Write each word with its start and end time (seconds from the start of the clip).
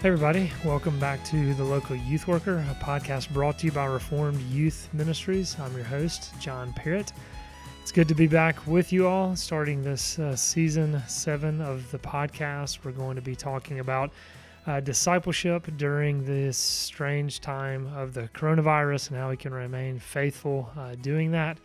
Hey, 0.00 0.10
everybody. 0.10 0.52
Welcome 0.64 0.96
back 1.00 1.24
to 1.24 1.54
The 1.54 1.64
Local 1.64 1.96
Youth 1.96 2.28
Worker, 2.28 2.64
a 2.70 2.74
podcast 2.84 3.30
brought 3.30 3.58
to 3.58 3.66
you 3.66 3.72
by 3.72 3.86
Reformed 3.86 4.40
Youth 4.42 4.88
Ministries. 4.92 5.58
I'm 5.58 5.74
your 5.74 5.82
host, 5.82 6.30
John 6.38 6.72
Perritt. 6.72 7.12
It's 7.82 7.90
good 7.90 8.06
to 8.06 8.14
be 8.14 8.28
back 8.28 8.64
with 8.64 8.92
you 8.92 9.08
all, 9.08 9.34
starting 9.34 9.82
this 9.82 10.20
uh, 10.20 10.36
season 10.36 11.02
seven 11.08 11.60
of 11.60 11.90
the 11.90 11.98
podcast. 11.98 12.84
We're 12.84 12.92
going 12.92 13.16
to 13.16 13.22
be 13.22 13.34
talking 13.34 13.80
about 13.80 14.12
uh, 14.68 14.78
discipleship 14.78 15.68
during 15.76 16.24
this 16.24 16.56
strange 16.56 17.40
time 17.40 17.92
of 17.96 18.14
the 18.14 18.28
coronavirus 18.34 19.08
and 19.08 19.18
how 19.18 19.30
we 19.30 19.36
can 19.36 19.52
remain 19.52 19.98
faithful 19.98 20.70
uh, 20.78 20.94
doing 21.02 21.32
that. 21.32 21.58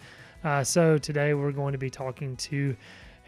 Uh, 0.43 0.63
so, 0.63 0.97
today 0.97 1.35
we're 1.35 1.51
going 1.51 1.73
to 1.73 1.77
be 1.77 1.91
talking 1.91 2.35
to 2.37 2.75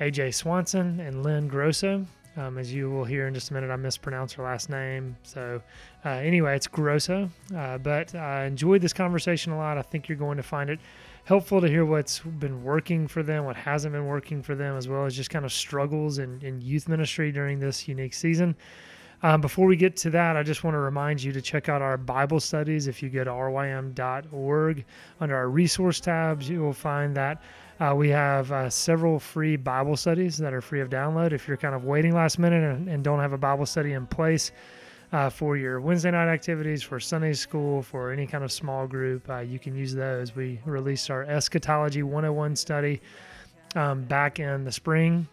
AJ 0.01 0.33
Swanson 0.33 0.99
and 0.99 1.21
Lynne 1.21 1.47
Grosso. 1.47 2.07
Um, 2.37 2.57
as 2.57 2.73
you 2.73 2.89
will 2.89 3.05
hear 3.05 3.27
in 3.27 3.33
just 3.33 3.51
a 3.51 3.53
minute, 3.53 3.71
I 3.71 3.77
mispronounced 3.77 4.35
her 4.35 4.43
last 4.43 4.69
name. 4.69 5.15
So, 5.23 5.61
uh, 6.03 6.09
anyway, 6.09 6.55
it's 6.55 6.67
Grosso. 6.67 7.29
Uh, 7.55 7.77
but 7.77 8.13
I 8.13 8.45
enjoyed 8.45 8.81
this 8.81 8.93
conversation 8.93 9.53
a 9.53 9.57
lot. 9.57 9.77
I 9.77 9.81
think 9.81 10.09
you're 10.09 10.17
going 10.17 10.37
to 10.37 10.43
find 10.43 10.69
it 10.69 10.79
helpful 11.23 11.61
to 11.61 11.67
hear 11.67 11.85
what's 11.85 12.19
been 12.19 12.63
working 12.63 13.07
for 13.07 13.23
them, 13.23 13.45
what 13.45 13.55
hasn't 13.55 13.93
been 13.93 14.05
working 14.05 14.43
for 14.43 14.53
them, 14.53 14.75
as 14.75 14.87
well 14.87 15.05
as 15.05 15.15
just 15.15 15.29
kind 15.29 15.45
of 15.45 15.53
struggles 15.53 16.19
in, 16.19 16.39
in 16.41 16.61
youth 16.61 16.87
ministry 16.89 17.31
during 17.31 17.59
this 17.59 17.87
unique 17.87 18.13
season. 18.13 18.55
Um, 19.23 19.41
before 19.41 19.65
we 19.65 19.75
get 19.75 19.95
to 19.97 20.09
that, 20.11 20.35
I 20.35 20.43
just 20.43 20.63
want 20.63 20.75
to 20.75 20.79
remind 20.79 21.23
you 21.23 21.31
to 21.31 21.41
check 21.41 21.69
out 21.69 21.81
our 21.81 21.97
Bible 21.97 22.39
studies. 22.39 22.87
If 22.87 23.01
you 23.01 23.09
go 23.09 23.23
to 23.23 23.31
rym.org, 23.31 24.85
under 25.19 25.35
our 25.35 25.49
resource 25.49 25.99
tabs, 25.99 26.49
you 26.49 26.61
will 26.61 26.73
find 26.73 27.15
that 27.15 27.41
uh, 27.79 27.93
we 27.95 28.09
have 28.09 28.51
uh, 28.51 28.69
several 28.69 29.19
free 29.19 29.57
Bible 29.57 29.97
studies 29.97 30.37
that 30.37 30.53
are 30.53 30.61
free 30.61 30.81
of 30.81 30.89
download. 30.89 31.33
If 31.33 31.47
you're 31.47 31.57
kind 31.57 31.75
of 31.75 31.83
waiting 31.83 32.13
last 32.13 32.39
minute 32.39 32.63
and, 32.63 32.87
and 32.87 33.03
don't 33.03 33.19
have 33.19 33.33
a 33.33 33.37
Bible 33.37 33.65
study 33.65 33.93
in 33.93 34.07
place 34.07 34.51
uh, 35.11 35.29
for 35.29 35.57
your 35.57 35.81
Wednesday 35.81 36.11
night 36.11 36.31
activities, 36.31 36.81
for 36.81 36.99
Sunday 36.99 37.33
school, 37.33 37.81
for 37.81 38.11
any 38.11 38.25
kind 38.25 38.43
of 38.43 38.51
small 38.51 38.87
group, 38.87 39.29
uh, 39.29 39.39
you 39.39 39.59
can 39.59 39.75
use 39.75 39.93
those. 39.93 40.35
We 40.35 40.59
released 40.65 41.09
our 41.09 41.23
Eschatology 41.23 42.03
101 42.03 42.55
study 42.55 43.01
um, 43.75 44.03
back 44.03 44.39
in 44.39 44.63
the 44.63 44.71
spring, 44.71 45.27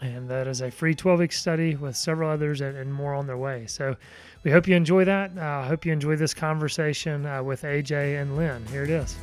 and 0.00 0.28
that 0.30 0.46
is 0.46 0.62
a 0.62 0.70
free 0.70 0.94
12 0.94 1.20
week 1.20 1.32
study 1.32 1.76
with 1.76 1.94
several 1.94 2.30
others 2.30 2.62
and, 2.62 2.76
and, 2.76 2.92
more 2.92 3.14
on 3.14 3.26
their 3.26 3.38
way. 3.38 3.66
So 3.66 3.96
we 4.44 4.50
hope 4.50 4.66
you 4.66 4.76
enjoy 4.76 5.04
that. 5.04 5.32
Uh, 5.36 5.42
I 5.42 5.66
hope 5.66 5.84
you 5.84 5.92
enjoy 5.92 6.16
this 6.16 6.32
conversation 6.32 7.26
uh, 7.26 7.42
with 7.42 7.62
AJ 7.62 8.20
and 8.20 8.36
Lynne. 8.36 8.64
Here 8.66 8.84
it 8.84 8.90
is. 8.90 9.16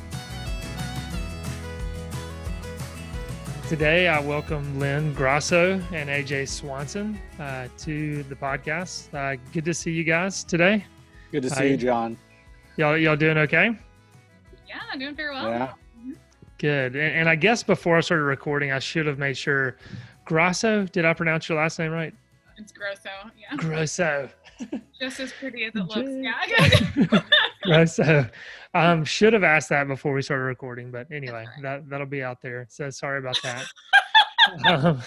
Today, 3.68 4.08
I 4.08 4.20
welcome 4.20 4.78
Lynne 4.78 5.14
Grosso 5.14 5.80
and 5.90 6.10
AJ 6.10 6.48
Swanson 6.48 7.18
uh, 7.40 7.66
to 7.78 8.22
the 8.24 8.34
podcast. 8.34 9.12
Uh, 9.14 9.40
good 9.54 9.64
to 9.64 9.72
see 9.72 9.90
you 9.90 10.04
guys 10.04 10.44
today. 10.44 10.84
Good 11.32 11.44
to 11.44 11.50
see 11.50 11.60
uh, 11.60 11.68
you, 11.68 11.76
John. 11.78 12.18
Y'all, 12.76 12.98
y'all 12.98 13.16
doing 13.16 13.38
okay? 13.38 13.70
Yeah, 14.68 14.98
doing 14.98 15.14
very 15.14 15.34
well. 15.34 15.48
Yeah. 15.48 15.72
Good. 16.58 16.94
And, 16.94 17.16
and, 17.16 17.28
I 17.28 17.36
guess 17.36 17.62
before 17.62 17.96
I 17.96 18.00
started 18.00 18.24
recording, 18.24 18.70
I 18.70 18.78
should 18.80 19.06
have 19.06 19.18
made 19.18 19.36
sure. 19.36 19.76
Grosso, 20.26 20.84
did 20.84 21.06
I 21.06 21.14
pronounce 21.14 21.48
your 21.48 21.56
last 21.56 21.78
name 21.78 21.90
right? 21.90 22.12
It's 22.58 22.70
Grosso. 22.70 23.10
Yeah. 23.38 23.56
Grosso. 23.56 24.28
Just 25.00 25.20
as 25.20 25.32
pretty 25.32 25.64
as 25.64 25.72
it 25.74 25.84
looks. 25.84 26.10
Yeah. 26.10 27.20
right. 27.68 27.88
So 27.88 28.26
um 28.74 29.04
should 29.04 29.32
have 29.32 29.44
asked 29.44 29.68
that 29.70 29.88
before 29.88 30.12
we 30.12 30.22
started 30.22 30.44
recording, 30.44 30.90
but 30.90 31.10
anyway, 31.10 31.46
that 31.62 31.88
that'll 31.88 32.06
be 32.06 32.22
out 32.22 32.40
there. 32.40 32.66
So 32.70 32.90
sorry 32.90 33.18
about 33.18 33.38
that. 33.42 33.64
um, 34.66 35.02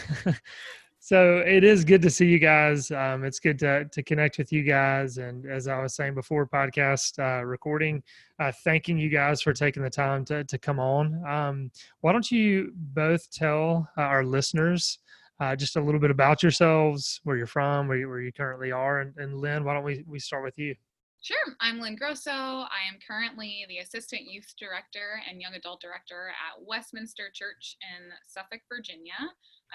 so 0.99 1.37
it 1.37 1.63
is 1.63 1.85
good 1.85 2.01
to 2.01 2.09
see 2.09 2.25
you 2.25 2.37
guys. 2.37 2.91
Um, 2.91 3.23
it's 3.23 3.39
good 3.39 3.57
to 3.59 3.85
to 3.85 4.03
connect 4.03 4.37
with 4.37 4.51
you 4.51 4.63
guys. 4.63 5.19
And 5.19 5.45
as 5.45 5.67
I 5.67 5.81
was 5.81 5.95
saying 5.95 6.15
before, 6.15 6.45
podcast 6.45 7.17
uh, 7.19 7.45
recording, 7.45 8.03
uh, 8.39 8.51
thanking 8.63 8.97
you 8.97 9.09
guys 9.09 9.41
for 9.41 9.53
taking 9.53 9.83
the 9.83 9.89
time 9.89 10.25
to 10.25 10.43
to 10.43 10.57
come 10.57 10.79
on. 10.79 11.25
Um, 11.25 11.71
why 12.01 12.11
don't 12.11 12.29
you 12.29 12.73
both 12.75 13.31
tell 13.31 13.89
uh, 13.97 14.01
our 14.01 14.25
listeners 14.25 14.99
uh, 15.39 15.55
just 15.55 15.75
a 15.75 15.81
little 15.81 15.99
bit 15.99 16.11
about 16.11 16.41
yourselves, 16.41 17.19
where 17.23 17.37
you're 17.37 17.47
from, 17.47 17.87
where 17.87 17.97
you, 17.97 18.09
where 18.09 18.21
you 18.21 18.31
currently 18.31 18.71
are. 18.71 19.01
And, 19.01 19.13
and 19.17 19.39
Lynne, 19.39 19.63
why 19.63 19.73
don't 19.73 19.83
we, 19.83 20.03
we 20.07 20.19
start 20.19 20.43
with 20.43 20.57
you? 20.57 20.75
Sure. 21.21 21.57
I'm 21.59 21.79
Lynne 21.79 21.95
Grosso. 21.95 22.31
I 22.31 22.87
am 22.87 22.99
currently 23.05 23.65
the 23.67 23.79
Assistant 23.79 24.21
Youth 24.21 24.53
Director 24.57 25.19
and 25.29 25.41
Young 25.41 25.55
Adult 25.55 25.81
Director 25.81 26.29
at 26.29 26.63
Westminster 26.63 27.29
Church 27.33 27.75
in 27.81 28.09
Suffolk, 28.27 28.61
Virginia. 28.69 29.17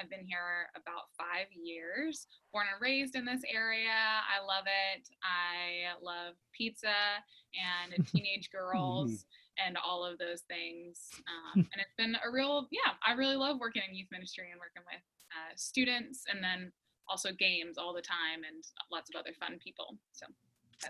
I've 0.00 0.09
been 0.09 0.25
here 0.25 0.71
about 0.75 1.12
five 1.19 1.47
years, 1.53 2.27
born 2.53 2.67
and 2.73 2.81
raised 2.81 3.17
in 3.17 3.25
this 3.25 3.43
area. 3.53 3.93
I 3.93 4.41
love 4.41 4.65
it. 4.65 5.09
I 5.23 5.93
love 6.03 6.34
pizza 6.56 7.21
and 7.53 8.06
teenage 8.09 8.50
girls 8.50 9.27
and 9.65 9.77
all 9.77 10.05
of 10.05 10.19
those 10.19 10.43
things. 10.49 11.11
Um, 11.29 11.69
and 11.73 11.83
it's 11.83 11.94
been 11.99 12.17
a 12.25 12.31
real, 12.31 12.69
yeah, 12.71 12.97
I 13.06 13.12
really 13.12 13.37
love 13.37 13.59
working 13.61 13.83
in 13.87 13.94
youth 13.94 14.09
ministry 14.11 14.49
and 14.50 14.61
working 14.61 14.83
with 14.87 15.03
uh, 15.37 15.53
students 15.56 16.25
and 16.32 16.43
then 16.43 16.72
also 17.09 17.31
games 17.32 17.78
all 17.78 17.94
the 17.94 18.03
time 18.03 18.43
and 18.47 18.65
lots 18.91 19.10
of 19.15 19.19
other 19.19 19.32
fun 19.38 19.59
people. 19.62 19.97
So. 20.12 20.26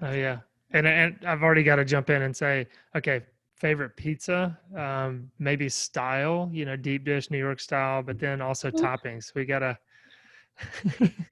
Oh 0.02 0.12
yeah, 0.12 0.38
and 0.70 0.86
and 0.86 1.16
I've 1.26 1.42
already 1.42 1.62
got 1.62 1.76
to 1.76 1.84
jump 1.84 2.10
in 2.10 2.22
and 2.22 2.36
say, 2.36 2.66
okay, 2.96 3.22
favorite 3.56 3.96
pizza, 3.96 4.58
um, 4.76 5.30
maybe 5.38 5.68
style, 5.68 6.50
you 6.52 6.64
know, 6.64 6.76
deep 6.76 7.04
dish 7.04 7.30
New 7.30 7.38
York 7.38 7.60
style, 7.60 8.02
but 8.02 8.18
then 8.18 8.40
also 8.40 8.68
Ooh. 8.68 8.72
toppings. 8.72 9.34
We 9.34 9.44
gotta. 9.44 9.78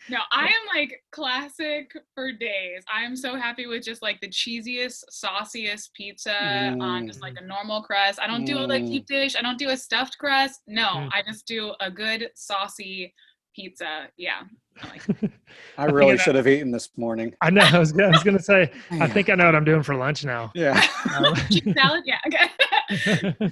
No, 0.08 0.18
I 0.32 0.46
am 0.46 0.66
like 0.74 1.02
classic 1.10 1.92
for 2.14 2.32
days. 2.32 2.82
I 2.92 3.02
am 3.04 3.16
so 3.16 3.36
happy 3.36 3.66
with 3.66 3.84
just 3.84 4.02
like 4.02 4.20
the 4.20 4.28
cheesiest, 4.28 5.04
sauciest 5.10 5.92
pizza 5.94 6.30
mm. 6.30 6.82
on 6.82 7.06
just 7.06 7.20
like 7.20 7.34
a 7.38 7.42
mm. 7.42 7.48
normal 7.48 7.82
crust. 7.82 8.20
I 8.20 8.26
don't 8.26 8.44
do 8.44 8.58
a 8.58 8.66
like 8.66 8.84
deep 8.86 9.06
dish. 9.06 9.36
I 9.36 9.42
don't 9.42 9.58
do 9.58 9.70
a 9.70 9.76
stuffed 9.76 10.18
crust. 10.18 10.60
No, 10.66 10.86
mm. 10.86 11.10
I 11.12 11.22
just 11.26 11.46
do 11.46 11.74
a 11.80 11.91
good 11.91 12.30
saucy 12.34 13.14
pizza. 13.54 14.08
Yeah. 14.16 14.42
I, 15.76 15.84
really 15.86 16.16
should 16.16 16.34
have 16.34 16.47
eaten 16.47 16.70
this 16.70 16.91
morning. 16.97 17.34
I 17.41 17.50
know. 17.50 17.62
I 17.62 17.78
was, 17.78 17.92
I 17.98 18.08
was 18.08 18.22
going 18.22 18.36
to 18.36 18.42
say, 18.42 18.70
I 18.92 19.08
think 19.08 19.28
I 19.28 19.34
know 19.34 19.47
what 19.47 19.54
I'm 19.54 19.64
doing 19.64 19.82
for 19.82 19.94
lunch 19.94 20.24
now. 20.24 20.50
Yeah. 20.54 20.82
Um, 21.16 21.34
salad. 21.74 22.04
Yeah. 22.06 22.18
Okay. 22.26 23.42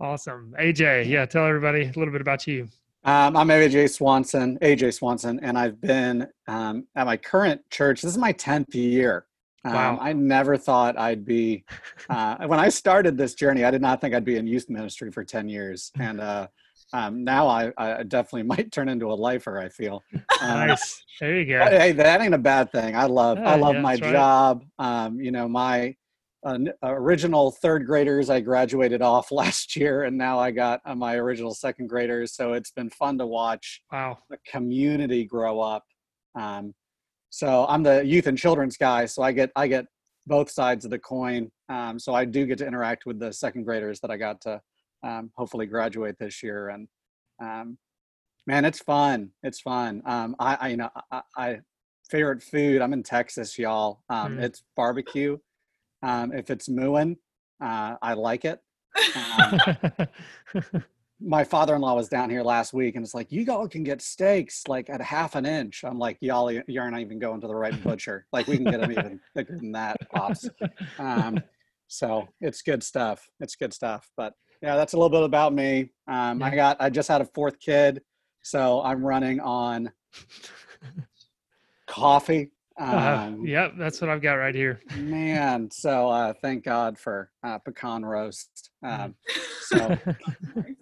awesome. 0.00 0.54
AJ, 0.58 1.08
yeah, 1.08 1.26
tell 1.26 1.46
everybody 1.46 1.82
a 1.84 1.98
little 1.98 2.12
bit 2.12 2.20
about 2.20 2.46
you. 2.46 2.68
Um, 3.06 3.36
I'm 3.36 3.48
AJ 3.48 3.90
Swanson, 3.90 4.58
AJ 4.62 4.94
Swanson, 4.94 5.38
and 5.42 5.58
I've 5.58 5.78
been 5.78 6.26
um, 6.48 6.86
at 6.96 7.04
my 7.04 7.18
current 7.18 7.60
church. 7.70 8.00
This 8.00 8.10
is 8.10 8.18
my 8.18 8.32
10th 8.32 8.74
year. 8.74 9.26
Um, 9.66 9.74
wow. 9.74 9.98
I 10.00 10.14
never 10.14 10.56
thought 10.56 10.98
I'd 10.98 11.22
be, 11.22 11.64
uh, 12.08 12.46
when 12.46 12.58
I 12.58 12.70
started 12.70 13.18
this 13.18 13.34
journey, 13.34 13.62
I 13.62 13.70
did 13.70 13.82
not 13.82 14.00
think 14.00 14.14
I'd 14.14 14.24
be 14.24 14.36
in 14.36 14.46
youth 14.46 14.70
ministry 14.70 15.12
for 15.12 15.22
10 15.22 15.50
years. 15.50 15.90
And 15.98 16.18
uh, 16.18 16.46
um, 16.94 17.24
now 17.24 17.46
I, 17.46 17.72
I, 17.76 18.04
definitely 18.04 18.42
might 18.56 18.72
turn 18.72 18.88
into 18.88 19.12
a 19.12 19.14
lifer. 19.14 19.58
I 19.58 19.68
feel. 19.68 20.02
Um, 20.40 20.68
nice. 20.68 21.04
There 21.20 21.38
you 21.38 21.44
go. 21.44 21.64
Hey, 21.66 21.92
that 21.92 22.22
ain't 22.22 22.34
a 22.34 22.38
bad 22.38 22.72
thing. 22.72 22.96
I 22.96 23.04
love 23.04 23.38
I 23.38 23.56
love 23.56 23.76
yeah, 23.76 23.80
my 23.80 23.96
job. 23.96 24.64
Right. 24.78 25.04
Um, 25.04 25.20
you 25.20 25.30
know, 25.30 25.46
my 25.46 25.94
uh, 26.44 26.58
original 26.82 27.50
third 27.50 27.86
graders 27.86 28.30
I 28.30 28.40
graduated 28.40 29.02
off 29.02 29.30
last 29.32 29.76
year, 29.76 30.04
and 30.04 30.16
now 30.16 30.38
I 30.38 30.50
got 30.50 30.80
uh, 30.84 30.94
my 30.94 31.16
original 31.16 31.54
second 31.54 31.88
graders. 31.88 32.34
So 32.34 32.52
it's 32.52 32.70
been 32.70 32.90
fun 32.90 33.18
to 33.18 33.26
watch. 33.26 33.82
Wow. 33.92 34.18
The 34.30 34.38
community 34.46 35.24
grow 35.24 35.60
up. 35.60 35.84
Um, 36.38 36.74
so 37.30 37.66
I'm 37.68 37.82
the 37.82 38.04
youth 38.04 38.26
and 38.26 38.38
children's 38.38 38.76
guy, 38.76 39.06
so 39.06 39.22
I 39.22 39.32
get 39.32 39.50
I 39.56 39.66
get 39.66 39.86
both 40.26 40.50
sides 40.50 40.84
of 40.84 40.90
the 40.90 40.98
coin. 40.98 41.50
Um, 41.68 41.98
so 41.98 42.14
I 42.14 42.24
do 42.24 42.46
get 42.46 42.58
to 42.58 42.66
interact 42.66 43.06
with 43.06 43.18
the 43.18 43.32
second 43.32 43.64
graders 43.64 44.00
that 44.00 44.10
I 44.10 44.16
got 44.16 44.40
to 44.42 44.60
um, 45.02 45.30
hopefully 45.36 45.66
graduate 45.66 46.16
this 46.18 46.42
year. 46.42 46.68
And 46.70 46.88
um, 47.42 47.78
man, 48.46 48.64
it's 48.64 48.80
fun. 48.80 49.30
It's 49.42 49.60
fun. 49.60 50.02
Um, 50.06 50.36
I, 50.38 50.54
I, 50.60 50.68
you 50.68 50.76
know, 50.76 50.90
I, 51.10 51.22
I, 51.36 51.60
favorite 52.10 52.42
food. 52.42 52.82
I'm 52.82 52.92
in 52.92 53.02
Texas, 53.02 53.58
y'all. 53.58 54.02
Um, 54.08 54.36
mm. 54.36 54.42
It's 54.42 54.62
barbecue. 54.76 55.38
Um, 56.04 56.32
if 56.32 56.50
it's 56.50 56.68
mooing, 56.68 57.16
uh, 57.62 57.96
I 58.00 58.14
like 58.14 58.44
it. 58.44 58.60
Um, 59.16 59.60
my 61.20 61.44
father-in-law 61.44 61.94
was 61.94 62.08
down 62.08 62.28
here 62.28 62.42
last 62.42 62.72
week 62.72 62.96
and 62.96 63.04
it's 63.04 63.14
like 63.14 63.32
you 63.32 63.50
all 63.50 63.66
can 63.66 63.82
get 63.82 64.02
steaks 64.02 64.64
like 64.68 64.90
at 64.90 65.00
half 65.00 65.36
an 65.36 65.46
inch 65.46 65.82
i'm 65.84 65.98
like 65.98 66.18
y'all 66.20 66.50
you're 66.50 66.90
not 66.90 67.00
even 67.00 67.18
going 67.18 67.40
to 67.40 67.46
the 67.46 67.54
right 67.54 67.82
butcher 67.84 68.26
like 68.32 68.46
we 68.46 68.56
can 68.56 68.64
get 68.64 68.80
them 68.80 68.90
even 68.90 69.20
thicker 69.34 69.56
than 69.56 69.72
that 69.72 69.96
pops 70.10 70.48
um, 70.98 71.40
so 71.86 72.28
it's 72.40 72.62
good 72.62 72.82
stuff 72.82 73.26
it's 73.40 73.54
good 73.56 73.72
stuff 73.72 74.10
but 74.16 74.34
yeah, 74.64 74.76
that's 74.76 74.94
a 74.94 74.96
little 74.96 75.10
bit 75.10 75.22
about 75.22 75.52
me. 75.52 75.90
Um. 76.08 76.42
I 76.42 76.54
got, 76.54 76.78
I 76.80 76.88
just 76.88 77.08
had 77.08 77.20
a 77.20 77.26
fourth 77.26 77.60
kid, 77.60 78.00
so 78.42 78.80
I'm 78.82 79.04
running 79.04 79.38
on 79.40 79.92
coffee. 81.86 82.52
Uh-huh. 82.76 83.24
Um, 83.26 83.40
uh, 83.40 83.44
yep, 83.44 83.72
that's 83.78 84.00
what 84.00 84.10
I've 84.10 84.22
got 84.22 84.34
right 84.34 84.54
here. 84.54 84.80
man, 84.96 85.70
so 85.70 86.08
uh, 86.08 86.32
thank 86.42 86.64
God 86.64 86.98
for 86.98 87.30
uh, 87.44 87.58
pecan 87.58 88.04
roast. 88.04 88.70
Um, 88.82 89.14
so 89.60 89.76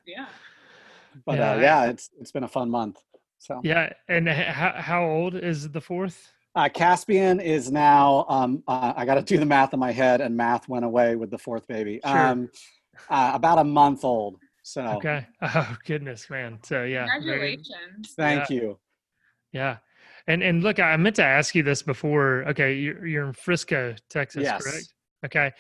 yeah, 0.07 0.27
but 1.27 1.37
yeah, 1.37 1.53
uh, 1.53 1.59
yeah, 1.59 1.85
it's 1.87 2.11
it's 2.21 2.33
been 2.33 2.45
a 2.45 2.49
fun 2.49 2.71
month. 2.71 2.99
So 3.39 3.61
yeah, 3.63 3.93
and 4.09 4.29
how 4.29 4.73
how 4.77 5.05
old 5.05 5.35
is 5.35 5.69
the 5.71 5.81
fourth? 5.81 6.33
Uh, 6.55 6.69
Caspian 6.69 7.41
is 7.41 7.71
now. 7.73 8.25
Um, 8.29 8.63
uh, 8.69 8.93
I 8.97 9.05
got 9.05 9.15
to 9.15 9.23
do 9.23 9.39
the 9.39 9.47
math 9.47 9.73
in 9.75 9.81
my 9.81 9.93
head, 9.93 10.21
and 10.21 10.37
math 10.37 10.69
went 10.69 10.85
away 10.85 11.17
with 11.17 11.31
the 11.31 11.39
fourth 11.39 11.67
baby. 11.67 12.01
Sure. 12.05 12.17
Um, 12.27 12.51
uh, 13.11 13.33
about 13.35 13.59
a 13.59 13.65
month 13.65 14.05
old. 14.05 14.37
So 14.63 14.83
Okay. 14.83 15.27
Oh 15.43 15.77
goodness, 15.85 16.31
man. 16.31 16.59
So 16.63 16.85
yeah. 16.85 17.07
very- 17.07 17.57
Congratulations. 17.57 18.15
thank 18.17 18.51
you. 18.51 18.79
Yeah. 19.53 19.79
And 20.27 20.43
and 20.43 20.63
look, 20.63 20.79
I 20.79 20.97
meant 20.97 21.17
to 21.17 21.25
ask 21.25 21.55
you 21.55 21.63
this 21.63 21.83
before. 21.83 22.45
Okay, 22.49 22.75
you're 22.75 23.07
you're 23.07 23.27
in 23.27 23.33
Frisco, 23.33 23.95
Texas, 24.09 24.43
Yes. 24.43 24.63
correct? 24.63 24.95
Okay. 25.25 25.53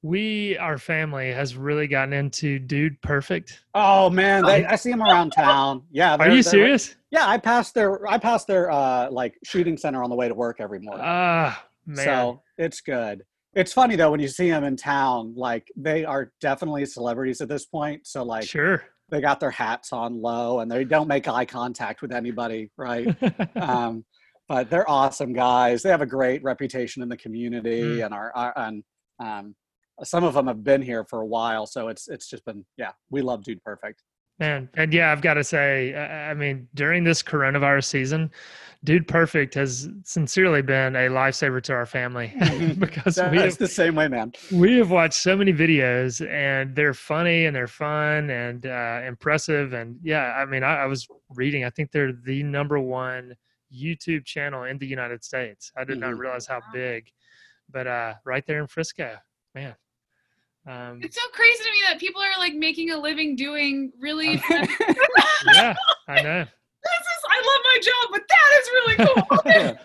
We, 0.00 0.56
our 0.58 0.78
family, 0.78 1.32
has 1.32 1.56
really 1.56 1.88
gotten 1.88 2.12
into 2.12 2.60
Dude 2.60 3.02
Perfect. 3.02 3.64
Oh 3.74 4.08
man, 4.08 4.44
they, 4.44 4.64
I 4.64 4.76
see 4.76 4.90
them 4.90 5.02
around 5.02 5.30
town. 5.34 5.82
Yeah, 5.90 6.16
Are 6.20 6.30
you 6.30 6.42
serious? 6.44 6.94
Yeah, 7.10 7.26
I 7.26 7.36
pass 7.38 7.72
their 7.72 8.06
I 8.06 8.16
pass 8.18 8.44
their 8.44 8.70
uh 8.70 9.10
like 9.10 9.34
shooting 9.44 9.76
center 9.76 10.04
on 10.04 10.10
the 10.10 10.14
way 10.16 10.28
to 10.28 10.34
work 10.34 10.58
every 10.60 10.78
morning. 10.78 11.04
Ah, 11.04 11.64
man. 11.84 12.04
So 12.04 12.42
it's 12.58 12.80
good. 12.80 13.24
It's 13.54 13.72
funny 13.72 13.96
though 13.96 14.12
when 14.12 14.20
you 14.20 14.28
see 14.28 14.50
them 14.50 14.62
in 14.62 14.76
town, 14.76 15.34
like 15.36 15.66
they 15.76 16.04
are 16.04 16.30
definitely 16.40 16.86
celebrities 16.86 17.40
at 17.40 17.48
this 17.48 17.66
point. 17.66 18.06
So 18.06 18.22
like 18.22 18.44
sure. 18.44 18.84
They 19.10 19.20
got 19.20 19.40
their 19.40 19.50
hats 19.50 19.92
on 19.92 20.20
low 20.20 20.60
and 20.60 20.70
they 20.70 20.84
don't 20.84 21.08
make 21.08 21.28
eye 21.28 21.44
contact 21.44 22.02
with 22.02 22.12
anybody, 22.12 22.70
right? 22.76 23.08
um, 23.56 24.04
but 24.48 24.70
they're 24.70 24.88
awesome 24.88 25.32
guys. 25.32 25.82
They 25.82 25.90
have 25.90 26.02
a 26.02 26.06
great 26.06 26.42
reputation 26.42 27.02
in 27.02 27.08
the 27.08 27.16
community 27.16 27.82
Mm. 27.82 28.04
and 28.06 28.14
are, 28.14 28.32
are 28.34 28.52
and 28.56 28.82
um, 29.18 29.54
some 30.04 30.24
of 30.24 30.34
them 30.34 30.46
have 30.46 30.62
been 30.62 30.82
here 30.82 31.04
for 31.04 31.20
a 31.20 31.26
while. 31.26 31.66
So 31.66 31.88
it's 31.88 32.08
it's 32.08 32.28
just 32.28 32.44
been 32.44 32.64
yeah, 32.76 32.92
we 33.10 33.20
love 33.22 33.44
Dude 33.44 33.62
Perfect. 33.64 34.02
Man, 34.38 34.68
and 34.74 34.92
yeah, 34.94 35.10
I've 35.10 35.20
got 35.22 35.34
to 35.34 35.42
say, 35.44 35.94
I 35.96 36.32
mean, 36.34 36.68
during 36.74 37.02
this 37.02 37.22
coronavirus 37.22 37.84
season, 37.86 38.30
Dude 38.84 39.08
Perfect 39.08 39.54
has 39.54 39.88
sincerely 40.04 40.62
been 40.62 40.94
a 40.94 41.08
lifesaver 41.08 41.60
to 41.64 41.72
our 41.72 41.86
family 41.86 42.32
because 42.78 43.16
That- 43.16 43.32
we 43.32 43.38
It's 43.38 43.54
have, 43.54 43.58
the 43.58 43.66
same 43.66 43.96
way, 43.96 44.06
man. 44.06 44.32
we 44.52 44.76
have 44.76 44.92
watched 44.92 45.14
so 45.20 45.36
many 45.36 45.52
videos 45.52 46.24
and 46.30 46.76
they're 46.76 46.94
funny 46.94 47.46
and 47.46 47.56
they're 47.56 47.66
fun 47.66 48.30
and 48.30 48.64
uh, 48.66 49.00
impressive. 49.04 49.72
And 49.72 49.98
yeah, 50.04 50.34
I 50.36 50.44
mean, 50.44 50.62
I, 50.62 50.82
I 50.82 50.86
was 50.86 51.08
reading, 51.30 51.64
I 51.64 51.70
think 51.70 51.90
they're 51.90 52.12
the 52.12 52.44
number 52.44 52.78
one 52.78 53.34
YouTube 53.76 54.24
channel 54.24 54.62
in 54.62 54.78
the 54.78 54.86
United 54.86 55.24
States. 55.24 55.72
I 55.76 55.82
did 55.82 55.98
not 55.98 56.12
Mhm. 56.14 56.18
realize 56.20 56.46
how 56.46 56.60
big, 56.72 57.10
but 57.68 57.88
uh, 57.88 58.14
right 58.24 58.46
there 58.46 58.60
in 58.60 58.68
Frisco, 58.68 59.16
man. 59.56 59.74
Um, 60.68 61.00
It's 61.02 61.16
so 61.16 61.26
crazy 61.32 61.64
to 61.64 61.70
me 61.70 61.78
that 61.88 61.98
people 61.98 62.20
are 62.20 62.38
like 62.38 62.54
making 62.54 62.90
a 62.90 62.96
living 62.98 63.34
doing 63.36 63.90
really. 63.98 64.36
this 64.36 64.44
is, 64.50 64.68
yeah, 65.54 65.74
I 66.08 66.20
know. 66.22 66.44
This 66.44 67.00
is 67.00 67.24
I 67.30 67.38
love 67.48 67.62
my 67.64 67.78
job, 67.82 68.10
but 68.12 68.22
that 68.28 68.60
is 68.60 68.68
really 68.74 68.96
cool. 69.06 69.38
Yeah. 69.46 69.76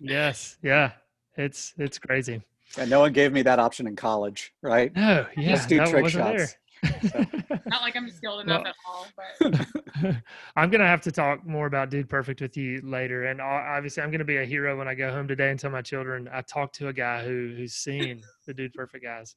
Yes, 0.00 0.58
yeah, 0.62 0.92
it's 1.36 1.72
it's 1.78 1.98
crazy. 1.98 2.42
And 2.76 2.90
no 2.90 3.00
one 3.00 3.12
gave 3.12 3.32
me 3.32 3.42
that 3.42 3.58
option 3.58 3.86
in 3.86 3.96
college, 3.96 4.52
right? 4.62 4.94
No, 4.94 5.26
yeah, 5.36 5.50
Just 5.56 5.68
do 5.68 5.78
trick 5.86 6.02
wasn't 6.02 6.24
shots. 6.24 6.56
there. 6.82 7.58
Not 7.66 7.80
like 7.82 7.96
I'm 7.96 8.08
skilled 8.10 8.42
enough 8.42 8.64
Well- 8.64 8.66
at 8.66 8.76
all, 8.86 9.06
but 10.02 10.16
I'm 10.56 10.70
gonna 10.70 10.86
have 10.86 11.00
to 11.02 11.12
talk 11.12 11.44
more 11.46 11.66
about 11.66 11.90
Dude 11.90 12.08
Perfect 12.08 12.40
with 12.40 12.56
you 12.56 12.80
later, 12.84 13.24
and 13.26 13.40
obviously 13.40 14.02
I'm 14.02 14.10
gonna 14.10 14.24
be 14.24 14.36
a 14.38 14.44
hero 14.44 14.76
when 14.78 14.86
I 14.88 14.94
go 14.94 15.10
home 15.12 15.26
today 15.28 15.50
and 15.50 15.58
tell 15.58 15.70
my 15.70 15.82
children 15.82 16.28
I 16.32 16.42
talked 16.42 16.74
to 16.76 16.88
a 16.88 16.92
guy 16.92 17.24
who 17.24 17.54
who's 17.56 17.74
seen 17.74 18.22
the 18.46 18.54
Dude 18.54 18.74
Perfect 18.74 19.04
guys. 19.04 19.34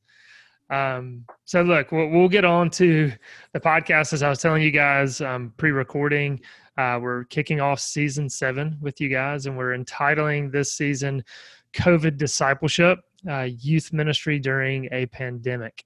Um, 0.72 1.26
so 1.44 1.62
look, 1.62 1.92
we'll, 1.92 2.08
we'll 2.08 2.30
get 2.30 2.46
on 2.46 2.70
to 2.72 3.12
the 3.54 3.60
podcast 3.60 4.14
as 4.14 4.24
I 4.24 4.30
was 4.30 4.40
telling 4.40 4.64
you 4.64 4.72
guys 4.72 5.20
um, 5.22 5.54
pre-recording. 5.58 6.40
Uh, 6.78 6.98
we're 7.02 7.26
kicking 7.26 7.60
off 7.60 7.80
season 7.80 8.30
seven 8.30 8.78
with 8.82 9.02
you 9.02 9.10
guys, 9.10 9.46
and 9.46 9.58
we're 9.58 9.74
entitling 9.74 10.50
this 10.50 10.72
season 10.74 11.24
"COVID 11.74 12.18
Discipleship: 12.18 13.00
uh, 13.30 13.50
Youth 13.60 13.92
Ministry 13.92 14.40
During 14.40 14.88
a 14.94 15.06
Pandemic." 15.08 15.84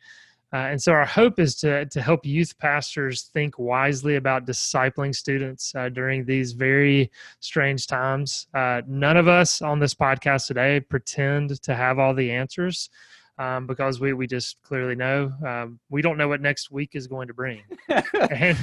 Uh, 0.54 0.68
and 0.70 0.82
so 0.82 0.94
our 0.94 1.06
hope 1.06 1.40
is 1.40 1.56
to 1.56 1.86
to 1.88 2.02
help 2.02 2.24
youth 2.24 2.58
pastors 2.60 3.24
think 3.34 3.58
wisely 3.58 4.16
about 4.16 4.46
discipling 4.46 5.14
students 5.14 5.74
uh, 5.76 5.90
during 5.90 6.24
these 6.24 6.54
very 6.54 7.12
strange 7.40 7.88
times. 7.88 8.48
Uh, 8.54 8.82
none 8.88 9.18
of 9.18 9.28
us 9.28 9.64
on 9.64 9.80
this 9.80 9.96
podcast 9.96 10.46
today 10.46 10.80
pretend 10.80 11.60
to 11.64 11.74
have 11.74 11.98
all 11.98 12.14
the 12.14 12.32
answers 12.32 12.90
um, 13.38 13.68
because 13.68 14.00
we 14.00 14.14
we 14.14 14.28
just 14.28 14.62
clearly 14.64 14.96
know 14.96 15.32
um, 15.46 15.80
we 15.90 16.02
don't 16.02 16.18
know 16.18 16.28
what 16.28 16.42
next 16.42 16.72
week 16.72 16.92
is 16.94 17.08
going 17.08 17.28
to 17.28 17.34
bring. 17.34 17.62
and 18.32 18.58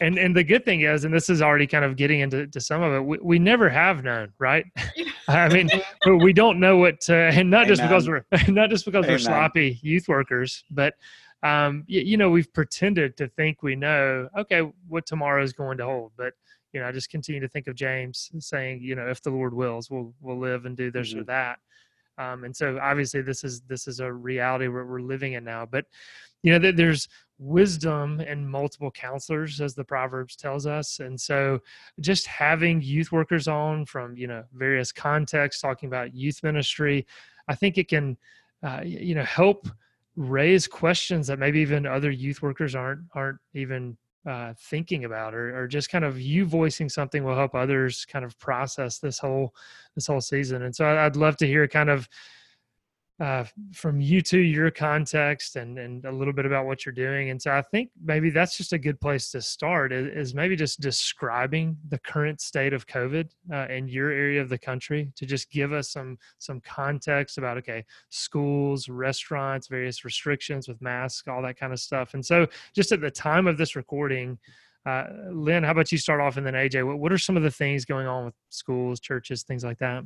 and 0.00 0.18
and 0.18 0.34
the 0.36 0.44
good 0.44 0.64
thing 0.64 0.82
is, 0.82 1.04
and 1.04 1.12
this 1.12 1.28
is 1.28 1.42
already 1.42 1.66
kind 1.66 1.84
of 1.84 1.96
getting 1.96 2.20
into 2.20 2.46
to 2.46 2.60
some 2.60 2.82
of 2.82 2.92
it, 2.94 3.00
we, 3.04 3.18
we 3.22 3.38
never 3.38 3.68
have 3.68 4.02
known, 4.04 4.32
right? 4.38 4.64
I 5.28 5.48
mean, 5.48 5.68
we 6.20 6.32
don't 6.32 6.60
know 6.60 6.76
what, 6.76 7.00
to, 7.02 7.14
and 7.14 7.50
not 7.50 7.66
just 7.66 7.82
because 7.82 8.08
we're 8.08 8.24
not 8.48 8.70
just 8.70 8.84
because 8.84 9.06
we're 9.06 9.18
sloppy 9.18 9.78
youth 9.82 10.08
workers, 10.08 10.64
but 10.70 10.94
um, 11.42 11.84
you, 11.86 12.00
you 12.00 12.16
know, 12.16 12.30
we've 12.30 12.52
pretended 12.52 13.16
to 13.18 13.28
think 13.28 13.62
we 13.62 13.76
know, 13.76 14.28
okay, 14.38 14.60
what 14.88 15.04
tomorrow 15.06 15.42
is 15.42 15.52
going 15.52 15.78
to 15.78 15.84
hold, 15.84 16.12
but 16.16 16.32
you 16.72 16.80
know, 16.80 16.86
I 16.88 16.92
just 16.92 17.10
continue 17.10 17.40
to 17.40 17.48
think 17.48 17.68
of 17.68 17.74
James 17.74 18.30
saying, 18.38 18.82
you 18.82 18.94
know, 18.94 19.08
if 19.08 19.22
the 19.22 19.30
Lord 19.30 19.54
wills, 19.54 19.90
we'll 19.90 20.14
we'll 20.20 20.38
live 20.38 20.66
and 20.66 20.76
do 20.76 20.90
this 20.90 21.14
or 21.14 21.22
Mhm. 21.22 21.26
that. 21.26 21.58
Um, 22.18 22.44
and 22.44 22.54
so 22.54 22.78
obviously 22.80 23.22
this 23.22 23.44
is 23.44 23.60
this 23.62 23.86
is 23.86 24.00
a 24.00 24.12
reality 24.12 24.68
where 24.68 24.86
we're 24.86 25.00
living 25.00 25.34
in 25.34 25.44
now. 25.44 25.66
But 25.66 25.86
you 26.42 26.52
know, 26.52 26.58
th- 26.58 26.76
there's 26.76 27.08
wisdom 27.38 28.20
and 28.20 28.48
multiple 28.48 28.90
counselors, 28.90 29.60
as 29.60 29.74
the 29.74 29.84
Proverbs 29.84 30.36
tells 30.36 30.66
us. 30.66 31.00
And 31.00 31.20
so 31.20 31.60
just 32.00 32.26
having 32.26 32.80
youth 32.80 33.12
workers 33.12 33.48
on 33.48 33.84
from 33.84 34.16
you 34.16 34.26
know 34.26 34.44
various 34.54 34.92
contexts, 34.92 35.60
talking 35.60 35.88
about 35.88 36.14
youth 36.14 36.42
ministry, 36.42 37.06
I 37.48 37.54
think 37.54 37.78
it 37.78 37.88
can 37.88 38.16
uh, 38.62 38.80
you 38.84 39.14
know 39.14 39.24
help 39.24 39.68
raise 40.16 40.66
questions 40.66 41.26
that 41.26 41.38
maybe 41.38 41.60
even 41.60 41.86
other 41.86 42.10
youth 42.10 42.42
workers 42.42 42.74
aren't 42.74 43.00
aren't 43.14 43.38
even 43.54 43.96
uh, 44.26 44.52
thinking 44.58 45.04
about 45.04 45.34
or, 45.34 45.56
or 45.56 45.68
just 45.68 45.90
kind 45.90 46.04
of 46.04 46.20
you 46.20 46.44
voicing 46.44 46.88
something 46.88 47.24
will 47.24 47.36
help 47.36 47.54
others 47.54 48.04
kind 48.04 48.24
of 48.24 48.38
process 48.38 48.98
this 48.98 49.18
whole 49.18 49.54
this 49.94 50.06
whole 50.06 50.20
season. 50.20 50.62
And 50.62 50.74
so 50.74 50.86
i'd 50.86 51.16
love 51.16 51.36
to 51.38 51.46
hear 51.46 51.66
kind 51.68 51.90
of 51.90 52.08
uh, 53.18 53.44
from 53.72 54.00
you 54.00 54.20
to 54.20 54.38
your 54.38 54.70
context 54.70 55.56
and 55.56 55.78
and 55.78 56.04
a 56.04 56.12
little 56.12 56.34
bit 56.34 56.44
about 56.44 56.66
what 56.66 56.84
you're 56.84 56.92
doing. 56.92 57.30
And 57.30 57.40
so 57.40 57.52
i 57.52 57.62
think 57.62 57.90
maybe 58.04 58.30
that's 58.30 58.56
just 58.56 58.72
a 58.72 58.78
good 58.78 59.00
place 59.00 59.30
to 59.30 59.40
start 59.40 59.92
is, 59.92 60.28
is 60.28 60.34
maybe 60.34 60.54
just 60.54 60.80
describing 60.80 61.76
the 61.88 61.98
current 61.98 62.40
state 62.40 62.72
of 62.72 62.86
covid 62.86 63.30
uh, 63.52 63.66
in 63.68 63.88
your 63.88 64.10
area 64.10 64.40
of 64.42 64.48
the 64.48 64.58
country 64.58 65.10
to 65.16 65.24
just 65.24 65.50
give 65.50 65.72
us 65.72 65.90
some 65.90 66.18
some 66.38 66.60
context 66.60 67.38
about 67.38 67.56
okay 67.56 67.84
schools 68.10 68.88
restaurants 68.88 69.68
various 69.68 70.04
restrictions 70.04 70.68
with 70.68 70.80
masks 70.82 71.26
all 71.28 71.42
that 71.42 71.58
kind 71.58 71.72
of 71.72 71.80
stuff. 71.80 72.14
And 72.14 72.24
so 72.24 72.46
just 72.74 72.92
at 72.92 73.00
the 73.00 73.10
time 73.10 73.46
of 73.46 73.56
this 73.56 73.76
recording 73.76 74.38
uh, 74.84 75.04
lynne 75.32 75.64
how 75.64 75.72
about 75.72 75.90
you 75.90 75.98
start 75.98 76.20
off 76.20 76.36
and 76.36 76.46
then 76.46 76.54
aj 76.54 76.86
what, 76.86 76.98
what 76.98 77.12
are 77.12 77.18
some 77.18 77.36
of 77.36 77.42
the 77.42 77.50
things 77.50 77.84
going 77.84 78.06
on 78.06 78.26
with 78.26 78.34
schools 78.50 79.00
churches 79.00 79.42
things 79.42 79.64
like 79.64 79.78
that 79.78 80.04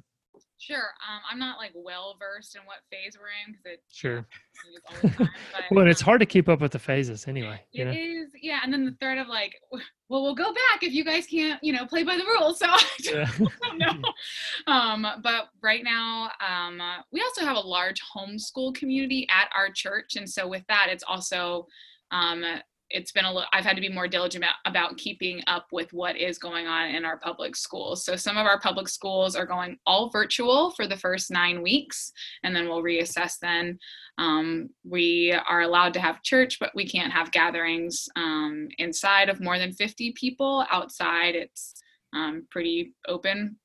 sure. 0.60 0.90
Um, 1.08 1.20
I'm 1.30 1.38
not 1.38 1.58
like 1.58 1.72
well 1.74 2.16
versed 2.18 2.54
in 2.54 2.62
what 2.62 2.78
phase 2.90 3.16
we're 3.18 3.28
in 3.46 3.52
because 3.52 3.64
it 3.64 3.82
sure 3.90 4.26
changes 4.62 4.82
all 4.88 4.94
the 5.02 5.08
time. 5.16 5.28
But, 5.52 5.76
well 5.76 5.86
it's 5.86 6.02
um, 6.02 6.06
hard 6.06 6.20
to 6.20 6.26
keep 6.26 6.48
up 6.48 6.60
with 6.60 6.72
the 6.72 6.78
phases 6.78 7.26
anyway 7.26 7.60
you 7.72 7.84
know 7.84 7.92
is, 7.92 8.30
yeah. 8.40 8.60
And 8.62 8.72
then 8.72 8.84
the 8.84 8.92
threat 9.00 9.18
of 9.18 9.28
like, 9.28 9.54
well, 10.08 10.22
we'll 10.22 10.34
go 10.34 10.52
back 10.52 10.82
if 10.82 10.92
you 10.92 11.04
guys 11.04 11.26
can't, 11.26 11.62
you 11.62 11.72
know, 11.72 11.86
play 11.86 12.02
by 12.02 12.16
the 12.16 12.24
rules. 12.24 12.58
So 12.58 12.66
I 12.68 12.80
Yeah. 13.02 13.30
don't 13.38 13.78
know. 13.78 14.72
Um, 14.72 15.06
but 15.22 15.48
right 15.62 15.84
now, 15.84 16.30
um, 16.46 16.80
uh, 16.80 16.98
we 17.12 17.20
also 17.20 17.44
have 17.44 17.56
a 17.56 17.60
large 17.60 18.00
homeschool 18.16 18.74
community 18.74 19.26
at 19.30 19.48
our 19.54 19.70
church, 19.70 20.16
and 20.16 20.28
so 20.28 20.46
with 20.48 20.64
that, 20.68 20.88
it's 20.90 21.04
also 21.06 21.66
um, 22.10 22.44
it's 22.90 23.12
been 23.12 23.24
a 23.24 23.32
little 23.32 23.48
i've 23.52 23.64
had 23.64 23.76
to 23.76 23.80
be 23.80 23.88
more 23.88 24.08
diligent 24.08 24.44
about, 24.44 24.56
about 24.66 24.96
keeping 24.96 25.42
up 25.46 25.66
with 25.72 25.92
what 25.92 26.16
is 26.16 26.38
going 26.38 26.66
on 26.66 26.90
in 26.90 27.04
our 27.04 27.18
public 27.18 27.56
schools. 27.56 28.04
So 28.04 28.16
some 28.16 28.36
of 28.36 28.46
our 28.46 28.60
public 28.60 28.88
schools 28.88 29.36
are 29.36 29.46
going 29.46 29.78
all 29.86 30.10
virtual 30.10 30.70
for 30.72 30.86
the 30.86 30.96
first 30.96 31.30
nine 31.30 31.62
weeks 31.62 32.12
and 32.42 32.54
then 32.54 32.68
we'll 32.68 32.82
reassess 32.82 33.34
then. 33.40 33.78
Um, 34.18 34.70
we 34.84 35.32
are 35.48 35.62
allowed 35.62 35.94
to 35.94 36.00
have 36.00 36.22
church 36.22 36.58
but 36.58 36.72
we 36.74 36.86
can't 36.86 37.12
have 37.12 37.32
gatherings 37.32 38.08
um, 38.16 38.68
inside 38.78 39.28
of 39.28 39.40
more 39.40 39.58
than 39.58 39.72
50 39.72 40.12
people. 40.12 40.64
Outside 40.70 41.34
it's 41.34 41.74
um, 42.14 42.46
pretty 42.50 42.92
open 43.08 43.56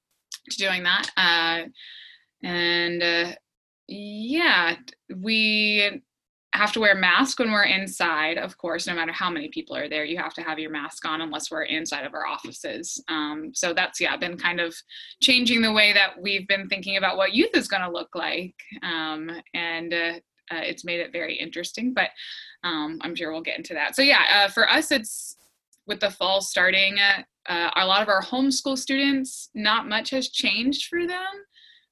to 0.49 0.57
doing 0.57 0.83
that. 0.83 1.09
Uh, 1.17 1.67
and 2.43 3.01
uh, 3.01 3.31
yeah 3.87 4.75
we 5.15 6.01
have 6.55 6.71
to 6.73 6.79
wear 6.79 6.95
masks 6.95 7.39
when 7.39 7.51
we're 7.51 7.63
inside 7.63 8.37
of 8.37 8.57
course 8.57 8.87
no 8.87 8.95
matter 8.95 9.11
how 9.11 9.29
many 9.29 9.49
people 9.49 9.75
are 9.75 9.89
there 9.89 10.05
you 10.05 10.17
have 10.17 10.33
to 10.33 10.41
have 10.41 10.59
your 10.59 10.71
mask 10.71 11.05
on 11.05 11.21
unless 11.21 11.51
we're 11.51 11.63
inside 11.63 12.05
of 12.05 12.13
our 12.13 12.25
offices. 12.25 13.03
Um, 13.07 13.51
so 13.53 13.73
that's 13.73 13.99
yeah 13.99 14.15
been 14.17 14.37
kind 14.37 14.59
of 14.59 14.75
changing 15.21 15.61
the 15.61 15.71
way 15.71 15.93
that 15.93 16.21
we've 16.21 16.47
been 16.47 16.67
thinking 16.67 16.97
about 16.97 17.17
what 17.17 17.33
youth 17.33 17.55
is 17.55 17.67
going 17.67 17.83
to 17.83 17.91
look 17.91 18.15
like. 18.15 18.55
Um, 18.83 19.29
and 19.53 19.93
uh, 19.93 20.13
uh, 20.51 20.61
it's 20.61 20.85
made 20.85 20.99
it 20.99 21.11
very 21.11 21.35
interesting 21.35 21.93
but 21.93 22.09
um, 22.63 22.99
i'm 23.01 23.15
sure 23.15 23.31
we'll 23.31 23.41
get 23.41 23.57
into 23.57 23.73
that. 23.73 23.95
So 23.95 24.01
yeah 24.01 24.23
uh, 24.33 24.49
for 24.49 24.69
us 24.69 24.91
it's 24.91 25.37
with 25.87 25.99
the 25.99 26.11
fall 26.11 26.41
starting 26.41 26.97
uh, 27.47 27.69
a 27.75 27.85
lot 27.85 28.01
of 28.01 28.09
our 28.09 28.21
homeschool 28.21 28.77
students 28.77 29.49
not 29.53 29.87
much 29.87 30.09
has 30.09 30.29
changed 30.29 30.87
for 30.87 31.05
them. 31.05 31.25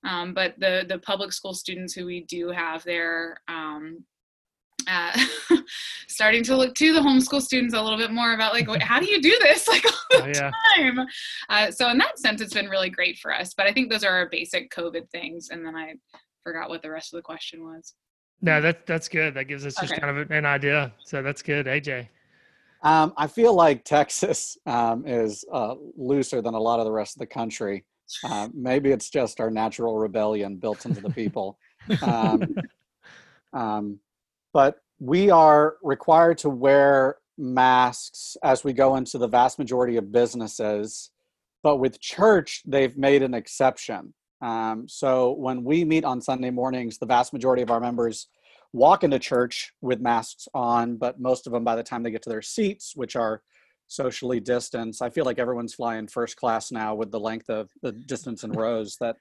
Um, 0.06 0.34
but 0.34 0.56
the 0.60 0.86
the 0.88 1.00
public 1.00 1.32
school 1.32 1.54
students 1.54 1.94
who 1.94 2.06
we 2.06 2.26
do 2.26 2.50
have 2.50 2.84
there 2.84 3.38
um, 3.48 4.04
uh, 4.88 5.18
starting 6.08 6.44
to 6.44 6.56
look 6.56 6.76
to 6.76 6.94
the 6.94 7.00
homeschool 7.00 7.42
students 7.42 7.74
a 7.74 7.82
little 7.82 7.98
bit 7.98 8.12
more 8.12 8.34
about 8.34 8.54
like 8.54 8.68
how 8.82 9.00
do 9.00 9.06
you 9.06 9.22
do 9.22 9.38
this? 9.42 9.68
Like 9.74 9.86
all 9.86 9.92
the 10.12 10.24
oh, 10.24 10.32
yeah. 10.36 10.52
time. 10.76 11.08
Uh, 11.50 11.72
so 11.72 11.90
in 11.90 11.98
that 11.98 12.20
sense 12.20 12.42
it's 12.42 12.54
been 12.54 12.70
really 12.70 12.90
great 12.90 13.18
for 13.18 13.34
us 13.34 13.54
but 13.56 13.66
i 13.66 13.74
think 13.74 13.90
those 13.90 14.04
are 14.04 14.12
our 14.12 14.30
basic 14.30 14.70
covid 14.72 15.10
things 15.10 15.50
and 15.50 15.66
then 15.66 15.76
i 15.76 15.94
forgot 16.44 16.70
what 16.70 16.82
the 16.82 16.92
rest 16.92 17.14
of 17.14 17.18
the 17.18 17.24
question 17.24 17.64
was. 17.64 17.94
No 18.42 18.60
that, 18.62 18.86
that's 18.86 19.08
good. 19.08 19.34
That 19.36 19.46
gives 19.46 19.66
us 19.66 19.76
just 19.80 19.94
kind 19.96 20.18
of 20.18 20.30
an 20.30 20.46
idea. 20.46 20.94
So 21.06 21.22
that's 21.22 21.42
good. 21.42 21.66
Aj 21.66 22.08
um, 22.84 23.14
i 23.16 23.28
feel 23.28 23.54
like 23.54 23.86
texas 23.86 24.58
um, 24.66 25.08
is 25.08 25.46
uh, 25.52 25.76
looser 25.96 26.42
than 26.42 26.54
a 26.54 26.60
lot 26.60 26.80
of 26.80 26.86
the 26.86 26.92
rest 26.92 27.16
of 27.16 27.20
the 27.20 27.26
country. 27.26 27.86
Uh, 28.24 28.50
maybe 28.54 28.92
it's 28.92 29.10
just 29.10 29.40
our 29.40 29.50
natural 29.50 29.98
rebellion 29.98 30.58
built 30.58 30.86
into 30.86 31.02
the 31.02 31.10
people. 31.10 31.58
Um, 32.02 32.56
um 33.52 34.00
but 34.54 34.78
we 35.00 35.30
are 35.30 35.76
required 35.84 36.38
to 36.40 36.50
wear 36.50 37.18
masks 37.38 38.38
as 38.44 38.64
we 38.64 38.72
go 38.72 38.96
into 38.96 39.18
the 39.18 39.28
vast 39.28 39.58
majority 39.60 39.98
of 39.98 40.12
businesses. 40.12 41.10
But 41.64 41.78
with 41.78 42.00
church, 42.00 42.62
they've 42.66 42.96
made 42.96 43.24
an 43.24 43.34
exception. 43.34 44.14
Um, 44.42 44.88
so 44.88 45.32
when 45.32 45.64
we 45.64 45.84
meet 45.84 46.06
on 46.06 46.22
Sunday 46.22 46.52
mornings, 46.52 46.98
the 46.98 47.06
vast 47.06 47.34
majority 47.34 47.64
of 47.64 47.72
our 47.72 47.80
members 47.80 48.28
walk 48.74 49.04
into 49.04 49.20
church 49.20 49.72
with 49.82 50.02
masks 50.02 50.48
on, 50.54 50.98
but 50.98 51.20
most 51.20 51.48
of 51.48 51.54
them, 51.54 51.64
by 51.64 51.76
the 51.76 51.84
time 51.84 52.04
they 52.04 52.12
get 52.12 52.22
to 52.24 52.30
their 52.30 52.42
seats, 52.42 52.94
which 52.96 53.16
are 53.16 53.42
socially 53.88 54.40
distanced, 54.40 55.02
I 55.02 55.10
feel 55.10 55.26
like 55.26 55.40
everyone's 55.40 55.74
flying 55.74 56.08
first 56.08 56.36
class 56.36 56.72
now 56.72 56.96
with 56.96 57.12
the 57.12 57.20
length 57.20 57.50
of 57.50 57.70
the 57.82 57.92
distance 57.92 58.44
in 58.44 58.52
rows 58.54 58.98
that 59.00 59.18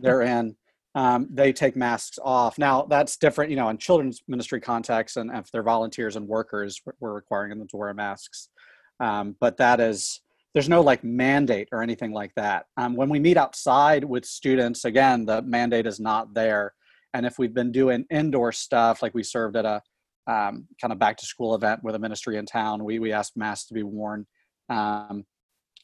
they're 0.00 0.22
in 0.22 0.56
um, 0.94 1.28
they 1.30 1.52
take 1.52 1.74
masks 1.74 2.18
off. 2.22 2.58
Now 2.58 2.82
that's 2.82 3.16
different, 3.16 3.50
you 3.50 3.56
know, 3.56 3.68
in 3.68 3.78
children's 3.78 4.22
ministry 4.28 4.60
contexts, 4.60 5.16
and 5.16 5.30
if 5.32 5.50
they're 5.50 5.62
volunteers 5.62 6.16
and 6.16 6.28
workers, 6.28 6.80
we're 7.00 7.14
requiring 7.14 7.50
them 7.58 7.68
to 7.68 7.76
wear 7.76 7.94
masks. 7.94 8.48
Um, 9.00 9.36
but 9.40 9.56
that 9.56 9.80
is 9.80 10.20
there's 10.54 10.68
no 10.68 10.82
like 10.82 11.02
mandate 11.02 11.68
or 11.72 11.82
anything 11.82 12.12
like 12.12 12.34
that. 12.36 12.66
Um, 12.76 12.94
when 12.94 13.08
we 13.08 13.18
meet 13.18 13.38
outside 13.38 14.04
with 14.04 14.26
students, 14.26 14.84
again, 14.84 15.24
the 15.24 15.40
mandate 15.42 15.86
is 15.86 15.98
not 15.98 16.34
there. 16.34 16.74
And 17.14 17.24
if 17.24 17.38
we've 17.38 17.54
been 17.54 17.72
doing 17.72 18.04
indoor 18.10 18.52
stuff, 18.52 19.02
like 19.02 19.14
we 19.14 19.22
served 19.22 19.56
at 19.56 19.64
a 19.64 19.82
um, 20.26 20.68
kind 20.80 20.92
of 20.92 20.98
back 20.98 21.16
to 21.16 21.26
school 21.26 21.54
event 21.54 21.82
with 21.82 21.94
a 21.94 21.98
ministry 21.98 22.36
in 22.36 22.46
town, 22.46 22.84
we 22.84 22.98
we 22.98 23.12
asked 23.12 23.36
masks 23.36 23.68
to 23.68 23.74
be 23.74 23.82
worn. 23.82 24.26
Um, 24.68 25.24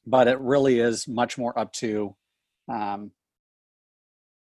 but 0.07 0.29
it 0.29 0.39
really 0.41 0.81
is 0.81 1.09
much 1.09 1.37
more 1.37 1.59
up 1.59 1.73
to 1.75 2.15
um, 2.71 3.11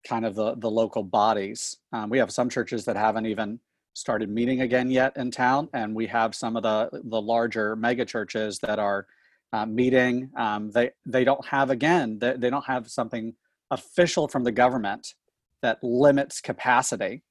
kind 0.06 0.24
of 0.24 0.34
the, 0.34 0.54
the 0.56 0.70
local 0.70 1.02
bodies. 1.02 1.78
Um, 1.92 2.10
we 2.10 2.18
have 2.18 2.30
some 2.30 2.48
churches 2.48 2.84
that 2.84 2.96
haven't 2.96 3.26
even 3.26 3.58
started 3.94 4.28
meeting 4.28 4.60
again 4.62 4.90
yet 4.90 5.16
in 5.16 5.30
town, 5.30 5.68
and 5.72 5.94
we 5.94 6.06
have 6.06 6.34
some 6.34 6.56
of 6.56 6.62
the 6.62 6.90
the 7.04 7.20
larger 7.20 7.76
mega 7.76 8.04
churches 8.04 8.58
that 8.60 8.78
are 8.78 9.06
uh, 9.52 9.66
meeting. 9.66 10.30
Um, 10.36 10.70
they 10.70 10.90
they 11.06 11.24
don't 11.24 11.44
have 11.46 11.70
again 11.70 12.18
they, 12.18 12.34
they 12.36 12.50
don't 12.50 12.66
have 12.66 12.88
something 12.90 13.34
official 13.70 14.28
from 14.28 14.44
the 14.44 14.52
government 14.52 15.14
that 15.62 15.78
limits 15.82 16.40
capacity. 16.40 17.22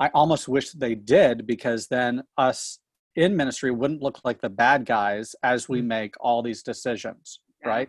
I 0.00 0.08
almost 0.14 0.48
wish 0.48 0.72
they 0.72 0.94
did 0.94 1.46
because 1.46 1.88
then 1.88 2.22
us 2.36 2.78
in 3.16 3.36
ministry 3.36 3.70
wouldn't 3.70 4.02
look 4.02 4.20
like 4.24 4.40
the 4.40 4.48
bad 4.48 4.84
guys 4.84 5.34
as 5.42 5.68
we 5.68 5.80
mm. 5.80 5.86
make 5.86 6.14
all 6.20 6.42
these 6.42 6.62
decisions, 6.62 7.40
yeah. 7.62 7.68
right? 7.68 7.88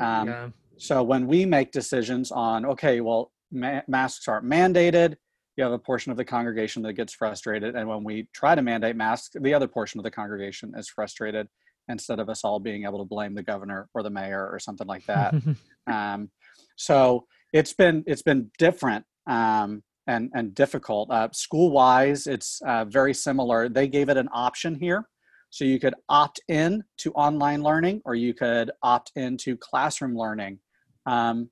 Um, 0.00 0.28
yeah. 0.28 0.48
So 0.76 1.02
when 1.02 1.26
we 1.26 1.46
make 1.46 1.70
decisions 1.70 2.32
on, 2.32 2.66
okay, 2.66 3.00
well, 3.00 3.30
ma- 3.54 3.82
masks 3.88 4.28
aren't 4.28 4.46
mandated, 4.46 5.16
you 5.56 5.64
have 5.64 5.72
a 5.72 5.78
portion 5.78 6.10
of 6.10 6.16
the 6.16 6.24
congregation 6.24 6.82
that 6.82 6.94
gets 6.94 7.14
frustrated. 7.14 7.76
And 7.76 7.88
when 7.88 8.02
we 8.02 8.28
try 8.34 8.54
to 8.54 8.62
mandate 8.62 8.96
masks, 8.96 9.36
the 9.40 9.54
other 9.54 9.68
portion 9.68 10.00
of 10.00 10.04
the 10.04 10.10
congregation 10.10 10.72
is 10.76 10.88
frustrated 10.88 11.48
instead 11.88 12.18
of 12.18 12.28
us 12.28 12.44
all 12.44 12.58
being 12.58 12.84
able 12.84 12.98
to 12.98 13.04
blame 13.04 13.34
the 13.34 13.42
governor 13.42 13.88
or 13.94 14.02
the 14.02 14.10
mayor 14.10 14.48
or 14.50 14.58
something 14.58 14.86
like 14.86 15.06
that. 15.06 15.34
um, 15.86 16.30
so 16.76 17.26
it's 17.52 17.72
been 17.72 18.02
it's 18.06 18.22
been 18.22 18.50
different 18.58 19.04
um, 19.28 19.82
and 20.06 20.30
and 20.34 20.54
difficult. 20.54 21.10
Uh, 21.10 21.28
school 21.32 21.70
wise, 21.70 22.26
it's 22.26 22.60
uh, 22.66 22.84
very 22.84 23.14
similar. 23.14 23.68
They 23.68 23.86
gave 23.86 24.08
it 24.08 24.16
an 24.16 24.28
option 24.32 24.74
here, 24.74 25.08
so 25.50 25.64
you 25.64 25.78
could 25.78 25.94
opt 26.08 26.40
in 26.48 26.82
to 26.98 27.12
online 27.12 27.62
learning 27.62 28.02
or 28.04 28.16
you 28.16 28.34
could 28.34 28.72
opt 28.82 29.12
into 29.14 29.56
classroom 29.56 30.16
learning. 30.16 30.58
Um, 31.06 31.50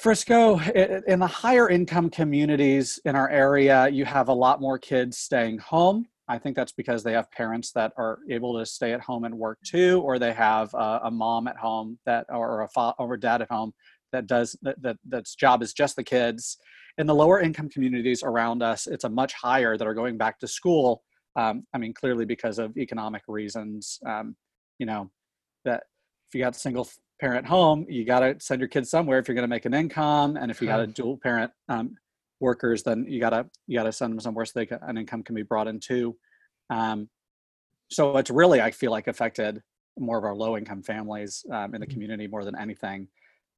Frisco, 0.00 0.58
in 0.58 1.18
the 1.18 1.26
higher 1.26 1.68
income 1.68 2.08
communities 2.08 2.98
in 3.04 3.14
our 3.14 3.28
area, 3.28 3.86
you 3.90 4.06
have 4.06 4.28
a 4.28 4.32
lot 4.32 4.58
more 4.58 4.78
kids 4.78 5.18
staying 5.18 5.58
home. 5.58 6.06
I 6.26 6.38
think 6.38 6.56
that's 6.56 6.72
because 6.72 7.02
they 7.02 7.12
have 7.12 7.30
parents 7.30 7.70
that 7.72 7.92
are 7.98 8.20
able 8.30 8.58
to 8.58 8.64
stay 8.64 8.94
at 8.94 9.02
home 9.02 9.24
and 9.24 9.34
work 9.34 9.58
too, 9.62 10.00
or 10.02 10.18
they 10.18 10.32
have 10.32 10.72
a, 10.72 11.00
a 11.04 11.10
mom 11.10 11.48
at 11.48 11.58
home 11.58 11.98
that, 12.06 12.24
or 12.30 12.62
a 12.62 12.68
father 12.68 12.94
or 12.98 13.14
dad 13.18 13.42
at 13.42 13.50
home 13.50 13.74
that 14.10 14.26
does 14.26 14.56
that, 14.62 14.80
that 14.80 14.96
that's 15.06 15.34
job 15.34 15.62
is 15.62 15.74
just 15.74 15.96
the 15.96 16.02
kids. 16.02 16.56
In 16.96 17.06
the 17.06 17.14
lower 17.14 17.38
income 17.38 17.68
communities 17.68 18.22
around 18.22 18.62
us, 18.62 18.86
it's 18.86 19.04
a 19.04 19.08
much 19.10 19.34
higher 19.34 19.76
that 19.76 19.86
are 19.86 19.94
going 19.94 20.16
back 20.16 20.38
to 20.38 20.48
school. 20.48 21.02
Um, 21.36 21.64
I 21.74 21.78
mean, 21.78 21.92
clearly 21.92 22.24
because 22.24 22.58
of 22.58 22.74
economic 22.78 23.22
reasons. 23.28 23.98
Um, 24.06 24.34
you 24.78 24.86
know, 24.86 25.10
that 25.66 25.82
if 26.26 26.34
you 26.34 26.40
got 26.40 26.56
single 26.56 26.88
parent 27.20 27.46
home, 27.46 27.86
you 27.88 28.04
got 28.04 28.20
to 28.20 28.36
send 28.40 28.60
your 28.60 28.68
kids 28.68 28.90
somewhere 28.90 29.18
if 29.18 29.28
you're 29.28 29.34
going 29.34 29.42
to 29.42 29.48
make 29.48 29.66
an 29.66 29.74
income. 29.74 30.36
And 30.36 30.50
if 30.50 30.60
you 30.60 30.66
got 30.66 30.80
a 30.80 30.86
dual 30.86 31.18
parent 31.22 31.50
um, 31.68 31.94
workers, 32.40 32.82
then 32.82 33.04
you 33.08 33.20
got 33.20 33.30
to 33.30 33.46
you 33.66 33.78
got 33.78 33.84
to 33.84 33.92
send 33.92 34.12
them 34.12 34.20
somewhere 34.20 34.44
so 34.44 34.52
they 34.54 34.66
can, 34.66 34.78
an 34.82 34.96
income 34.96 35.22
can 35.22 35.34
be 35.34 35.42
brought 35.42 35.68
in 35.68 35.78
too. 35.78 36.16
Um, 36.70 37.08
so 37.90 38.16
it's 38.16 38.30
really 38.30 38.60
I 38.60 38.70
feel 38.70 38.90
like 38.90 39.08
affected 39.08 39.60
more 39.98 40.18
of 40.18 40.24
our 40.24 40.34
low 40.34 40.56
income 40.56 40.82
families 40.82 41.44
um, 41.52 41.74
in 41.74 41.80
the 41.80 41.86
mm-hmm. 41.86 41.92
community 41.92 42.26
more 42.26 42.44
than 42.44 42.58
anything. 42.58 43.08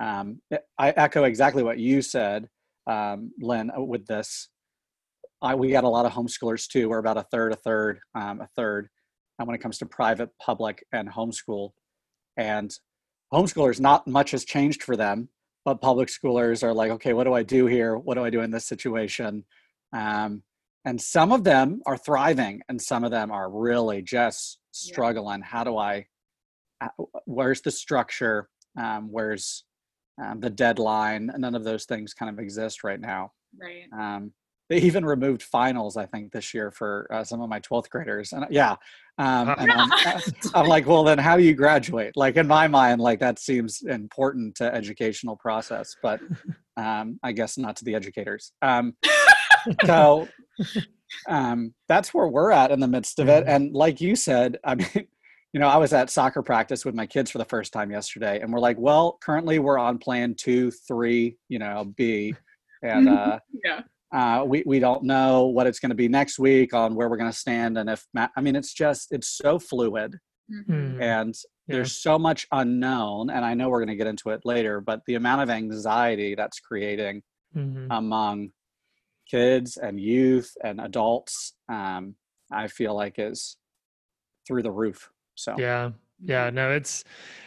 Um, 0.01 0.41
I 0.79 0.91
echo 0.91 1.25
exactly 1.25 1.63
what 1.63 1.79
you 1.79 2.03
said, 2.03 2.49
um, 2.87 3.31
Lynne, 3.41 3.71
uh, 3.71 3.81
with 3.81 4.07
this. 4.07 4.49
I, 5.41 5.55
we 5.55 5.71
got 5.71 5.85
a 5.85 5.89
lot 5.89 6.07
of 6.07 6.13
homeschoolers 6.13 6.67
too. 6.67 6.89
We're 6.89 6.99
about 6.99 7.19
a 7.19 7.27
third, 7.31 7.53
a 7.53 7.57
third, 7.57 8.01
um, 8.15 8.41
a 8.41 8.49
third. 8.57 8.89
And 9.39 9.47
when 9.47 9.55
it 9.55 9.61
comes 9.61 9.79
to 9.79 9.87
private, 9.87 10.31
public, 10.41 10.85
and 10.93 11.09
homeschool, 11.09 11.71
and 12.37 12.73
homeschoolers, 13.33 13.81
not 13.81 14.07
much 14.07 14.33
has 14.33 14.45
changed 14.45 14.83
for 14.83 14.97
them, 14.97 15.29
but 15.65 15.81
public 15.81 16.09
schoolers 16.09 16.63
are 16.63 16.75
like, 16.75 16.91
okay, 16.93 17.13
what 17.13 17.25
do 17.25 17.33
I 17.33 17.43
do 17.43 17.67
here? 17.67 17.97
What 17.97 18.15
do 18.15 18.25
I 18.25 18.31
do 18.31 18.41
in 18.41 18.51
this 18.51 18.67
situation? 18.67 19.45
Um, 19.93 20.43
and 20.85 21.01
some 21.01 21.33
of 21.33 21.45
them 21.45 21.81
are 21.87 21.97
thriving, 21.97 22.61
and 22.69 22.81
some 22.81 23.05
of 23.05 23.11
them 23.11 23.31
are 23.31 23.51
really 23.51 24.03
just 24.03 24.59
struggling. 24.73 25.41
Yeah. 25.41 25.47
How 25.47 25.65
do 25.65 25.79
I? 25.79 26.07
Uh, 26.81 26.89
where's 27.25 27.61
the 27.61 27.71
structure? 27.71 28.49
Um, 28.77 29.09
where's 29.11 29.65
um, 30.23 30.41
the 30.41 30.51
deadline? 30.51 31.31
None 31.37 31.55
of 31.55 31.63
those 31.63 31.85
things 31.85 32.15
kind 32.15 32.31
of 32.31 32.41
exist 32.43 32.83
right 32.83 33.01
now. 33.01 33.33
Right. 33.57 33.85
Um, 33.97 34.33
they 34.73 34.79
even 34.79 35.05
removed 35.05 35.43
finals 35.43 35.99
i 35.99 36.07
think 36.07 36.33
this 36.33 36.55
year 36.55 36.71
for 36.71 37.07
uh, 37.13 37.23
some 37.23 37.43
of 37.43 37.49
my 37.51 37.61
12th 37.61 37.91
graders 37.91 38.33
and 38.33 38.47
yeah 38.51 38.75
um, 39.19 39.55
and 39.59 39.71
I'm, 39.71 39.93
uh, 40.07 40.21
I'm, 40.55 40.67
like 40.67 40.87
well 40.87 41.05
then 41.05 41.19
how 41.19 41.37
do 41.37 41.43
you 41.43 41.55
graduate? 41.55 42.17
Like 42.17 42.37
in 42.37 42.47
my 42.47 42.67
mind 42.67 43.01
like 43.01 43.21
that 43.21 43.39
seems 43.39 43.83
important 43.83 44.55
to 44.57 44.75
educational 44.75 45.37
process 45.37 45.95
but 46.03 46.21
um, 46.79 47.21
i 47.23 47.33
guess 47.33 47.59
not 47.59 47.77
to 47.77 47.85
the 47.85 47.95
educators. 47.95 48.53
Um, 48.63 48.97
so 49.85 50.29
um, 51.29 51.75
that's 51.89 52.15
where 52.15 52.29
we're 52.29 52.51
at 52.51 52.71
in 52.71 52.81
the 52.81 52.89
midst 52.89 53.19
of 53.19 53.29
it 53.29 53.45
mm-hmm. 53.45 53.55
and 53.55 53.75
like 53.75 54.01
you 54.01 54.17
said 54.17 54.59
i 54.65 54.75
mean 54.75 54.89
you 55.53 55.61
know 55.61 55.69
i 55.69 55.77
was 55.77 55.93
at 55.93 56.09
soccer 56.09 56.41
practice 56.41 56.85
with 56.87 56.95
my 56.95 57.07
kids 57.07 57.31
for 57.31 57.37
the 57.37 57.45
first 57.45 57.75
time 57.75 57.91
yesterday 57.91 58.41
and 58.41 58.51
we're 58.51 58.59
like 58.59 58.79
well 58.79 59.19
currently 59.21 59.59
we're 59.59 59.79
on 59.79 59.99
plan 59.99 60.35
two 60.35 60.71
three 60.71 61.37
you 61.51 61.59
know 61.59 61.85
b 61.97 62.35
and 62.83 63.09
uh, 63.19 63.39
yeah 63.63 63.83
uh, 64.13 64.45
we, 64.47 64.63
we 64.67 64.79
don't 64.79 65.03
know 65.03 65.47
what 65.47 65.67
it's 65.67 65.79
going 65.79 65.91
to 65.91 65.97
be 65.97 66.09
next 66.09 66.39
week 66.39 66.75
on 66.75 66.95
where 66.95 67.09
we're 67.09 67.17
going 67.17 67.31
to 67.31 67.37
stand. 67.37 67.79
And 67.79 67.89
if, 67.89 68.05
I 68.15 68.41
mean, 68.41 68.57
it's 68.57 68.73
just, 68.73 69.09
it's 69.11 69.29
so 69.29 69.59
fluid 69.59 70.19
mm-hmm. 70.53 71.01
and 71.01 71.35
yeah. 71.67 71.77
there's 71.77 71.93
so 71.93 72.19
much 72.19 72.47
unknown. 72.53 73.31
And 73.31 73.45
I 73.45 73.55
know 73.55 73.71
we're 73.71 73.81
going 73.81 73.89
to 73.89 73.97
get 73.97 74.07
into 74.07 74.31
it 74.31 74.43
later, 74.45 74.81
but 74.81 75.01
the 75.07 75.15
amount 75.15 75.43
of 75.43 75.51
anxiety 75.51 76.35
that's 76.35 76.61
creating 76.61 77.23
mm-hmm. 77.57 77.87
among 77.91 78.51
kids 79.31 79.79
and 79.79 79.99
youth 79.99 80.53
and 80.63 80.81
adults, 80.81 81.55
um, 81.71 82.17
I 82.53 82.69
feel 82.69 82.95
like 82.95 83.15
is 83.19 83.57
through 84.47 84.63
the 84.63 84.71
roof. 84.71 85.11
So, 85.37 85.57
yeah, 85.59 85.93
yeah 86.25 86.51
no 86.51 86.71
it's 86.71 87.05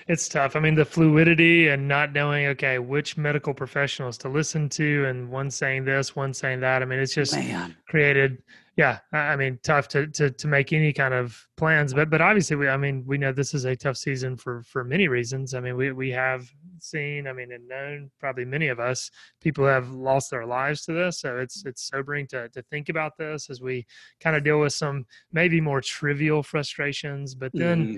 it's 0.08 0.28
tough 0.28 0.56
i 0.56 0.60
mean 0.60 0.76
the 0.76 0.86
fluidity 0.86 1.70
and 1.70 1.88
not 1.88 2.14
knowing 2.14 2.48
okay 2.48 2.80
which 2.80 3.18
medical 3.18 3.54
professionals 3.54 4.18
to 4.18 4.30
listen 4.30 4.68
to 4.70 5.06
and 5.06 5.30
one 5.30 5.50
saying 5.50 5.86
this 5.86 6.16
one 6.16 6.34
saying 6.34 6.60
that 6.60 6.82
i 6.82 6.86
mean 6.86 7.00
it's 7.00 7.14
just 7.14 7.34
Man. 7.34 7.76
created 7.88 8.42
yeah 8.76 9.00
i 9.14 9.36
mean 9.36 9.60
tough 9.64 9.88
to, 9.90 10.08
to 10.08 10.30
to 10.32 10.48
make 10.48 10.74
any 10.74 10.92
kind 10.92 11.14
of 11.14 11.48
plans 11.58 11.94
but 11.94 12.10
but 12.10 12.22
obviously 12.22 12.56
we 12.56 12.68
i 12.68 12.78
mean 12.78 13.04
we 13.06 13.18
know 13.18 13.32
this 13.32 13.54
is 13.54 13.66
a 13.66 13.76
tough 13.76 13.98
season 13.98 14.36
for 14.36 14.62
for 14.64 14.84
many 14.84 15.08
reasons 15.08 15.54
i 15.54 15.60
mean 15.60 15.76
we 15.76 15.92
we 15.92 16.12
have 16.12 16.52
seen, 16.86 17.28
I 17.28 17.34
mean, 17.34 17.52
and 17.52 17.68
known 17.68 18.12
probably 18.20 18.46
many 18.46 18.68
of 18.68 18.80
us, 18.80 19.10
people 19.42 19.66
have 19.66 19.92
lost 19.92 20.32
their 20.32 20.46
lives 20.46 20.84
to 20.84 20.94
this. 20.94 21.20
So 21.20 21.38
it's 21.38 21.66
it's 21.66 21.88
sobering 21.88 22.28
to 22.28 22.50
to 22.50 22.62
think 22.64 22.90
about 22.90 23.18
this 23.18 23.50
as 23.50 23.62
we 23.62 23.86
kind 24.20 24.36
of 24.36 24.44
deal 24.44 24.60
with 24.60 24.74
some 24.74 25.06
maybe 25.32 25.60
more 25.60 25.82
trivial 25.82 26.44
frustrations. 26.44 27.36
But 27.36 27.52
then, 27.54 27.88
mm-hmm. 27.88 27.98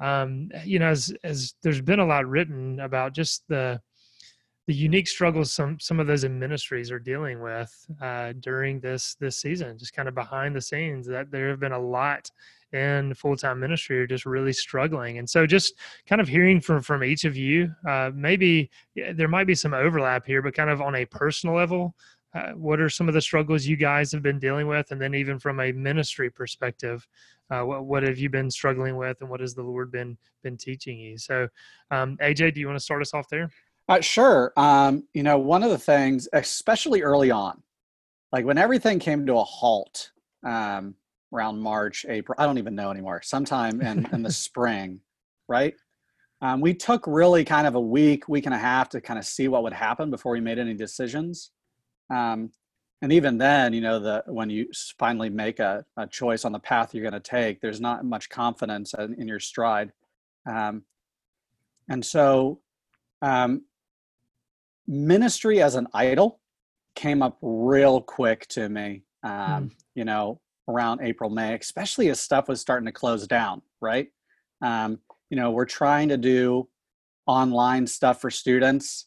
Um, 0.00 0.50
you 0.64 0.78
know, 0.78 0.88
as 0.88 1.14
as 1.24 1.54
there's 1.62 1.80
been 1.80 2.00
a 2.00 2.06
lot 2.06 2.26
written 2.26 2.80
about 2.80 3.14
just 3.14 3.44
the 3.48 3.80
the 4.66 4.74
unique 4.74 5.06
struggles 5.06 5.52
some 5.52 5.78
some 5.78 6.00
of 6.00 6.06
those 6.06 6.24
in 6.24 6.38
ministries 6.38 6.90
are 6.90 6.98
dealing 6.98 7.40
with 7.40 7.72
uh, 8.00 8.32
during 8.40 8.80
this 8.80 9.14
this 9.20 9.40
season, 9.40 9.78
just 9.78 9.94
kind 9.94 10.08
of 10.08 10.14
behind 10.14 10.54
the 10.54 10.60
scenes. 10.60 11.06
That 11.06 11.30
there 11.30 11.48
have 11.48 11.60
been 11.60 11.72
a 11.72 11.78
lot 11.78 12.30
in 12.72 13.14
full-time 13.14 13.60
ministry 13.60 14.00
are 14.00 14.06
just 14.06 14.26
really 14.26 14.52
struggling 14.52 15.18
and 15.18 15.30
so 15.30 15.46
just 15.46 15.74
kind 16.06 16.20
of 16.20 16.26
hearing 16.26 16.60
from 16.60 16.82
from 16.82 17.04
each 17.04 17.24
of 17.24 17.36
you 17.36 17.70
uh, 17.88 18.10
maybe 18.12 18.68
there 19.14 19.28
might 19.28 19.46
be 19.46 19.54
some 19.54 19.72
overlap 19.72 20.26
here 20.26 20.42
but 20.42 20.54
kind 20.54 20.68
of 20.68 20.82
on 20.82 20.96
a 20.96 21.04
personal 21.06 21.54
level 21.54 21.94
uh, 22.34 22.52
what 22.52 22.80
are 22.80 22.90
some 22.90 23.08
of 23.08 23.14
the 23.14 23.20
struggles 23.20 23.64
you 23.64 23.76
guys 23.76 24.10
have 24.10 24.22
been 24.22 24.38
dealing 24.38 24.66
with 24.66 24.90
and 24.90 25.00
then 25.00 25.14
even 25.14 25.38
from 25.38 25.60
a 25.60 25.72
ministry 25.72 26.28
perspective 26.28 27.06
uh, 27.50 27.62
what, 27.62 27.84
what 27.84 28.02
have 28.02 28.18
you 28.18 28.28
been 28.28 28.50
struggling 28.50 28.96
with 28.96 29.20
and 29.20 29.30
what 29.30 29.40
has 29.40 29.54
the 29.54 29.62
lord 29.62 29.90
been 29.90 30.16
been 30.42 30.56
teaching 30.56 30.98
you 30.98 31.16
so 31.16 31.48
um, 31.90 32.16
aj 32.22 32.54
do 32.54 32.60
you 32.60 32.66
want 32.66 32.78
to 32.78 32.84
start 32.84 33.02
us 33.02 33.14
off 33.14 33.28
there 33.28 33.50
uh, 33.88 34.00
sure 34.00 34.52
um, 34.56 35.04
you 35.14 35.22
know 35.22 35.38
one 35.38 35.62
of 35.62 35.70
the 35.70 35.78
things 35.78 36.28
especially 36.32 37.02
early 37.02 37.30
on 37.30 37.62
like 38.32 38.44
when 38.44 38.58
everything 38.58 38.98
came 38.98 39.24
to 39.26 39.36
a 39.36 39.44
halt 39.44 40.10
um, 40.44 40.94
around 41.32 41.60
March, 41.60 42.06
April. 42.08 42.36
I 42.38 42.46
don't 42.46 42.58
even 42.58 42.74
know 42.74 42.90
anymore. 42.90 43.20
Sometime 43.22 43.80
in, 43.80 44.06
in 44.12 44.22
the 44.22 44.32
spring, 44.32 45.00
right? 45.48 45.74
Um, 46.42 46.60
we 46.60 46.74
took 46.74 47.06
really 47.06 47.44
kind 47.44 47.66
of 47.66 47.74
a 47.74 47.80
week, 47.80 48.28
week 48.28 48.46
and 48.46 48.54
a 48.54 48.58
half 48.58 48.88
to 48.90 49.00
kind 49.00 49.18
of 49.18 49.24
see 49.24 49.48
what 49.48 49.62
would 49.62 49.72
happen 49.72 50.10
before 50.10 50.32
we 50.32 50.40
made 50.40 50.58
any 50.58 50.74
decisions. 50.74 51.50
Um, 52.14 52.50
and 53.02 53.12
even 53.12 53.38
then, 53.38 53.72
you 53.72 53.80
know, 53.80 53.98
the 53.98 54.22
when 54.26 54.48
you 54.48 54.68
finally 54.98 55.28
make 55.28 55.58
a, 55.58 55.84
a 55.96 56.06
choice 56.06 56.44
on 56.44 56.52
the 56.52 56.58
path 56.58 56.94
you're 56.94 57.08
going 57.08 57.12
to 57.12 57.20
take, 57.20 57.60
there's 57.60 57.80
not 57.80 58.04
much 58.04 58.28
confidence 58.28 58.94
in, 58.94 59.14
in 59.20 59.28
your 59.28 59.40
stride. 59.40 59.92
Um, 60.50 60.82
and 61.88 62.04
so, 62.04 62.60
um, 63.22 63.64
ministry 64.86 65.62
as 65.62 65.74
an 65.74 65.86
idol 65.92 66.40
came 66.94 67.22
up 67.22 67.38
real 67.42 68.00
quick 68.00 68.46
to 68.48 68.68
me. 68.68 69.02
Mm. 69.24 69.72
You 69.94 70.04
know, 70.04 70.40
around 70.68 71.00
April, 71.02 71.30
May, 71.30 71.54
especially 71.54 72.08
as 72.08 72.20
stuff 72.20 72.48
was 72.48 72.60
starting 72.60 72.86
to 72.86 72.92
close 72.92 73.26
down, 73.26 73.62
right? 73.80 74.08
Um, 74.62 75.00
you 75.30 75.36
know, 75.36 75.50
we're 75.50 75.64
trying 75.64 76.08
to 76.10 76.16
do 76.16 76.68
online 77.26 77.86
stuff 77.86 78.20
for 78.20 78.30
students. 78.30 79.06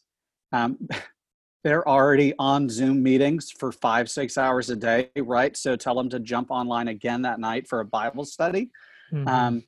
They're 1.62 1.86
already 1.86 2.32
on 2.38 2.68
Zoom 2.68 3.02
meetings 3.02 3.50
for 3.50 3.70
five, 3.70 4.08
six 4.10 4.38
hours 4.38 4.70
a 4.70 4.76
day, 4.76 5.10
right? 5.16 5.56
So 5.56 5.76
tell 5.76 5.94
them 5.94 6.08
to 6.10 6.20
jump 6.20 6.50
online 6.50 6.88
again 6.88 7.22
that 7.22 7.38
night 7.38 7.68
for 7.68 7.80
a 7.80 7.84
Bible 7.84 8.24
study. 8.24 8.70
Mm-hmm. 9.12 9.28
Um, 9.28 9.64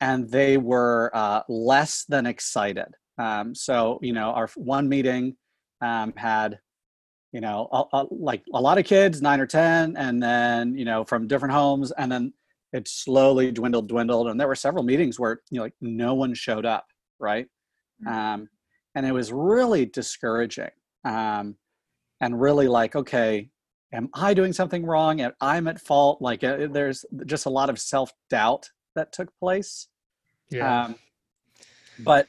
and 0.00 0.28
they 0.30 0.56
were 0.56 1.10
uh, 1.14 1.42
less 1.48 2.04
than 2.08 2.26
excited. 2.26 2.88
Um, 3.18 3.54
so, 3.54 3.98
you 4.02 4.12
know, 4.12 4.30
our 4.30 4.48
one 4.56 4.88
meeting 4.88 5.36
um, 5.80 6.14
had 6.16 6.58
you 7.34 7.40
know, 7.40 7.68
a, 7.72 7.84
a, 7.92 8.06
like 8.10 8.44
a 8.54 8.60
lot 8.60 8.78
of 8.78 8.84
kids, 8.84 9.20
nine 9.20 9.40
or 9.40 9.46
10, 9.46 9.96
and 9.96 10.22
then, 10.22 10.78
you 10.78 10.84
know, 10.84 11.02
from 11.04 11.26
different 11.26 11.52
homes. 11.52 11.90
And 11.90 12.10
then 12.10 12.32
it 12.72 12.86
slowly 12.86 13.50
dwindled, 13.50 13.88
dwindled. 13.88 14.28
And 14.28 14.38
there 14.38 14.46
were 14.46 14.54
several 14.54 14.84
meetings 14.84 15.18
where, 15.18 15.40
you 15.50 15.58
know, 15.58 15.64
like 15.64 15.74
no 15.80 16.14
one 16.14 16.32
showed 16.32 16.64
up. 16.64 16.86
Right. 17.18 17.46
Mm-hmm. 18.06 18.14
Um, 18.14 18.48
and 18.94 19.04
it 19.04 19.10
was 19.10 19.32
really 19.32 19.84
discouraging. 19.84 20.70
Um, 21.04 21.56
and 22.20 22.40
really 22.40 22.68
like, 22.68 22.96
okay, 22.96 23.50
am 23.92 24.08
I 24.14 24.34
doing 24.34 24.52
something 24.52 24.84
wrong? 24.86 25.20
Am 25.20 25.32
I'm 25.40 25.68
at 25.68 25.80
fault? 25.80 26.22
Like 26.22 26.42
uh, 26.42 26.68
there's 26.70 27.04
just 27.26 27.46
a 27.46 27.50
lot 27.50 27.70
of 27.70 27.78
self 27.78 28.12
doubt 28.30 28.70
that 28.94 29.12
took 29.12 29.36
place. 29.38 29.88
Yeah. 30.50 30.84
Um, 30.84 30.96
but, 31.98 32.28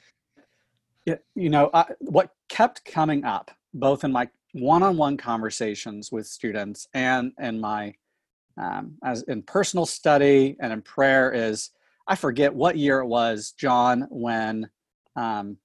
it, 1.06 1.24
you 1.36 1.50
know, 1.50 1.70
I, 1.74 1.86
what 2.00 2.32
kept 2.50 2.86
coming 2.86 3.24
up 3.24 3.52
both 3.74 4.04
in 4.04 4.12
my 4.12 4.30
one-on-one 4.54 5.18
conversations 5.18 6.12
with 6.12 6.26
students 6.26 6.88
and 6.94 7.34
in 7.40 7.60
my 7.60 7.94
um, 8.58 8.94
as 9.04 9.22
in 9.24 9.44
personal 9.44 9.86
study 9.86 10.56
and 10.62 10.72
in 10.72 10.82
prayer 10.82 11.30
is 11.34 11.72
i 12.08 12.16
forget 12.16 12.56
what 12.56 12.78
year 12.78 13.00
it 13.00 13.06
was 13.06 13.54
john 13.58 14.08
when 14.10 14.70
um, 15.18 15.58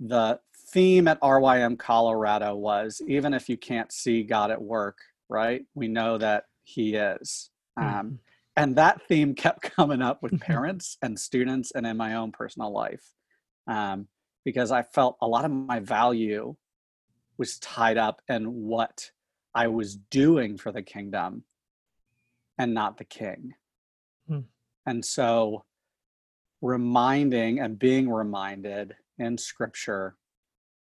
the 0.00 0.38
theme 0.72 1.08
at 1.08 1.18
rym 1.22 1.76
colorado 1.76 2.54
was 2.54 3.00
even 3.06 3.34
if 3.34 3.48
you 3.48 3.56
can't 3.56 3.92
see 3.92 4.22
god 4.22 4.50
at 4.50 4.60
work 4.60 4.98
right 5.28 5.62
we 5.74 5.88
know 5.88 6.18
that 6.18 6.44
he 6.64 6.94
is 6.94 7.50
um, 7.76 7.86
mm-hmm. 7.86 8.14
and 8.56 8.76
that 8.76 9.00
theme 9.06 9.34
kept 9.44 9.62
coming 9.62 10.02
up 10.02 10.22
with 10.22 10.40
parents 10.40 10.96
and 11.02 11.18
students 11.18 11.72
and 11.72 11.86
in 11.86 11.96
my 11.96 12.14
own 12.14 12.32
personal 12.32 12.72
life 12.72 13.04
um, 13.66 14.06
because 14.44 14.70
i 14.70 14.82
felt 14.82 15.16
a 15.20 15.28
lot 15.28 15.44
of 15.44 15.50
my 15.50 15.80
value 15.80 16.54
was 17.38 17.58
tied 17.58 17.98
up 17.98 18.22
in 18.28 18.44
what 18.44 19.10
I 19.54 19.66
was 19.68 19.96
doing 19.96 20.56
for 20.56 20.72
the 20.72 20.82
kingdom 20.82 21.44
and 22.58 22.72
not 22.72 22.98
the 22.98 23.04
king. 23.04 23.54
Hmm. 24.28 24.40
And 24.86 25.04
so 25.04 25.64
reminding 26.60 27.58
and 27.58 27.78
being 27.78 28.08
reminded 28.08 28.94
in 29.18 29.36
scripture 29.36 30.16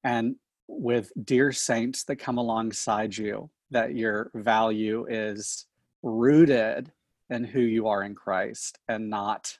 and 0.04 0.36
with 0.68 1.12
dear 1.24 1.52
saints 1.52 2.04
that 2.06 2.18
come 2.18 2.38
alongside 2.38 3.16
you 3.16 3.50
that 3.72 3.96
your 3.96 4.32
value 4.34 5.06
is 5.10 5.66
rooted 6.02 6.92
in 7.30 7.44
who 7.44 7.62
you 7.62 7.88
are 7.88 8.04
in 8.04 8.16
Christ 8.16 8.80
and 8.88 9.10
not 9.10 9.58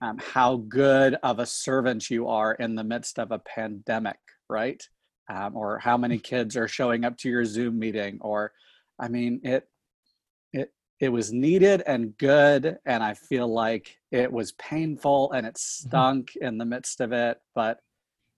um, 0.00 0.18
how 0.18 0.56
good 0.56 1.16
of 1.22 1.38
a 1.38 1.46
servant 1.46 2.10
you 2.10 2.28
are 2.28 2.52
in 2.52 2.74
the 2.74 2.84
midst 2.84 3.18
of 3.18 3.30
a 3.32 3.38
pandemic, 3.38 4.18
right? 4.48 4.86
um, 5.28 5.56
or 5.56 5.78
how 5.78 5.96
many 5.96 6.18
kids 6.18 6.56
are 6.56 6.68
showing 6.68 7.04
up 7.04 7.16
to 7.18 7.28
your 7.28 7.44
zoom 7.44 7.78
meeting 7.78 8.18
or 8.20 8.52
i 8.98 9.08
mean 9.08 9.40
it 9.42 9.68
it 10.52 10.72
it 11.00 11.08
was 11.08 11.32
needed 11.32 11.82
and 11.86 12.16
good 12.18 12.78
and 12.84 13.02
i 13.02 13.14
feel 13.14 13.48
like 13.48 13.96
it 14.10 14.30
was 14.30 14.52
painful 14.52 15.32
and 15.32 15.46
it 15.46 15.54
mm-hmm. 15.54 15.88
stunk 15.88 16.30
mm-hmm. 16.30 16.46
in 16.46 16.58
the 16.58 16.64
midst 16.64 17.00
of 17.00 17.12
it 17.12 17.40
but 17.54 17.78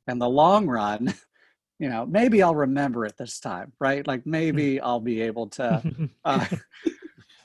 in 0.08 0.18
the 0.18 0.28
long 0.28 0.66
run 0.66 1.12
you 1.78 1.88
know 1.88 2.04
maybe 2.06 2.42
i'll 2.42 2.54
remember 2.54 3.04
it 3.04 3.16
this 3.16 3.38
time 3.38 3.72
right 3.78 4.06
like 4.06 4.26
maybe 4.26 4.76
mm. 4.76 4.80
i'll 4.82 5.00
be 5.00 5.22
able 5.22 5.48
to 5.48 5.82
uh, 6.24 6.46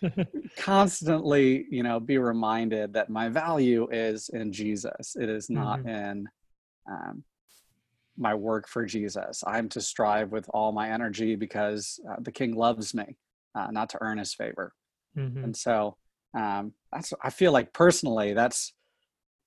constantly 0.57 1.65
you 1.69 1.83
know 1.83 1.99
be 1.99 2.17
reminded 2.17 2.93
that 2.93 3.09
my 3.09 3.29
value 3.29 3.87
is 3.91 4.29
in 4.29 4.51
jesus 4.51 5.15
it 5.19 5.29
is 5.29 5.49
not 5.49 5.79
mm-hmm. 5.79 5.89
in 5.89 6.29
um, 6.89 7.23
my 8.17 8.33
work 8.33 8.67
for 8.67 8.85
Jesus. 8.85 9.43
I'm 9.45 9.69
to 9.69 9.81
strive 9.81 10.31
with 10.31 10.47
all 10.53 10.71
my 10.71 10.89
energy 10.89 11.35
because 11.35 11.99
uh, 12.09 12.17
the 12.19 12.31
King 12.31 12.55
loves 12.55 12.93
me, 12.93 13.17
uh, 13.55 13.67
not 13.71 13.89
to 13.89 13.97
earn 14.01 14.17
His 14.17 14.33
favor. 14.33 14.73
Mm-hmm. 15.17 15.43
And 15.43 15.55
so 15.55 15.97
um, 16.37 16.73
that's 16.91 17.13
I 17.23 17.29
feel 17.29 17.51
like 17.51 17.73
personally 17.73 18.33
that's 18.33 18.73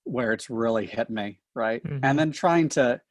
where 0.03 0.33
it's 0.33 0.49
really 0.49 0.85
hit 0.85 1.09
me, 1.09 1.39
right? 1.53 1.83
Mm-hmm. 1.83 1.99
And 2.03 2.17
then 2.17 2.31
trying 2.31 2.69
to 2.69 3.01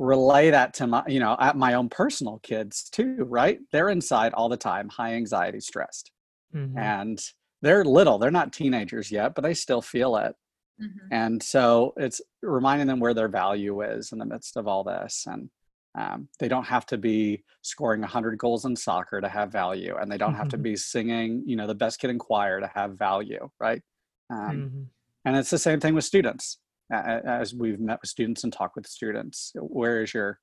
relay 0.00 0.50
that 0.50 0.72
to 0.72 0.86
my 0.86 1.02
you 1.06 1.20
know 1.20 1.36
at 1.38 1.56
my 1.56 1.74
own 1.74 1.88
personal 1.88 2.40
kids 2.42 2.88
too, 2.90 3.16
right? 3.28 3.58
They're 3.70 3.90
inside 3.90 4.32
all 4.32 4.48
the 4.48 4.56
time, 4.56 4.88
high 4.88 5.14
anxiety, 5.14 5.60
stressed, 5.60 6.10
mm-hmm. 6.54 6.76
and 6.78 7.22
they're 7.62 7.84
little. 7.84 8.18
They're 8.18 8.30
not 8.30 8.52
teenagers 8.52 9.12
yet, 9.12 9.34
but 9.34 9.42
they 9.42 9.54
still 9.54 9.82
feel 9.82 10.16
it. 10.16 10.34
Mm-hmm. 10.80 11.12
And 11.12 11.42
so 11.42 11.92
it's 11.96 12.20
reminding 12.42 12.86
them 12.86 13.00
where 13.00 13.14
their 13.14 13.28
value 13.28 13.82
is 13.82 14.12
in 14.12 14.18
the 14.18 14.24
midst 14.24 14.56
of 14.56 14.66
all 14.66 14.82
this. 14.82 15.26
And 15.26 15.50
um, 15.98 16.28
they 16.38 16.48
don't 16.48 16.64
have 16.64 16.86
to 16.86 16.96
be 16.96 17.44
scoring 17.62 18.00
100 18.00 18.38
goals 18.38 18.64
in 18.64 18.76
soccer 18.76 19.20
to 19.20 19.28
have 19.28 19.52
value. 19.52 19.96
And 20.00 20.10
they 20.10 20.16
don't 20.16 20.34
have 20.34 20.48
to 20.48 20.56
mm-hmm. 20.56 20.62
be 20.62 20.76
singing, 20.76 21.42
you 21.44 21.56
know, 21.56 21.66
the 21.66 21.74
best 21.74 22.00
kid 22.00 22.10
in 22.10 22.18
choir 22.18 22.60
to 22.60 22.70
have 22.74 22.98
value, 22.98 23.50
right? 23.60 23.82
Um, 24.30 24.38
mm-hmm. 24.38 24.82
And 25.26 25.36
it's 25.36 25.50
the 25.50 25.58
same 25.58 25.80
thing 25.80 25.94
with 25.94 26.04
students. 26.04 26.58
As 26.90 27.54
we've 27.54 27.80
met 27.80 28.00
with 28.00 28.10
students 28.10 28.44
and 28.44 28.52
talked 28.52 28.76
with 28.76 28.86
students, 28.86 29.52
where 29.54 30.02
is 30.02 30.12
your, 30.12 30.40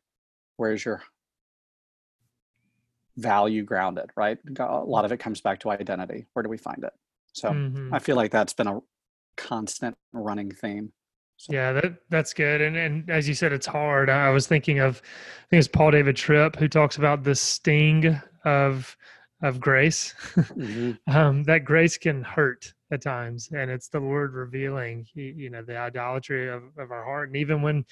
where 0.55 0.71
is 0.71 0.85
your 0.85 1.03
value 3.17 3.63
grounded, 3.63 4.11
right? 4.15 4.37
A 4.59 4.83
lot 4.83 5.05
of 5.05 5.11
it 5.11 5.17
comes 5.17 5.41
back 5.41 5.59
to 5.61 5.71
identity. 5.71 6.27
Where 6.33 6.43
do 6.43 6.49
we 6.49 6.57
find 6.57 6.83
it? 6.83 6.93
So 7.33 7.49
mm-hmm. 7.49 7.93
I 7.93 7.99
feel 7.99 8.15
like 8.15 8.31
that's 8.31 8.53
been 8.53 8.67
a 8.67 8.79
constant 9.35 9.95
running 10.13 10.51
theme. 10.51 10.91
So. 11.37 11.53
Yeah, 11.53 11.71
that 11.73 11.93
that's 12.09 12.33
good. 12.33 12.61
And 12.61 12.75
and 12.75 13.09
as 13.09 13.27
you 13.27 13.35
said, 13.35 13.53
it's 13.53 13.67
hard. 13.67 14.09
I 14.09 14.31
was 14.31 14.47
thinking 14.47 14.79
of, 14.79 15.01
I 15.03 15.45
think 15.49 15.59
it's 15.59 15.67
Paul 15.67 15.91
David 15.91 16.15
Tripp 16.15 16.55
who 16.55 16.67
talks 16.67 16.97
about 16.97 17.23
the 17.23 17.35
sting 17.35 18.19
of 18.43 18.97
of 19.41 19.59
grace. 19.59 20.13
Mm-hmm. 20.37 21.15
um, 21.15 21.43
that 21.43 21.63
grace 21.63 21.97
can 21.97 22.23
hurt, 22.23 22.73
at 22.91 23.01
times 23.01 23.49
and 23.53 23.69
it's 23.69 23.89
the 23.89 23.99
lord 23.99 24.33
revealing 24.33 25.05
you 25.13 25.49
know 25.49 25.61
the 25.61 25.75
idolatry 25.75 26.49
of, 26.49 26.63
of 26.77 26.89
our 26.89 27.03
heart 27.03 27.27
and 27.27 27.35
even 27.35 27.61
when 27.61 27.83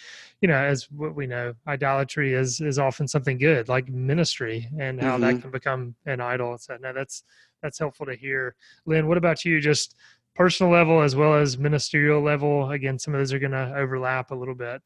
you 0.41 0.47
know 0.47 0.55
as 0.55 0.89
what 0.91 1.13
we 1.15 1.27
know 1.27 1.53
idolatry 1.67 2.33
is 2.33 2.61
is 2.61 2.79
often 2.79 3.07
something 3.07 3.37
good 3.37 3.67
like 3.67 3.89
ministry 3.89 4.69
and 4.79 5.01
how 5.01 5.17
mm-hmm. 5.17 5.35
that 5.35 5.41
can 5.41 5.51
become 5.51 5.93
an 6.05 6.21
idol 6.21 6.57
so 6.57 6.77
no 6.81 6.93
that's 6.93 7.23
that's 7.65 7.79
helpful 7.79 8.05
to 8.05 8.15
hear. 8.15 8.55
Lynne 8.85 9.07
what 9.07 9.17
about 9.17 9.43
you? 9.43 9.59
Just 9.59 9.95
personal 10.35 10.71
level 10.71 11.01
as 11.01 11.15
well 11.15 11.33
as 11.33 11.57
ministerial 11.57 12.21
level? 12.21 12.69
Again 12.69 12.99
some 12.99 13.13
of 13.13 13.19
those 13.19 13.33
are 13.33 13.39
going 13.39 13.51
to 13.51 13.73
overlap 13.75 14.31
a 14.31 14.35
little 14.35 14.55
bit 14.55 14.81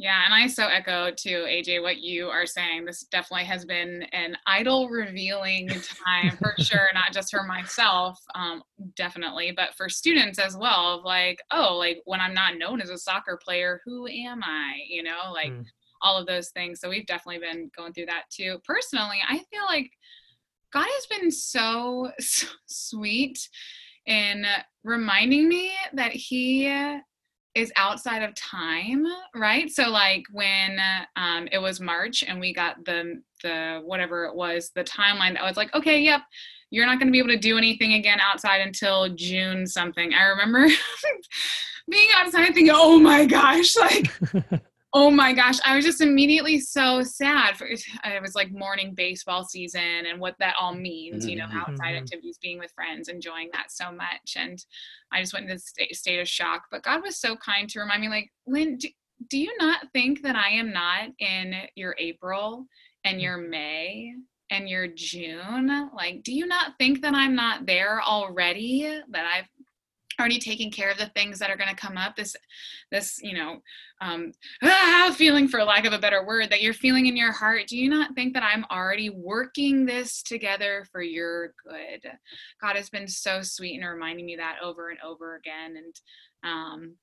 yeah, 0.00 0.24
and 0.24 0.32
I 0.32 0.46
so 0.46 0.68
echo 0.68 1.10
to 1.10 1.28
AJ 1.28 1.82
what 1.82 1.98
you 1.98 2.28
are 2.28 2.46
saying. 2.46 2.84
This 2.84 3.02
definitely 3.10 3.46
has 3.46 3.64
been 3.64 4.04
an 4.12 4.36
idol 4.46 4.88
revealing 4.88 5.68
time 6.06 6.36
for 6.36 6.54
sure, 6.60 6.86
not 6.94 7.12
just 7.12 7.32
for 7.32 7.42
myself, 7.42 8.16
um, 8.36 8.62
definitely, 8.94 9.50
but 9.50 9.74
for 9.74 9.88
students 9.88 10.38
as 10.38 10.56
well. 10.56 10.94
Of 11.00 11.04
like, 11.04 11.42
oh, 11.50 11.76
like 11.76 12.00
when 12.04 12.20
I'm 12.20 12.32
not 12.32 12.58
known 12.58 12.80
as 12.80 12.90
a 12.90 12.96
soccer 12.96 13.40
player, 13.44 13.80
who 13.84 14.06
am 14.06 14.40
I? 14.44 14.74
You 14.88 15.02
know, 15.02 15.32
like 15.32 15.50
mm. 15.50 15.64
all 16.00 16.16
of 16.16 16.28
those 16.28 16.50
things. 16.50 16.78
So 16.78 16.88
we've 16.88 17.06
definitely 17.06 17.40
been 17.40 17.68
going 17.76 17.92
through 17.92 18.06
that 18.06 18.26
too. 18.30 18.60
Personally, 18.64 19.18
I 19.28 19.38
feel 19.50 19.64
like 19.66 19.90
God 20.72 20.86
has 20.86 21.06
been 21.06 21.32
so, 21.32 22.12
so 22.20 22.46
sweet 22.66 23.48
in 24.06 24.46
reminding 24.84 25.48
me 25.48 25.72
that 25.94 26.12
He 26.12 26.72
is 27.58 27.72
outside 27.76 28.22
of 28.22 28.34
time, 28.34 29.04
right? 29.34 29.70
So 29.70 29.88
like 29.88 30.24
when 30.32 30.78
um, 31.16 31.48
it 31.50 31.58
was 31.58 31.80
March 31.80 32.22
and 32.26 32.38
we 32.40 32.54
got 32.54 32.84
the 32.84 33.20
the 33.42 33.80
whatever 33.84 34.24
it 34.24 34.34
was, 34.34 34.70
the 34.74 34.84
timeline 34.84 35.34
that 35.34 35.44
was 35.44 35.56
like, 35.56 35.74
okay, 35.74 36.00
yep, 36.00 36.22
you're 36.70 36.86
not 36.86 36.98
going 36.98 37.08
to 37.08 37.12
be 37.12 37.18
able 37.18 37.28
to 37.28 37.38
do 37.38 37.58
anything 37.58 37.94
again 37.94 38.18
outside 38.20 38.60
until 38.60 39.08
June 39.14 39.66
something. 39.66 40.14
I 40.14 40.24
remember 40.24 40.66
being 41.90 42.08
outside 42.16 42.46
thinking, 42.46 42.70
oh 42.70 42.98
my 42.98 43.26
gosh, 43.26 43.76
like 43.76 44.10
Oh 44.94 45.10
my 45.10 45.34
gosh, 45.34 45.58
I 45.66 45.76
was 45.76 45.84
just 45.84 46.00
immediately 46.00 46.58
so 46.58 47.02
sad. 47.02 47.58
For, 47.58 47.66
it 47.66 47.82
was 48.22 48.34
like 48.34 48.50
mourning 48.50 48.94
baseball 48.94 49.44
season 49.44 50.06
and 50.08 50.18
what 50.18 50.34
that 50.38 50.54
all 50.58 50.74
means, 50.74 51.26
you 51.26 51.36
know, 51.36 51.44
mm-hmm. 51.44 51.58
outside 51.58 51.92
mm-hmm. 51.92 52.04
activities, 52.04 52.38
being 52.40 52.58
with 52.58 52.72
friends, 52.72 53.08
enjoying 53.08 53.50
that 53.52 53.70
so 53.70 53.92
much. 53.92 54.36
And 54.36 54.64
I 55.12 55.20
just 55.20 55.34
went 55.34 55.44
into 55.44 55.56
this 55.56 55.66
state, 55.66 55.94
state 55.94 56.20
of 56.20 56.26
shock. 56.26 56.68
But 56.70 56.84
God 56.84 57.02
was 57.02 57.20
so 57.20 57.36
kind 57.36 57.68
to 57.68 57.80
remind 57.80 58.00
me, 58.00 58.08
like, 58.08 58.32
Lynne, 58.46 58.78
do, 58.78 58.88
do 59.28 59.38
you 59.38 59.54
not 59.58 59.92
think 59.92 60.22
that 60.22 60.36
I 60.36 60.50
am 60.52 60.72
not 60.72 61.10
in 61.18 61.54
your 61.74 61.94
April 61.98 62.64
and 63.04 63.18
mm. 63.18 63.22
your 63.22 63.36
May 63.36 64.14
and 64.48 64.70
your 64.70 64.86
June? 64.86 65.90
Like, 65.94 66.22
do 66.22 66.32
you 66.32 66.46
not 66.46 66.78
think 66.78 67.02
that 67.02 67.12
I'm 67.14 67.34
not 67.34 67.66
there 67.66 68.00
already? 68.00 69.02
That 69.10 69.26
I've 69.26 69.48
already 70.18 70.38
taking 70.38 70.70
care 70.70 70.90
of 70.90 70.98
the 70.98 71.10
things 71.14 71.38
that 71.38 71.50
are 71.50 71.56
going 71.56 71.68
to 71.68 71.76
come 71.76 71.96
up 71.96 72.16
this 72.16 72.34
this 72.90 73.18
you 73.22 73.34
know 73.34 73.60
um, 74.00 74.32
ah, 74.62 75.12
feeling 75.16 75.48
for 75.48 75.64
lack 75.64 75.84
of 75.84 75.92
a 75.92 75.98
better 75.98 76.24
word 76.24 76.50
that 76.50 76.62
you're 76.62 76.72
feeling 76.72 77.06
in 77.06 77.16
your 77.16 77.32
heart 77.32 77.66
do 77.66 77.76
you 77.76 77.88
not 77.88 78.14
think 78.14 78.34
that 78.34 78.42
i'm 78.42 78.64
already 78.70 79.10
working 79.10 79.84
this 79.84 80.22
together 80.22 80.86
for 80.90 81.02
your 81.02 81.54
good? 81.64 82.10
God 82.60 82.76
has 82.76 82.90
been 82.90 83.08
so 83.08 83.40
sweet 83.42 83.80
in 83.80 83.86
reminding 83.86 84.26
me 84.26 84.36
that 84.36 84.56
over 84.62 84.90
and 84.90 84.98
over 85.00 85.36
again 85.36 85.76
and 85.76 85.94
um, 86.44 86.94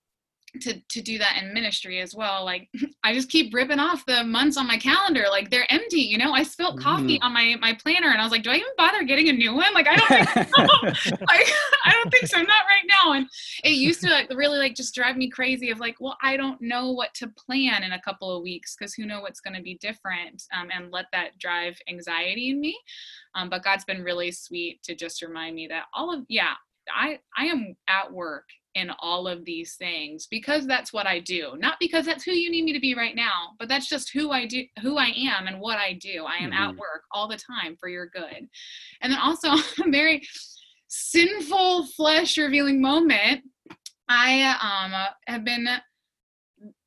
to 0.62 0.80
to 0.90 1.02
do 1.02 1.18
that 1.18 1.42
in 1.42 1.54
ministry 1.54 2.00
as 2.00 2.16
well 2.16 2.44
like 2.46 2.70
i 3.04 3.14
just 3.14 3.30
keep 3.30 3.54
ripping 3.54 3.80
off 3.80 4.06
the 4.06 4.24
months 4.24 4.58
on 4.58 4.68
my 4.68 4.78
calendar 4.78 5.26
like 5.30 5.50
they're 5.50 5.72
empty 5.72 6.02
you 6.02 6.18
know 6.18 6.34
i 6.34 6.44
spilled 6.44 6.80
coffee 6.80 7.18
mm-hmm. 7.18 7.26
on 7.26 7.34
my 7.34 7.56
my 7.60 7.74
planner 7.74 8.10
and 8.10 8.20
i 8.20 8.24
was 8.24 8.32
like 8.32 8.44
do 8.44 8.50
i 8.50 8.56
even 8.56 8.68
bother 8.78 9.04
getting 9.04 9.30
a 9.30 9.34
new 9.34 9.54
one 9.54 9.74
like 9.74 9.88
i 9.88 9.96
don't 9.96 10.30
think 10.30 10.48
so. 10.56 10.62
like 11.28 11.48
i 11.86 11.92
don't 11.92 12.10
think 12.12 12.28
so 12.28 12.38
not 12.38 12.66
right 12.68 12.88
now 12.88 13.14
and 13.14 13.28
it 13.64 13.72
used 13.72 14.02
to 14.02 14.10
like 14.10 14.30
really 14.36 14.58
like 14.58 14.76
just 14.76 14.96
drive 14.96 15.18
me 15.18 15.30
crazy 15.30 15.70
of 15.70 15.80
like 15.80 15.96
well 16.00 16.18
i 16.22 16.38
don't 16.38 16.62
know 16.62 16.92
what 16.92 17.14
to 17.14 17.28
plan 17.30 17.84
in 17.84 17.94
a 17.94 18.02
couple 18.02 18.36
of 18.36 18.44
weeks 18.44 18.76
because 18.76 18.94
who 18.94 19.06
know 19.06 19.22
what's 19.22 19.42
going 19.42 19.56
to 19.56 19.62
be 19.62 19.78
different 19.82 20.44
um, 20.58 20.70
and 20.74 20.92
let 20.92 21.06
that 21.12 21.38
drive 21.40 21.78
anxiety 21.90 22.50
in 22.50 22.60
me 22.60 22.78
um, 23.36 23.50
but 23.50 23.64
god's 23.64 23.86
been 23.86 24.04
really 24.04 24.32
sweet 24.32 24.82
to 24.84 24.96
just 24.96 25.22
remind 25.22 25.56
me 25.56 25.68
that 25.68 25.84
all 25.94 26.14
of 26.14 26.24
yeah 26.30 26.54
I 26.94 27.20
I 27.38 27.46
am 27.46 27.76
at 27.88 28.12
work 28.12 28.46
in 28.76 28.92
all 29.00 29.28
of 29.28 29.46
these 29.46 29.76
things 29.76 30.28
because 30.30 30.68
that's 30.68 30.94
what 30.94 31.08
I 31.08 31.20
do. 31.20 31.54
Not 31.58 31.78
because 31.80 32.06
that's 32.06 32.24
who 32.24 32.32
you 32.32 32.52
need 32.52 32.66
me 32.66 32.74
to 32.74 32.80
be 32.80 32.94
right 32.94 33.16
now, 33.16 33.54
but 33.58 33.70
that's 33.70 33.88
just 33.88 34.12
who 34.12 34.32
I 34.32 34.46
do 34.46 34.64
who 34.82 34.98
I 34.98 35.14
am 35.16 35.48
and 35.48 35.60
what 35.60 35.80
I 35.80 35.94
do. 35.94 36.26
I 36.26 36.38
am 36.38 36.52
mm-hmm. 36.52 36.62
at 36.62 36.76
work 36.76 37.04
all 37.12 37.28
the 37.28 37.38
time 37.38 37.76
for 37.80 37.90
your 37.90 38.08
good. 38.08 38.48
And 39.02 39.12
then 39.12 39.20
also 39.20 39.50
a 39.84 39.90
very 39.90 40.22
sinful 40.88 41.88
flesh 41.88 42.38
revealing 42.38 42.82
moment, 42.82 43.42
I 44.08 44.56
um 44.62 45.14
have 45.28 45.44
been 45.44 45.68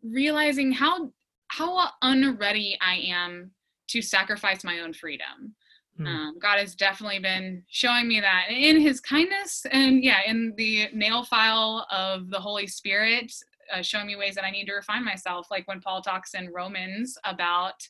realizing 0.02 0.72
how 0.72 1.10
how 1.48 1.88
unready 2.02 2.78
I 2.80 2.96
am 3.08 3.50
to 3.88 4.02
sacrifice 4.02 4.64
my 4.64 4.80
own 4.80 4.92
freedom. 4.92 5.54
Hmm. 5.98 6.06
Um, 6.06 6.38
God 6.40 6.58
has 6.58 6.74
definitely 6.74 7.18
been 7.18 7.64
showing 7.68 8.08
me 8.08 8.20
that 8.20 8.46
in 8.50 8.80
His 8.80 9.00
kindness, 9.00 9.66
and 9.70 10.02
yeah, 10.02 10.20
in 10.26 10.54
the 10.56 10.88
nail 10.94 11.24
file 11.24 11.86
of 11.90 12.30
the 12.30 12.40
Holy 12.40 12.66
Spirit, 12.66 13.32
uh, 13.72 13.82
showing 13.82 14.06
me 14.06 14.16
ways 14.16 14.34
that 14.36 14.44
I 14.44 14.50
need 14.50 14.66
to 14.66 14.74
refine 14.74 15.04
myself. 15.04 15.48
Like 15.50 15.68
when 15.68 15.80
Paul 15.80 16.00
talks 16.00 16.34
in 16.34 16.50
Romans 16.52 17.18
about 17.24 17.86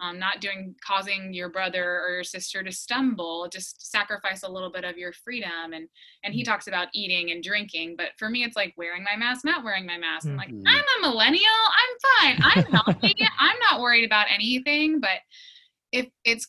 um, 0.00 0.18
not 0.18 0.40
doing 0.40 0.74
causing 0.84 1.32
your 1.32 1.48
brother 1.48 2.00
or 2.00 2.14
your 2.14 2.24
sister 2.24 2.62
to 2.62 2.72
stumble 2.72 3.48
just 3.50 3.90
sacrifice 3.90 4.42
a 4.42 4.50
little 4.50 4.70
bit 4.70 4.84
of 4.84 4.98
your 4.98 5.12
freedom 5.12 5.72
and 5.72 5.88
and 6.24 6.34
he 6.34 6.42
hmm. 6.42 6.50
talks 6.50 6.66
about 6.66 6.88
eating 6.94 7.30
and 7.30 7.44
drinking 7.44 7.94
but 7.96 8.08
for 8.18 8.28
me 8.28 8.42
it's 8.42 8.56
like 8.56 8.74
wearing 8.76 9.04
my 9.04 9.16
mask 9.16 9.44
not 9.44 9.64
wearing 9.64 9.86
my 9.86 9.96
mask 9.96 10.26
i'm 10.26 10.36
like 10.36 10.48
mm-hmm. 10.48 10.66
i'm 10.66 11.04
a 11.04 11.08
millennial 11.08 11.44
i'm 11.70 12.36
fine 12.36 12.38
i'm 12.42 12.64
healthy 12.72 13.14
i'm 13.38 13.56
not 13.70 13.80
worried 13.80 14.04
about 14.04 14.26
anything 14.30 15.00
but 15.00 15.20
if 15.92 16.08
it's 16.24 16.48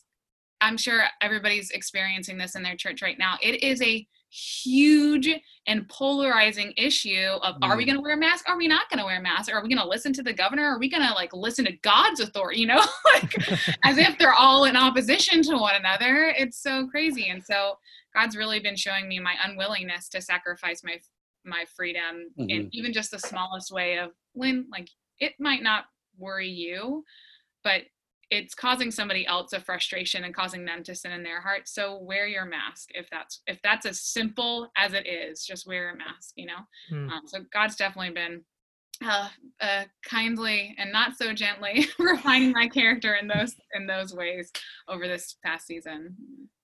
I'm 0.66 0.76
sure 0.76 1.04
everybody's 1.20 1.70
experiencing 1.70 2.38
this 2.38 2.56
in 2.56 2.62
their 2.64 2.76
church 2.76 3.00
right 3.00 3.18
now. 3.18 3.36
It 3.40 3.62
is 3.62 3.80
a 3.80 4.04
huge 4.30 5.28
and 5.68 5.88
polarizing 5.88 6.74
issue 6.76 7.30
of 7.42 7.54
mm. 7.54 7.58
are 7.62 7.76
we 7.76 7.84
mm. 7.84 7.86
going 7.86 7.96
to 7.96 8.02
wear 8.02 8.14
a 8.14 8.18
mask 8.18 8.46
are 8.48 8.58
we 8.58 8.66
not 8.66 8.90
going 8.90 8.98
to 8.98 9.04
wear 9.04 9.18
a 9.18 9.22
mask 9.22 9.50
are 9.50 9.62
we 9.62 9.68
going 9.68 9.80
to 9.80 9.88
listen 9.88 10.12
to 10.12 10.22
the 10.22 10.32
governor 10.32 10.64
are 10.64 10.78
we 10.80 10.90
going 10.90 11.02
to 11.02 11.14
like 11.14 11.32
listen 11.32 11.64
to 11.64 11.72
god's 11.82 12.18
authority 12.18 12.60
you 12.60 12.66
know 12.66 12.82
like 13.14 13.32
as 13.84 13.98
if 13.98 14.18
they're 14.18 14.34
all 14.34 14.64
in 14.64 14.76
opposition 14.76 15.42
to 15.42 15.56
one 15.56 15.76
another 15.76 16.34
it's 16.36 16.60
so 16.60 16.88
crazy 16.88 17.28
and 17.28 17.42
so 17.42 17.78
god's 18.14 18.36
really 18.36 18.58
been 18.58 18.76
showing 18.76 19.08
me 19.08 19.20
my 19.20 19.34
unwillingness 19.44 20.08
to 20.08 20.20
sacrifice 20.20 20.82
my 20.82 20.98
my 21.44 21.64
freedom 21.76 22.28
mm-hmm. 22.38 22.50
in 22.50 22.68
even 22.72 22.92
just 22.92 23.12
the 23.12 23.18
smallest 23.20 23.70
way 23.70 23.96
of 23.96 24.10
when 24.32 24.66
like 24.72 24.88
it 25.20 25.34
might 25.38 25.62
not 25.62 25.84
worry 26.18 26.48
you 26.48 27.04
but 27.62 27.82
it's 28.30 28.54
causing 28.54 28.90
somebody 28.90 29.26
else 29.26 29.52
a 29.52 29.60
frustration 29.60 30.24
and 30.24 30.34
causing 30.34 30.64
them 30.64 30.82
to 30.82 30.94
sin 30.94 31.12
in 31.12 31.22
their 31.22 31.40
heart 31.40 31.62
so 31.68 31.98
wear 31.98 32.26
your 32.26 32.44
mask 32.44 32.88
if 32.94 33.08
that's 33.10 33.42
if 33.46 33.60
that's 33.62 33.86
as 33.86 34.00
simple 34.00 34.68
as 34.76 34.92
it 34.92 35.06
is 35.06 35.44
just 35.44 35.66
wear 35.66 35.90
a 35.90 35.96
mask 35.96 36.32
you 36.36 36.46
know 36.46 36.58
mm. 36.92 37.10
um, 37.10 37.22
so 37.26 37.38
god's 37.52 37.76
definitely 37.76 38.12
been 38.12 38.42
uh, 39.04 39.28
uh, 39.60 39.84
kindly 40.04 40.74
and 40.78 40.92
not 40.92 41.16
so 41.16 41.32
gently 41.32 41.86
refining 41.98 42.52
my 42.52 42.68
character 42.68 43.14
in 43.14 43.28
those 43.28 43.54
in 43.74 43.86
those 43.86 44.14
ways 44.14 44.50
over 44.88 45.06
this 45.06 45.36
past 45.44 45.66
season. 45.66 46.16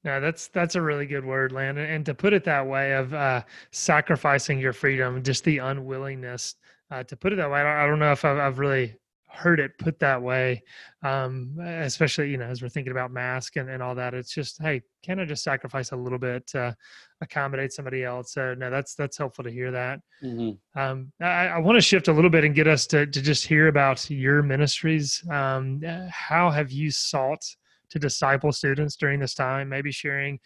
No, 0.05 0.21
that's 0.21 0.49
that's 0.49 0.75
a 0.75 0.83
really 0.83 1.07
good 1.07 1.25
word, 1.25 1.53
Landon. 1.53 1.89
And 1.89 2.07
to 2.07 2.15
put 2.15 2.33
it 2.33 2.45
that 2.45 2.67
way, 2.67 2.93
of 2.93 3.13
uh, 3.15 3.43
sacrificing 3.71 4.59
your 4.59 4.73
freedom, 4.73 5.23
just 5.23 5.45
the 5.45 5.59
unwillingness 5.59 6.57
uh, 6.91 7.03
to 7.05 7.17
put 7.17 7.33
it 7.33 7.37
that 7.37 7.51
way. 7.51 7.61
I 7.61 7.63
don't, 7.63 7.73
I 7.73 7.87
don't 7.87 7.99
know 7.99 8.13
if 8.13 8.25
I've, 8.25 8.39
I've 8.39 8.59
really 8.59 8.97
heard 9.33 9.61
it 9.61 9.77
put 9.79 9.99
that 9.99 10.21
way 10.21 10.63
um, 11.03 11.57
especially 11.59 12.31
you 12.31 12.37
know 12.37 12.45
as 12.45 12.63
we're 12.63 12.69
thinking 12.69 12.93
about 12.93 13.11
mask 13.11 13.57
and, 13.57 13.69
and 13.69 13.83
all 13.83 13.95
that 13.95 14.15
it's 14.15 14.35
just 14.35 14.61
hey 14.63 14.81
can 15.03 15.19
i 15.19 15.25
just 15.25 15.43
sacrifice 15.43 15.93
a 15.93 15.97
little 15.97 16.19
bit 16.19 16.47
to 16.47 16.77
accommodate 17.23 17.73
somebody 17.73 18.05
else? 18.05 18.33
So 18.33 18.55
no 18.55 18.69
that's 18.69 18.95
that's 18.95 19.17
helpful 19.17 19.45
to 19.45 19.51
hear 19.51 19.71
that. 19.71 20.01
Mm-hmm. 20.23 20.81
um, 20.81 21.13
i, 21.21 21.47
I 21.49 21.59
want 21.59 21.77
to 21.77 21.81
shift 21.81 22.09
a 22.09 22.13
little 22.13 22.31
bit 22.31 22.45
and 22.45 22.55
get 22.55 22.67
us 22.67 22.87
to, 22.89 23.07
to 23.07 23.23
just 23.23 23.47
hear 23.47 23.69
about 23.69 24.09
your 24.11 24.43
ministries. 24.43 25.25
Um, 25.31 25.81
how 26.11 26.51
have 26.51 26.71
you 26.71 26.91
sought 26.91 27.45
to 27.91 27.99
disciple 27.99 28.53
students 28.53 28.97
during 28.97 29.21
this 29.21 29.35
time? 29.35 29.69
Maybe 29.69 29.91
sharing 29.91 30.39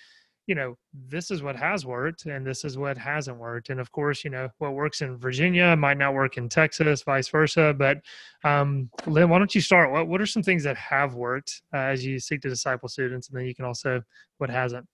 you 0.47 0.55
know, 0.55 0.77
this 1.09 1.31
is 1.31 1.43
what 1.43 1.57
has 1.57 1.85
worked 1.85 2.27
and 2.27 2.47
this 2.47 2.65
is 2.65 2.79
what 2.79 2.97
hasn't 2.97 3.37
worked. 3.37 3.71
And 3.71 3.81
of 3.81 3.91
course, 3.91 4.25
you 4.25 4.31
know, 4.31 4.49
what 4.59 4.75
works 4.75 5.03
in 5.03 5.17
Virginia 5.17 5.75
might 5.77 5.99
not 5.99 6.15
work 6.15 6.37
in 6.37 6.49
Texas, 6.49 7.03
vice 7.03 7.29
versa. 7.29 7.75
But 7.77 7.99
um, 8.45 8.89
Lynne, 9.07 9.29
why 9.29 9.39
don't 9.39 9.55
you 9.55 9.61
start? 9.61 9.91
What, 9.91 10.07
what 10.07 10.21
are 10.21 10.27
some 10.27 10.43
things 10.43 10.63
that 10.63 10.77
have 10.77 11.15
worked 11.15 11.63
uh, 11.75 11.79
as 11.79 12.07
you 12.07 12.21
seek 12.21 12.43
to 12.43 12.49
disciple 12.49 12.89
students? 12.89 13.29
And 13.29 13.37
then 13.37 13.47
you 13.47 13.55
can 13.55 13.65
also 13.65 14.03
what 14.39 14.51
hasn't. 14.51 14.87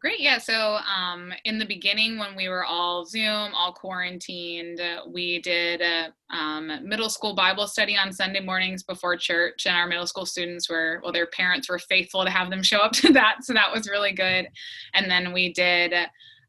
Great. 0.00 0.20
Yeah. 0.20 0.38
So 0.38 0.78
um, 0.94 1.32
in 1.44 1.58
the 1.58 1.64
beginning, 1.64 2.18
when 2.18 2.36
we 2.36 2.48
were 2.48 2.64
all 2.64 3.04
Zoom, 3.04 3.54
all 3.54 3.72
quarantined, 3.72 4.80
uh, 4.80 5.02
we 5.08 5.40
did 5.40 5.80
a 5.80 6.12
um, 6.30 6.70
middle 6.82 7.08
school 7.08 7.34
Bible 7.34 7.66
study 7.66 7.96
on 7.96 8.12
Sunday 8.12 8.40
mornings 8.40 8.82
before 8.82 9.16
church, 9.16 9.66
and 9.66 9.74
our 9.74 9.86
middle 9.86 10.06
school 10.06 10.26
students 10.26 10.68
were, 10.68 11.00
well, 11.02 11.12
their 11.12 11.26
parents 11.26 11.68
were 11.68 11.78
faithful 11.78 12.24
to 12.24 12.30
have 12.30 12.50
them 12.50 12.62
show 12.62 12.80
up 12.80 12.92
to 12.92 13.12
that, 13.12 13.38
so 13.42 13.52
that 13.52 13.72
was 13.72 13.88
really 13.88 14.12
good. 14.12 14.48
And 14.94 15.10
then 15.10 15.32
we 15.32 15.52
did 15.52 15.94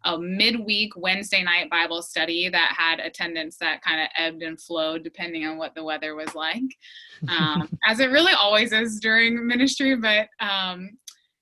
a 0.06 0.18
midweek 0.18 0.94
Wednesday 0.96 1.44
night 1.44 1.70
Bible 1.70 2.02
study 2.02 2.50
that 2.50 2.76
had 2.78 3.00
attendance 3.00 3.58
that 3.58 3.82
kind 3.82 4.02
of 4.02 4.08
ebbed 4.18 4.44
and 4.44 4.60
flowed 4.60 5.04
depending 5.04 5.46
on 5.46 5.58
what 5.58 5.76
the 5.76 5.84
weather 5.84 6.16
was 6.16 6.34
like, 6.36 6.64
um, 7.30 7.70
as 7.86 8.00
it 8.00 8.08
really 8.08 8.34
always 8.34 8.72
is 8.72 9.00
during 9.00 9.46
ministry. 9.46 9.96
But 9.96 10.28
um, 10.40 10.92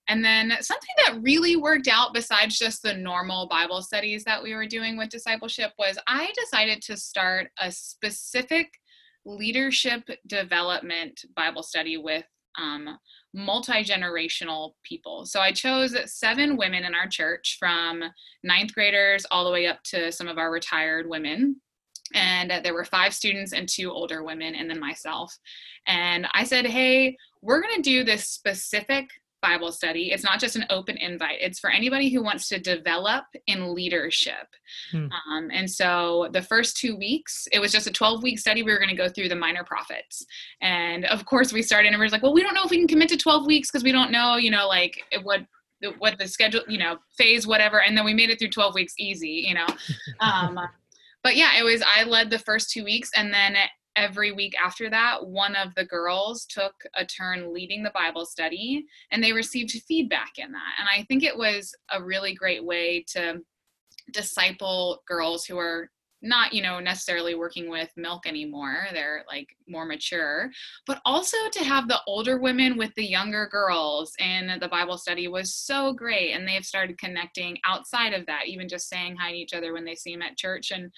and 0.08 0.24
then 0.24 0.54
something 0.62 0.96
that 1.06 1.22
really 1.22 1.56
worked 1.56 1.88
out 1.88 2.14
besides 2.14 2.58
just 2.58 2.84
the 2.84 2.94
normal 2.94 3.48
Bible 3.48 3.82
studies 3.82 4.24
that 4.26 4.42
we 4.42 4.54
were 4.54 4.68
doing 4.68 4.98
with 4.98 5.10
discipleship 5.10 5.72
was 5.80 5.98
I 6.08 6.32
decided 6.36 6.82
to 6.84 6.98
start 6.98 7.48
a 7.60 7.72
specific 7.72 8.68
leadership 9.26 10.04
development 10.28 11.26
Bible 11.36 11.64
study 11.64 11.98
with 11.98 12.26
um, 12.58 12.98
multi 13.34 13.84
generational 13.84 14.74
people. 14.84 15.26
So 15.26 15.40
I 15.40 15.52
chose 15.52 15.96
seven 16.06 16.56
women 16.56 16.84
in 16.84 16.94
our 16.94 17.08
church 17.08 17.58
from 17.60 18.04
ninth 18.44 18.74
graders 18.74 19.26
all 19.32 19.44
the 19.44 19.52
way 19.52 19.68
up 19.68 19.82
to 19.86 20.12
some 20.12 20.28
of 20.28 20.38
our 20.38 20.52
retired 20.52 21.10
women. 21.10 21.58
And 22.14 22.64
there 22.64 22.76
were 22.76 22.86
five 22.86 23.14
students 23.14 23.52
and 23.52 23.68
two 23.68 23.92
older 23.92 24.24
women, 24.24 24.54
and 24.54 24.70
then 24.70 24.80
myself. 24.80 25.36
And 25.88 26.28
I 26.34 26.44
said, 26.44 26.68
Hey, 26.68 27.18
we're 27.42 27.62
going 27.62 27.76
to 27.76 27.82
do 27.82 28.04
this 28.04 28.28
specific 28.28 29.10
Bible 29.42 29.72
study. 29.72 30.12
It's 30.12 30.24
not 30.24 30.40
just 30.40 30.56
an 30.56 30.66
open 30.70 30.98
invite, 30.98 31.38
it's 31.40 31.60
for 31.60 31.70
anybody 31.70 32.10
who 32.10 32.24
wants 32.24 32.48
to 32.50 32.60
develop 32.60 33.26
in 33.48 33.74
leadership. 33.74 34.48
Hmm. 34.92 35.08
Um, 35.32 35.50
and 35.52 35.70
so 35.70 36.30
the 36.34 36.42
first 36.42 36.78
two 36.78 36.96
weeks, 36.96 37.48
it 37.52 37.60
was 37.60 37.72
just 37.72 37.88
a 37.88 37.92
12 37.92 38.24
week 38.24 38.40
study. 38.40 38.64
We 38.64 38.72
were 38.72 38.80
going 38.80 38.90
to 38.90 38.96
go 38.96 39.10
through 39.10 39.30
the 39.30 39.36
minor 39.36 39.64
prophets. 39.64 40.26
And 40.62 41.06
of 41.06 41.26
course, 41.26 41.54
we 41.54 41.62
started 41.62 41.90
and 41.90 42.00
we 42.00 42.06
are 42.06 42.10
like, 42.10 42.24
well, 42.24 42.34
we 42.34 42.42
don't 42.42 42.54
know 42.54 42.64
if 42.64 42.72
we 42.72 42.78
can 42.78 42.88
commit 42.88 43.10
to 43.10 43.18
12 43.18 43.46
weeks 43.46 43.70
because 43.70 43.84
we 43.84 43.92
don't 43.92 44.12
know, 44.12 44.38
you 44.38 44.52
know, 44.52 44.68
like 44.68 45.04
what 45.24 45.42
what 45.98 46.18
the 46.18 46.28
schedule 46.28 46.62
you 46.68 46.78
know 46.78 46.98
phase 47.18 47.46
whatever 47.46 47.82
and 47.82 47.98
then 47.98 48.06
we 48.06 48.14
made 48.14 48.30
it 48.30 48.40
through 48.40 48.50
12 48.50 48.74
weeks 48.74 48.94
easy 48.98 49.46
you 49.46 49.54
know 49.54 49.68
um, 50.20 50.58
but 51.22 51.36
yeah 51.36 51.60
it 51.60 51.64
was 51.64 51.84
i 51.86 52.04
led 52.04 52.30
the 52.30 52.40
first 52.40 52.72
two 52.72 52.84
weeks 52.84 53.12
and 53.16 53.34
then 53.34 53.56
every 53.96 54.32
week 54.32 54.54
after 54.64 54.90
that, 54.90 55.26
one 55.26 55.56
of 55.56 55.74
the 55.76 55.86
girls 55.86 56.46
took 56.46 56.74
a 56.96 57.06
turn 57.06 57.54
leading 57.54 57.84
the 57.84 57.92
Bible 57.94 58.26
study 58.26 58.86
and 59.12 59.24
they 59.24 59.34
received 59.34 59.72
feedback 59.88 60.34
in 60.38 60.52
that. 60.52 60.74
And 60.80 60.88
I 60.94 61.04
think 61.04 61.24
it 61.24 61.38
was 61.38 61.74
a 61.92 62.04
really 62.04 62.34
great 62.34 62.64
way 62.64 63.06
to 63.10 63.42
disciple 64.12 65.02
girls 65.08 65.46
who 65.46 65.58
are 65.58 65.90
not 66.22 66.54
you 66.54 66.62
know 66.62 66.80
necessarily 66.80 67.36
working 67.36 67.70
with 67.70 67.90
milk 67.98 68.26
anymore 68.26 68.88
they're 68.94 69.24
like 69.28 69.50
more 69.68 69.86
mature 69.86 70.50
but 70.88 71.02
also 71.06 71.38
to 71.52 71.64
have 71.64 71.88
the 71.88 72.00
older 72.08 72.40
women 72.40 72.78
with 72.78 72.94
the 72.96 73.06
younger 73.06 73.48
girls 73.52 74.14
in 74.20 74.58
the 74.60 74.68
bible 74.68 74.98
study 74.98 75.28
was 75.28 75.54
so 75.54 75.94
great 75.94 76.32
and 76.32 76.48
they've 76.48 76.66
started 76.66 76.98
connecting 76.98 77.58
outside 77.66 78.14
of 78.14 78.26
that 78.26 78.48
even 78.48 78.68
just 78.68 78.90
saying 78.90 79.16
hi 79.16 79.32
to 79.32 79.38
each 79.38 79.54
other 79.54 79.74
when 79.74 79.86
they 79.86 79.96
see 79.96 80.14
them 80.14 80.22
at 80.22 80.38
church 80.38 80.72
and 80.72 80.92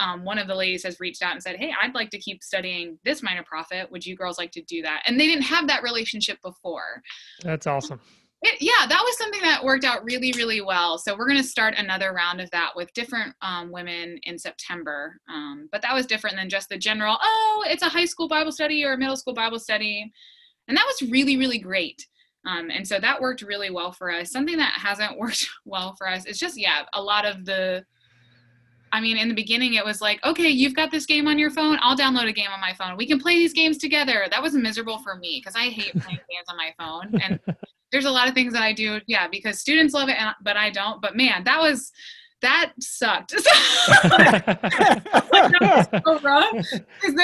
um, 0.00 0.24
one 0.24 0.38
of 0.38 0.48
the 0.48 0.54
ladies 0.54 0.82
has 0.82 1.00
reached 1.00 1.22
out 1.22 1.32
and 1.32 1.42
said 1.42 1.56
hey 1.56 1.72
i'd 1.82 1.94
like 1.94 2.10
to 2.10 2.18
keep 2.18 2.42
studying 2.42 2.98
this 3.04 3.22
minor 3.22 3.44
prophet 3.44 3.90
would 3.90 4.04
you 4.04 4.16
girls 4.16 4.38
like 4.38 4.50
to 4.52 4.62
do 4.62 4.82
that? 4.82 5.02
And 5.06 5.20
they 5.20 5.26
didn't 5.26 5.44
have 5.44 5.68
that 5.68 5.82
relationship 5.82 6.40
before. 6.42 7.02
That's 7.42 7.66
awesome 7.66 8.00
it, 8.44 8.60
yeah, 8.60 8.86
that 8.88 9.02
was 9.04 9.16
something 9.16 9.40
that 9.42 9.62
worked 9.62 9.84
out 9.84 10.02
really, 10.04 10.32
really 10.36 10.60
well. 10.60 10.98
So 10.98 11.16
we're 11.16 11.28
going 11.28 11.40
to 11.40 11.46
start 11.46 11.74
another 11.76 12.12
round 12.12 12.40
of 12.40 12.50
that 12.50 12.70
with 12.74 12.92
different 12.92 13.34
um, 13.40 13.70
women 13.70 14.18
in 14.24 14.36
September. 14.36 15.16
Um, 15.32 15.68
but 15.70 15.80
that 15.82 15.94
was 15.94 16.06
different 16.06 16.34
than 16.36 16.48
just 16.48 16.68
the 16.68 16.76
general, 16.76 17.16
oh, 17.22 17.64
it's 17.68 17.84
a 17.84 17.88
high 17.88 18.04
school 18.04 18.26
Bible 18.26 18.50
study 18.50 18.84
or 18.84 18.94
a 18.94 18.98
middle 18.98 19.16
school 19.16 19.32
Bible 19.32 19.60
study. 19.60 20.10
And 20.66 20.76
that 20.76 20.86
was 20.86 21.08
really, 21.08 21.36
really 21.36 21.58
great. 21.58 22.04
Um, 22.44 22.68
and 22.72 22.86
so 22.86 22.98
that 22.98 23.20
worked 23.20 23.42
really 23.42 23.70
well 23.70 23.92
for 23.92 24.10
us. 24.10 24.32
Something 24.32 24.56
that 24.56 24.72
hasn't 24.76 25.18
worked 25.18 25.48
well 25.64 25.94
for 25.96 26.08
us 26.08 26.26
is 26.26 26.38
just, 26.38 26.58
yeah, 26.58 26.82
a 26.94 27.02
lot 27.02 27.24
of 27.24 27.44
the, 27.44 27.84
I 28.90 29.00
mean, 29.00 29.16
in 29.16 29.28
the 29.28 29.34
beginning, 29.34 29.74
it 29.74 29.84
was 29.84 30.00
like, 30.00 30.18
okay, 30.24 30.48
you've 30.48 30.74
got 30.74 30.90
this 30.90 31.06
game 31.06 31.28
on 31.28 31.38
your 31.38 31.50
phone. 31.50 31.78
I'll 31.80 31.96
download 31.96 32.28
a 32.28 32.32
game 32.32 32.50
on 32.52 32.60
my 32.60 32.74
phone. 32.74 32.96
We 32.96 33.06
can 33.06 33.20
play 33.20 33.36
these 33.36 33.52
games 33.52 33.78
together. 33.78 34.26
That 34.30 34.42
was 34.42 34.52
miserable 34.54 34.98
for 34.98 35.14
me 35.14 35.40
because 35.40 35.54
I 35.54 35.68
hate 35.68 35.92
playing 35.92 36.18
games 36.28 36.46
on 36.48 36.56
my 36.56 36.74
phone. 36.76 37.20
And 37.22 37.40
there's 37.92 38.06
a 38.06 38.10
lot 38.10 38.26
of 38.26 38.34
things 38.34 38.54
that 38.54 38.62
I 38.62 38.72
do, 38.72 39.00
yeah, 39.06 39.28
because 39.28 39.60
students 39.60 39.94
love 39.94 40.08
it, 40.08 40.16
but 40.42 40.56
I 40.56 40.70
don't. 40.70 41.00
But 41.02 41.14
man, 41.14 41.44
that 41.44 41.60
was 41.60 41.92
that 42.42 42.72
sucked. 42.80 43.30
that 43.32 44.62
so 46.04 46.18
rough. 46.20 46.66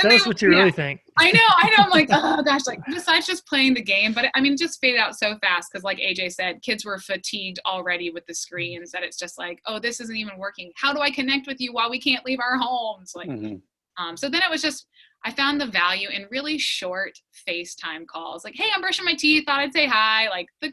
Tell 0.00 0.12
us 0.12 0.26
what 0.26 0.40
you 0.40 0.52
yeah, 0.52 0.58
really 0.58 0.70
think. 0.70 1.00
I 1.16 1.32
know, 1.32 1.40
I 1.44 1.70
know. 1.70 1.84
I'm 1.84 1.90
like, 1.90 2.08
oh 2.12 2.42
gosh, 2.42 2.66
like 2.66 2.80
besides 2.86 3.26
just 3.26 3.46
playing 3.46 3.74
the 3.74 3.82
game, 3.82 4.12
but 4.12 4.26
I 4.34 4.40
mean, 4.40 4.52
it 4.52 4.58
just 4.58 4.80
faded 4.80 5.00
out 5.00 5.18
so 5.18 5.36
fast 5.38 5.70
because, 5.72 5.82
like 5.82 5.98
AJ 5.98 6.32
said, 6.34 6.62
kids 6.62 6.84
were 6.84 6.98
fatigued 6.98 7.58
already 7.66 8.10
with 8.10 8.26
the 8.26 8.34
screens. 8.34 8.92
That 8.92 9.02
it's 9.02 9.18
just 9.18 9.38
like, 9.38 9.60
oh, 9.66 9.78
this 9.80 10.00
isn't 10.00 10.16
even 10.16 10.38
working. 10.38 10.70
How 10.76 10.92
do 10.92 11.00
I 11.00 11.10
connect 11.10 11.46
with 11.48 11.60
you 11.60 11.72
while 11.72 11.90
we 11.90 11.98
can't 11.98 12.24
leave 12.24 12.38
our 12.40 12.56
homes? 12.56 13.12
Like, 13.16 13.28
mm-hmm. 13.28 13.56
um, 14.02 14.16
so 14.16 14.28
then 14.28 14.42
it 14.42 14.50
was 14.50 14.62
just 14.62 14.86
I 15.24 15.32
found 15.32 15.60
the 15.60 15.66
value 15.66 16.08
in 16.08 16.26
really 16.30 16.58
short 16.58 17.18
FaceTime 17.48 18.06
calls. 18.06 18.44
Like, 18.44 18.54
hey, 18.54 18.68
I'm 18.74 18.80
brushing 18.80 19.04
my 19.04 19.14
teeth, 19.14 19.44
thought 19.46 19.60
I'd 19.60 19.72
say 19.72 19.86
hi. 19.86 20.28
Like 20.28 20.48
the 20.60 20.72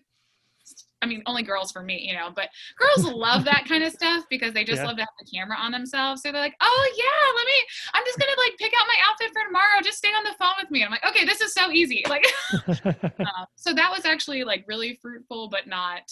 I 1.01 1.07
mean, 1.07 1.21
only 1.27 1.43
girls 1.43 1.71
for 1.71 1.83
me, 1.83 2.03
you 2.07 2.13
know, 2.15 2.31
but 2.35 2.49
girls 2.79 3.05
love 3.13 3.45
that 3.45 3.65
kind 3.67 3.83
of 3.83 3.93
stuff 3.93 4.25
because 4.29 4.53
they 4.53 4.63
just 4.63 4.81
yeah. 4.81 4.87
love 4.87 4.95
to 4.97 5.03
have 5.03 5.09
the 5.19 5.29
camera 5.37 5.55
on 5.57 5.71
themselves. 5.71 6.23
So 6.23 6.31
they're 6.31 6.41
like, 6.41 6.55
oh 6.61 6.93
yeah, 6.97 7.37
let 7.37 7.45
me, 7.45 7.53
I'm 7.93 8.03
just 8.05 8.17
going 8.17 8.31
to 8.33 8.41
like 8.41 8.57
pick 8.57 8.73
out 8.73 8.87
my 8.87 8.95
outfit 9.07 9.29
for 9.31 9.45
tomorrow. 9.45 9.81
Just 9.83 9.99
stay 9.99 10.09
on 10.09 10.23
the 10.23 10.35
phone 10.39 10.55
with 10.59 10.71
me. 10.71 10.83
I'm 10.83 10.89
like, 10.89 11.05
okay, 11.07 11.25
this 11.25 11.41
is 11.41 11.53
so 11.53 11.71
easy. 11.71 12.03
Like, 12.15 12.25
uh, 12.67 13.45
so 13.55 13.73
that 13.73 13.91
was 13.91 14.05
actually 14.05 14.45
like 14.45 14.63
really 14.67 14.97
fruitful, 15.01 15.49
but 15.49 15.67
not, 15.67 16.03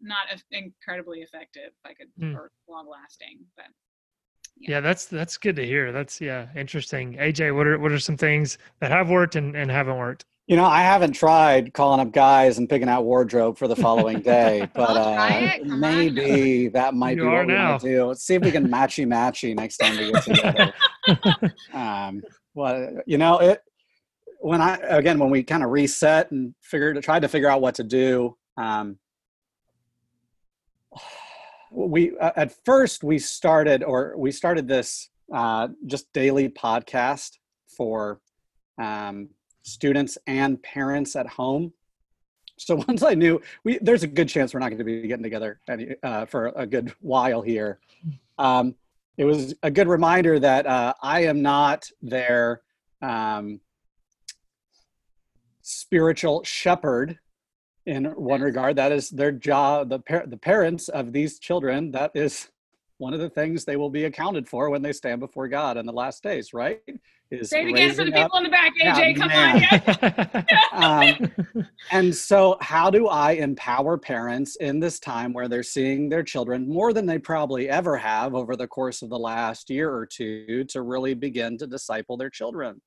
not 0.00 0.26
incredibly 0.52 1.18
effective, 1.20 1.72
I 1.84 1.92
could, 1.92 2.06
mm. 2.18 2.34
or 2.34 2.50
long 2.66 2.88
lasting, 2.88 3.40
but 3.56 3.66
yeah. 4.56 4.70
yeah. 4.70 4.80
that's 4.80 5.06
that's 5.06 5.36
good 5.36 5.56
to 5.56 5.66
hear 5.66 5.92
that's 5.92 6.20
yeah 6.20 6.46
interesting 6.56 7.14
aj 7.14 7.54
what 7.54 7.66
are 7.66 7.78
what 7.78 7.92
are 7.92 7.98
some 7.98 8.16
things 8.16 8.58
that 8.80 8.90
have 8.90 9.08
worked 9.10 9.36
and, 9.36 9.56
and 9.56 9.70
haven't 9.70 9.96
worked 9.96 10.24
you 10.46 10.56
know 10.56 10.64
i 10.64 10.82
haven't 10.82 11.12
tried 11.12 11.72
calling 11.74 12.00
up 12.00 12.12
guys 12.12 12.58
and 12.58 12.68
picking 12.68 12.88
out 12.88 13.04
wardrobe 13.04 13.56
for 13.56 13.68
the 13.68 13.76
following 13.76 14.20
day 14.20 14.68
but 14.74 14.96
uh, 14.96 15.58
maybe 15.64 16.66
on. 16.66 16.72
that 16.72 16.94
might 16.94 17.16
you 17.16 17.22
be 17.22 17.28
what 17.28 17.46
we 17.46 17.54
want 17.54 17.80
to 17.80 17.88
do 17.88 18.06
let's 18.06 18.24
see 18.24 18.34
if 18.34 18.42
we 18.42 18.50
can 18.50 18.66
matchy 18.68 19.06
matchy 19.06 19.54
next 19.54 19.76
time 19.78 19.96
we 19.96 20.12
get 20.12 20.22
together 20.24 20.72
um 21.72 22.22
well 22.54 22.88
you 23.06 23.18
know 23.18 23.38
it 23.38 23.62
when 24.40 24.60
i 24.60 24.76
again 24.88 25.18
when 25.18 25.30
we 25.30 25.42
kind 25.42 25.62
of 25.62 25.70
reset 25.70 26.30
and 26.30 26.54
figured 26.62 27.00
tried 27.02 27.22
to 27.22 27.28
figure 27.28 27.48
out 27.48 27.60
what 27.60 27.74
to 27.74 27.84
do 27.84 28.36
um 28.56 28.98
we 31.70 32.16
uh, 32.18 32.32
at 32.36 32.52
first 32.64 33.04
we 33.04 33.18
started 33.18 33.82
or 33.82 34.14
we 34.16 34.32
started 34.32 34.66
this 34.66 35.10
uh, 35.32 35.68
just 35.86 36.12
daily 36.12 36.48
podcast 36.48 37.38
for 37.68 38.20
um, 38.78 39.28
students 39.62 40.18
and 40.26 40.62
parents 40.62 41.14
at 41.16 41.26
home. 41.26 41.72
So 42.56 42.76
once 42.88 43.02
i 43.02 43.14
knew 43.14 43.40
we 43.64 43.78
there's 43.80 44.02
a 44.02 44.08
good 44.08 44.28
chance 44.28 44.52
we're 44.52 44.60
not 44.60 44.68
going 44.68 44.78
to 44.78 44.84
be 44.84 45.06
getting 45.06 45.22
together 45.22 45.60
any, 45.68 45.94
uh, 46.02 46.26
for 46.26 46.52
a 46.56 46.66
good 46.66 46.92
while 47.00 47.42
here. 47.42 47.78
Um, 48.38 48.74
it 49.16 49.24
was 49.24 49.54
a 49.62 49.70
good 49.70 49.88
reminder 49.88 50.38
that 50.38 50.66
uh, 50.66 50.94
i 51.02 51.24
am 51.24 51.42
not 51.42 51.90
their 52.02 52.62
um, 53.02 53.60
spiritual 55.62 56.42
shepherd 56.44 57.18
in 57.90 58.04
one 58.04 58.40
regard 58.40 58.76
that 58.76 58.92
is 58.92 59.10
their 59.10 59.32
job 59.32 59.88
the 59.88 59.98
par- 59.98 60.24
the 60.26 60.36
parents 60.36 60.88
of 60.88 61.12
these 61.12 61.40
children 61.40 61.90
that 61.90 62.12
is 62.14 62.48
one 62.98 63.12
of 63.12 63.18
the 63.18 63.28
things 63.28 63.64
they 63.64 63.76
will 63.76 63.90
be 63.90 64.04
accounted 64.04 64.48
for 64.48 64.70
when 64.70 64.80
they 64.80 64.92
stand 64.92 65.18
before 65.18 65.48
god 65.48 65.76
in 65.76 65.84
the 65.84 65.92
last 65.92 66.22
days 66.22 66.54
right? 66.54 66.80
Is 67.32 67.50
say 67.50 67.62
it 67.62 67.68
again 67.68 67.94
for 67.94 68.04
the 68.04 68.12
people 68.12 68.38
in 68.38 68.44
the 68.44 68.50
back 68.50 68.72
aj 68.80 69.16
come 69.16 69.32
on 70.72 70.82
um, 70.84 71.48
and 71.90 72.14
so 72.14 72.56
how 72.60 72.90
do 72.90 73.08
i 73.08 73.32
empower 73.32 73.98
parents 73.98 74.54
in 74.56 74.78
this 74.78 75.00
time 75.00 75.32
where 75.32 75.48
they're 75.48 75.62
seeing 75.64 76.08
their 76.08 76.22
children 76.22 76.68
more 76.68 76.92
than 76.92 77.06
they 77.06 77.18
probably 77.18 77.68
ever 77.68 77.96
have 77.96 78.34
over 78.36 78.54
the 78.54 78.68
course 78.68 79.02
of 79.02 79.10
the 79.10 79.18
last 79.18 79.68
year 79.68 79.92
or 79.92 80.06
two 80.06 80.64
to 80.64 80.82
really 80.82 81.14
begin 81.14 81.58
to 81.58 81.66
disciple 81.66 82.16
their 82.16 82.30
children? 82.30 82.80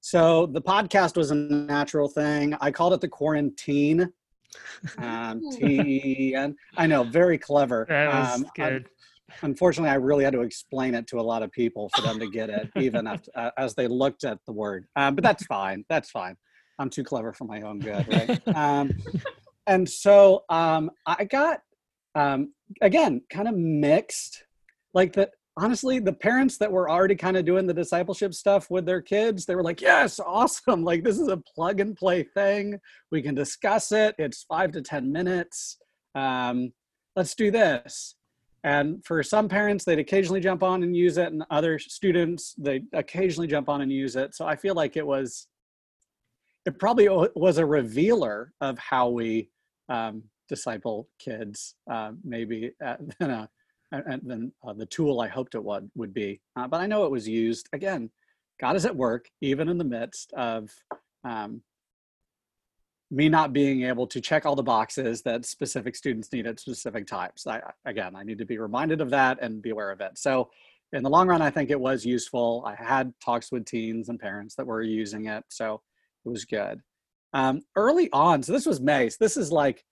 So 0.00 0.44
the 0.44 0.60
podcast 0.60 1.16
was 1.16 1.30
a 1.30 1.34
natural 1.34 2.08
thing. 2.08 2.54
I 2.60 2.70
called 2.70 2.92
it 2.92 3.00
the 3.00 3.08
quarantine 3.08 4.12
um, 4.98 5.42
T-E-N. 5.56 6.56
I 6.76 6.86
know, 6.86 7.04
very 7.04 7.38
clever. 7.38 7.86
That 7.88 8.12
was 8.12 8.34
um, 8.34 8.46
good. 8.54 8.88
I, 9.30 9.34
unfortunately, 9.42 9.90
I 9.90 9.94
really 9.94 10.24
had 10.24 10.32
to 10.34 10.42
explain 10.42 10.94
it 10.94 11.06
to 11.08 11.18
a 11.18 11.22
lot 11.22 11.42
of 11.42 11.50
people 11.52 11.90
for 11.94 12.02
them 12.02 12.18
to 12.20 12.30
get 12.30 12.50
it, 12.50 12.70
even 12.76 13.06
after, 13.06 13.30
uh, 13.34 13.50
as 13.56 13.74
they 13.74 13.86
looked 13.86 14.24
at 14.24 14.38
the 14.46 14.52
word. 14.52 14.86
Um, 14.96 15.14
but 15.14 15.24
that's 15.24 15.44
fine. 15.46 15.84
That's 15.88 16.10
fine. 16.10 16.36
I'm 16.78 16.90
too 16.90 17.04
clever 17.04 17.32
for 17.32 17.44
my 17.44 17.62
own 17.62 17.78
good, 17.78 18.06
right? 18.08 18.48
um, 18.56 18.90
and 19.66 19.88
so 19.88 20.44
um, 20.48 20.90
I 21.06 21.24
got, 21.24 21.60
um, 22.14 22.52
again, 22.80 23.22
kind 23.30 23.48
of 23.48 23.54
mixed. 23.54 24.44
Like 24.92 25.12
the 25.12 25.30
honestly, 25.56 25.98
the 25.98 26.12
parents 26.12 26.58
that 26.58 26.70
were 26.70 26.90
already 26.90 27.14
kind 27.14 27.36
of 27.36 27.44
doing 27.44 27.66
the 27.66 27.74
discipleship 27.74 28.34
stuff 28.34 28.70
with 28.70 28.86
their 28.86 29.00
kids, 29.00 29.46
they 29.46 29.54
were 29.54 29.62
like, 29.62 29.80
yes, 29.80 30.18
awesome. 30.18 30.84
Like, 30.94 31.04
this 31.04 31.18
is 31.18 31.28
a 31.28 31.36
plug 31.36 31.80
and 31.80 31.96
play 31.96 32.22
thing. 32.22 32.78
We 33.10 33.22
can 33.22 33.34
discuss 33.34 33.92
it. 33.92 34.14
It's 34.18 34.44
five 34.44 34.72
to 34.72 34.82
10 34.82 35.10
minutes. 35.10 35.78
Um, 36.14 36.72
let's 37.16 37.34
do 37.34 37.50
this. 37.50 38.16
And 38.64 39.04
for 39.04 39.22
some 39.22 39.48
parents, 39.48 39.84
they'd 39.84 39.98
occasionally 39.98 40.40
jump 40.40 40.62
on 40.62 40.82
and 40.82 40.96
use 40.96 41.18
it, 41.18 41.32
and 41.32 41.44
other 41.50 41.78
students, 41.78 42.54
they 42.56 42.82
occasionally 42.92 43.46
jump 43.46 43.68
on 43.68 43.82
and 43.82 43.92
use 43.92 44.16
it. 44.16 44.34
So 44.34 44.46
I 44.46 44.56
feel 44.56 44.74
like 44.74 44.96
it 44.96 45.06
was, 45.06 45.46
it 46.64 46.78
probably 46.78 47.08
was 47.34 47.58
a 47.58 47.66
revealer 47.66 48.52
of 48.60 48.78
how 48.78 49.10
we 49.10 49.50
um, 49.90 50.22
disciple 50.48 51.08
kids, 51.18 51.74
uh, 51.90 52.12
maybe 52.24 52.72
uh, 52.84 52.96
than, 53.20 53.30
a, 53.30 53.50
than 54.22 54.52
uh, 54.66 54.72
the 54.72 54.86
tool 54.86 55.20
I 55.20 55.28
hoped 55.28 55.54
it 55.54 55.64
would, 55.64 55.90
would 55.94 56.14
be. 56.14 56.40
Uh, 56.56 56.68
but 56.68 56.80
I 56.80 56.86
know 56.86 57.04
it 57.04 57.10
was 57.10 57.28
used, 57.28 57.68
again, 57.72 58.10
God 58.60 58.76
is 58.76 58.86
at 58.86 58.96
work, 58.96 59.28
even 59.40 59.68
in 59.68 59.78
the 59.78 59.84
midst 59.84 60.32
of 60.32 60.70
um, 61.24 61.62
me 63.10 63.28
not 63.28 63.52
being 63.52 63.82
able 63.84 64.06
to 64.08 64.20
check 64.20 64.46
all 64.46 64.56
the 64.56 64.62
boxes 64.62 65.22
that 65.22 65.44
specific 65.44 65.96
students 65.96 66.32
need 66.32 66.46
at 66.46 66.60
specific 66.60 67.06
times. 67.06 67.46
I, 67.46 67.60
again, 67.84 68.16
I 68.16 68.22
need 68.22 68.38
to 68.38 68.46
be 68.46 68.58
reminded 68.58 69.00
of 69.00 69.10
that 69.10 69.38
and 69.40 69.62
be 69.62 69.70
aware 69.70 69.90
of 69.90 70.00
it. 70.00 70.18
So 70.18 70.50
in 70.92 71.02
the 71.02 71.10
long 71.10 71.28
run, 71.28 71.42
I 71.42 71.50
think 71.50 71.70
it 71.70 71.80
was 71.80 72.04
useful. 72.04 72.64
I 72.66 72.74
had 72.74 73.12
talks 73.24 73.50
with 73.50 73.64
teens 73.64 74.08
and 74.08 74.18
parents 74.18 74.54
that 74.56 74.66
were 74.66 74.82
using 74.82 75.26
it. 75.26 75.44
So 75.48 75.80
it 76.24 76.28
was 76.28 76.44
good. 76.44 76.80
Um, 77.32 77.62
early 77.74 78.08
on, 78.12 78.42
so 78.42 78.52
this 78.52 78.66
was 78.66 78.80
May. 78.80 79.08
So 79.08 79.16
this 79.20 79.36
is 79.36 79.50
like 79.50 79.84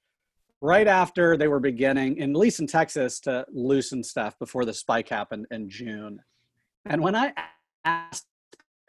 right 0.62 0.86
after 0.86 1.36
they 1.36 1.48
were 1.48 1.60
beginning, 1.60 2.16
in, 2.16 2.30
at 2.30 2.36
least 2.36 2.60
in 2.60 2.66
Texas, 2.66 3.20
to 3.20 3.44
loosen 3.52 4.02
stuff 4.02 4.38
before 4.38 4.64
the 4.64 4.72
spike 4.72 5.10
happened 5.10 5.46
in 5.50 5.68
June. 5.68 6.20
And 6.86 7.02
when 7.02 7.14
I 7.14 7.34
asked 7.84 8.26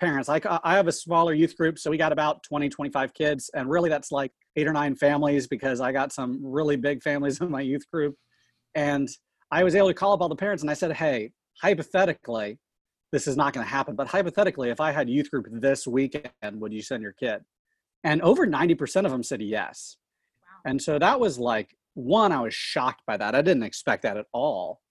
parents. 0.04 0.28
I 0.28 0.42
have 0.66 0.88
a 0.88 0.92
smaller 0.92 1.34
youth 1.34 1.56
group, 1.56 1.80
so 1.80 1.90
we 1.90 1.98
got 1.98 2.12
about 2.12 2.44
20, 2.44 2.68
25 2.68 3.14
kids, 3.14 3.50
and 3.54 3.70
really 3.70 3.90
that's 3.90 4.12
like 4.12 4.34
eight 4.58 4.68
or 4.68 4.74
nine 4.74 4.96
families 4.96 5.48
because 5.48 5.80
I 5.80 5.94
got 5.94 6.12
some 6.12 6.40
really 6.44 6.76
big 6.76 7.02
families 7.02 7.40
in 7.40 7.50
my 7.50 7.62
youth 7.62 7.90
group. 7.90 8.16
And 8.76 9.08
I 9.50 9.64
was 9.64 9.76
able 9.76 9.88
to 9.88 9.94
call 9.94 10.12
up 10.12 10.20
all 10.20 10.28
the 10.28 10.36
parents 10.36 10.62
and 10.62 10.70
I 10.70 10.74
said, 10.74 10.92
hey, 10.92 11.32
hypothetically, 11.62 12.60
this 13.14 13.28
is 13.28 13.38
not 13.38 13.54
going 13.54 13.66
to 13.66 13.72
happen, 13.72 13.96
but 13.96 14.08
hypothetically, 14.08 14.72
if 14.72 14.82
I 14.82 14.92
had 14.92 15.10
youth 15.10 15.32
group 15.32 15.48
this 15.50 15.88
weekend, 15.88 16.32
would 16.56 16.74
you 16.74 16.82
send 16.82 17.02
your 17.02 17.14
kid? 17.14 17.42
And 18.04 18.22
over 18.24 18.46
90% 18.46 19.06
of 19.06 19.12
them 19.12 19.24
said 19.24 19.42
yes. 19.42 19.96
And 20.66 20.82
so 20.82 21.00
that 21.00 21.20
was 21.20 21.38
like, 21.38 21.76
one, 21.96 22.32
I 22.32 22.42
was 22.42 22.54
shocked 22.54 23.02
by 23.06 23.18
that. 23.18 23.36
I 23.36 23.42
didn't 23.42 23.64
expect 23.64 24.04
that 24.04 24.18
at 24.18 24.26
all. 24.34 24.82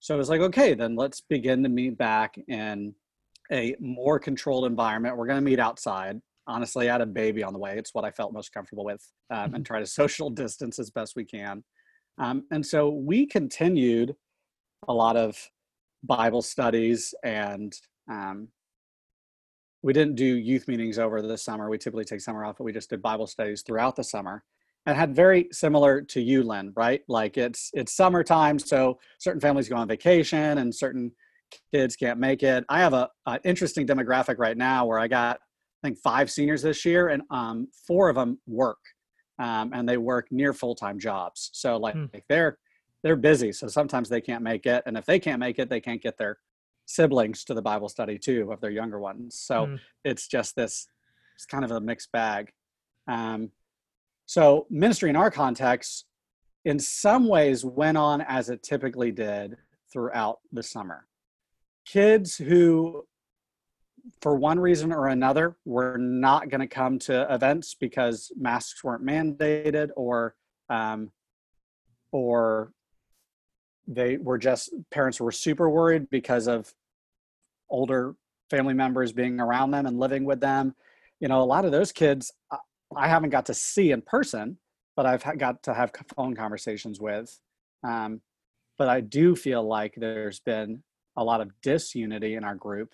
So 0.00 0.14
I 0.14 0.18
was 0.18 0.28
like, 0.28 0.40
okay, 0.40 0.74
then 0.74 0.96
let's 0.96 1.20
begin 1.20 1.62
to 1.62 1.68
meet 1.68 1.96
back 1.98 2.38
in 2.48 2.94
a 3.52 3.76
more 3.80 4.18
controlled 4.18 4.64
environment. 4.64 5.16
We're 5.16 5.26
going 5.26 5.38
to 5.38 5.44
meet 5.44 5.58
outside. 5.58 6.20
Honestly, 6.46 6.88
I 6.88 6.92
had 6.92 7.00
a 7.00 7.06
baby 7.06 7.42
on 7.42 7.52
the 7.52 7.58
way. 7.58 7.76
It's 7.76 7.94
what 7.94 8.04
I 8.04 8.10
felt 8.10 8.32
most 8.32 8.52
comfortable 8.52 8.84
with, 8.84 9.06
um, 9.30 9.44
and 9.44 9.54
mm-hmm. 9.54 9.62
try 9.62 9.80
to 9.80 9.86
social 10.02 10.30
distance 10.30 10.78
as 10.78 10.90
best 10.90 11.16
we 11.16 11.24
can. 11.24 11.62
Um, 12.18 12.44
and 12.50 12.64
so 12.64 12.88
we 12.90 13.26
continued 13.26 14.14
a 14.88 14.92
lot 14.92 15.16
of 15.16 15.36
Bible 16.02 16.42
studies, 16.42 17.14
and 17.22 17.72
um, 18.10 18.48
we 19.82 19.92
didn't 19.92 20.16
do 20.16 20.24
youth 20.24 20.66
meetings 20.66 20.98
over 20.98 21.22
the 21.22 21.38
summer. 21.38 21.68
We 21.68 21.78
typically 21.78 22.04
take 22.04 22.20
summer 22.20 22.44
off, 22.44 22.56
but 22.58 22.64
we 22.64 22.72
just 22.72 22.90
did 22.90 23.02
Bible 23.02 23.26
studies 23.26 23.62
throughout 23.62 23.96
the 23.96 24.04
summer 24.04 24.42
and 24.86 24.96
had 24.96 25.14
very 25.14 25.48
similar 25.52 26.00
to 26.02 26.20
you, 26.20 26.42
Lynne, 26.42 26.72
right? 26.74 27.02
Like 27.08 27.36
it's 27.36 27.70
it's 27.74 27.92
summertime, 27.92 28.58
so 28.58 28.98
certain 29.18 29.40
families 29.40 29.68
go 29.68 29.76
on 29.76 29.88
vacation 29.88 30.58
and 30.58 30.74
certain 30.74 31.12
kids 31.72 31.96
can't 31.96 32.18
make 32.18 32.42
it. 32.42 32.64
I 32.68 32.80
have 32.80 32.92
a, 32.92 33.08
a, 33.26 33.40
interesting 33.44 33.86
demographic 33.86 34.38
right 34.38 34.56
now 34.56 34.86
where 34.86 34.98
I 34.98 35.08
got 35.08 35.38
I 35.82 35.88
think 35.88 35.98
five 35.98 36.30
seniors 36.30 36.62
this 36.62 36.84
year, 36.84 37.08
and 37.08 37.22
um, 37.30 37.68
four 37.86 38.08
of 38.08 38.16
them 38.16 38.38
work, 38.46 38.78
um, 39.38 39.72
and 39.72 39.88
they 39.88 39.96
work 39.96 40.28
near 40.30 40.52
full 40.52 40.74
time 40.74 40.98
jobs. 40.98 41.50
So 41.52 41.76
like, 41.76 41.94
hmm. 41.94 42.06
they're 42.28 42.58
they're 43.02 43.16
busy, 43.16 43.52
so 43.52 43.66
sometimes 43.66 44.08
they 44.08 44.20
can't 44.20 44.42
make 44.42 44.66
it, 44.66 44.82
and 44.86 44.96
if 44.96 45.06
they 45.06 45.18
can't 45.18 45.40
make 45.40 45.58
it, 45.58 45.70
they 45.70 45.80
can't 45.80 46.02
get 46.02 46.18
their 46.18 46.38
siblings 46.86 47.44
to 47.44 47.54
the 47.54 47.62
Bible 47.62 47.88
study 47.88 48.18
too 48.18 48.50
of 48.52 48.60
their 48.60 48.70
younger 48.70 48.98
ones. 48.98 49.38
So 49.38 49.66
hmm. 49.66 49.74
it's 50.04 50.26
just 50.26 50.56
this 50.56 50.86
it's 51.34 51.46
kind 51.46 51.64
of 51.64 51.70
a 51.70 51.80
mixed 51.80 52.12
bag. 52.12 52.52
Um, 53.08 53.50
so 54.30 54.64
ministry 54.70 55.10
in 55.10 55.16
our 55.16 55.28
context, 55.28 56.04
in 56.64 56.78
some 56.78 57.26
ways, 57.26 57.64
went 57.64 57.98
on 57.98 58.20
as 58.20 58.48
it 58.48 58.62
typically 58.62 59.10
did 59.10 59.56
throughout 59.92 60.38
the 60.52 60.62
summer. 60.62 61.08
Kids 61.84 62.36
who 62.36 63.08
for 64.22 64.36
one 64.36 64.60
reason 64.60 64.92
or 64.92 65.08
another 65.08 65.56
were 65.64 65.98
not 65.98 66.48
going 66.48 66.60
to 66.60 66.68
come 66.68 67.00
to 67.00 67.26
events 67.34 67.74
because 67.74 68.30
masks 68.38 68.84
weren't 68.84 69.04
mandated 69.04 69.90
or 69.96 70.36
um, 70.68 71.10
or 72.12 72.70
they 73.88 74.16
were 74.16 74.38
just 74.38 74.70
parents 74.92 75.20
were 75.20 75.32
super 75.32 75.68
worried 75.68 76.08
because 76.08 76.46
of 76.46 76.72
older 77.68 78.14
family 78.48 78.74
members 78.74 79.12
being 79.12 79.40
around 79.40 79.72
them 79.72 79.86
and 79.86 79.98
living 79.98 80.24
with 80.24 80.38
them. 80.38 80.76
You 81.18 81.26
know 81.26 81.42
a 81.42 81.42
lot 81.42 81.64
of 81.64 81.72
those 81.72 81.90
kids 81.90 82.30
i 82.96 83.08
haven't 83.08 83.30
got 83.30 83.46
to 83.46 83.54
see 83.54 83.90
in 83.90 84.02
person 84.02 84.56
but 84.96 85.06
i've 85.06 85.24
got 85.38 85.62
to 85.62 85.74
have 85.74 85.92
phone 86.16 86.34
conversations 86.34 87.00
with 87.00 87.38
um, 87.84 88.20
but 88.78 88.88
i 88.88 89.00
do 89.00 89.34
feel 89.34 89.62
like 89.62 89.94
there's 89.96 90.40
been 90.40 90.82
a 91.16 91.24
lot 91.24 91.40
of 91.40 91.50
disunity 91.62 92.34
in 92.34 92.44
our 92.44 92.54
group 92.54 92.90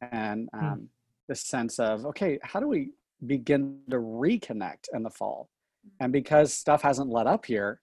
and 0.00 0.48
hmm. 0.54 0.64
um, 0.64 0.78
mm. 0.78 0.86
the 1.28 1.34
sense 1.34 1.78
of 1.78 2.06
okay 2.06 2.38
how 2.42 2.60
do 2.60 2.68
we 2.68 2.90
begin 3.26 3.78
to 3.90 3.96
reconnect 3.96 4.88
in 4.92 5.02
the 5.02 5.10
fall 5.10 5.48
and 6.00 6.12
because 6.12 6.52
stuff 6.52 6.82
hasn't 6.82 7.10
let 7.10 7.26
up 7.26 7.44
here 7.46 7.80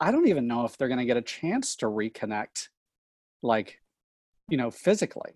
i 0.00 0.10
don't 0.10 0.28
even 0.28 0.46
know 0.46 0.64
if 0.64 0.76
they're 0.76 0.88
going 0.88 0.98
to 0.98 1.06
get 1.06 1.16
a 1.16 1.22
chance 1.22 1.76
to 1.76 1.86
reconnect 1.86 2.68
like 3.42 3.78
you 4.48 4.56
know 4.56 4.70
physically 4.70 5.32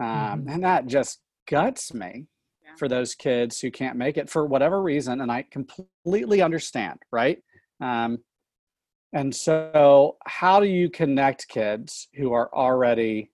um, 0.00 0.06
mm-hmm. 0.06 0.48
and 0.48 0.64
that 0.64 0.86
just 0.86 1.20
guts 1.48 1.94
me 1.94 2.26
yeah. 2.68 2.74
for 2.76 2.88
those 2.88 3.14
kids 3.14 3.60
who 3.60 3.70
can't 3.70 3.96
make 3.96 4.16
it 4.16 4.30
for 4.30 4.46
whatever 4.46 4.82
reason 4.82 5.20
and 5.20 5.32
i 5.32 5.42
completely 5.50 6.42
understand 6.42 6.98
right 7.10 7.42
um, 7.80 8.18
and 9.12 9.34
so, 9.34 10.16
how 10.26 10.60
do 10.60 10.66
you 10.66 10.90
connect 10.90 11.48
kids 11.48 12.08
who 12.14 12.32
are 12.32 12.54
already 12.54 13.30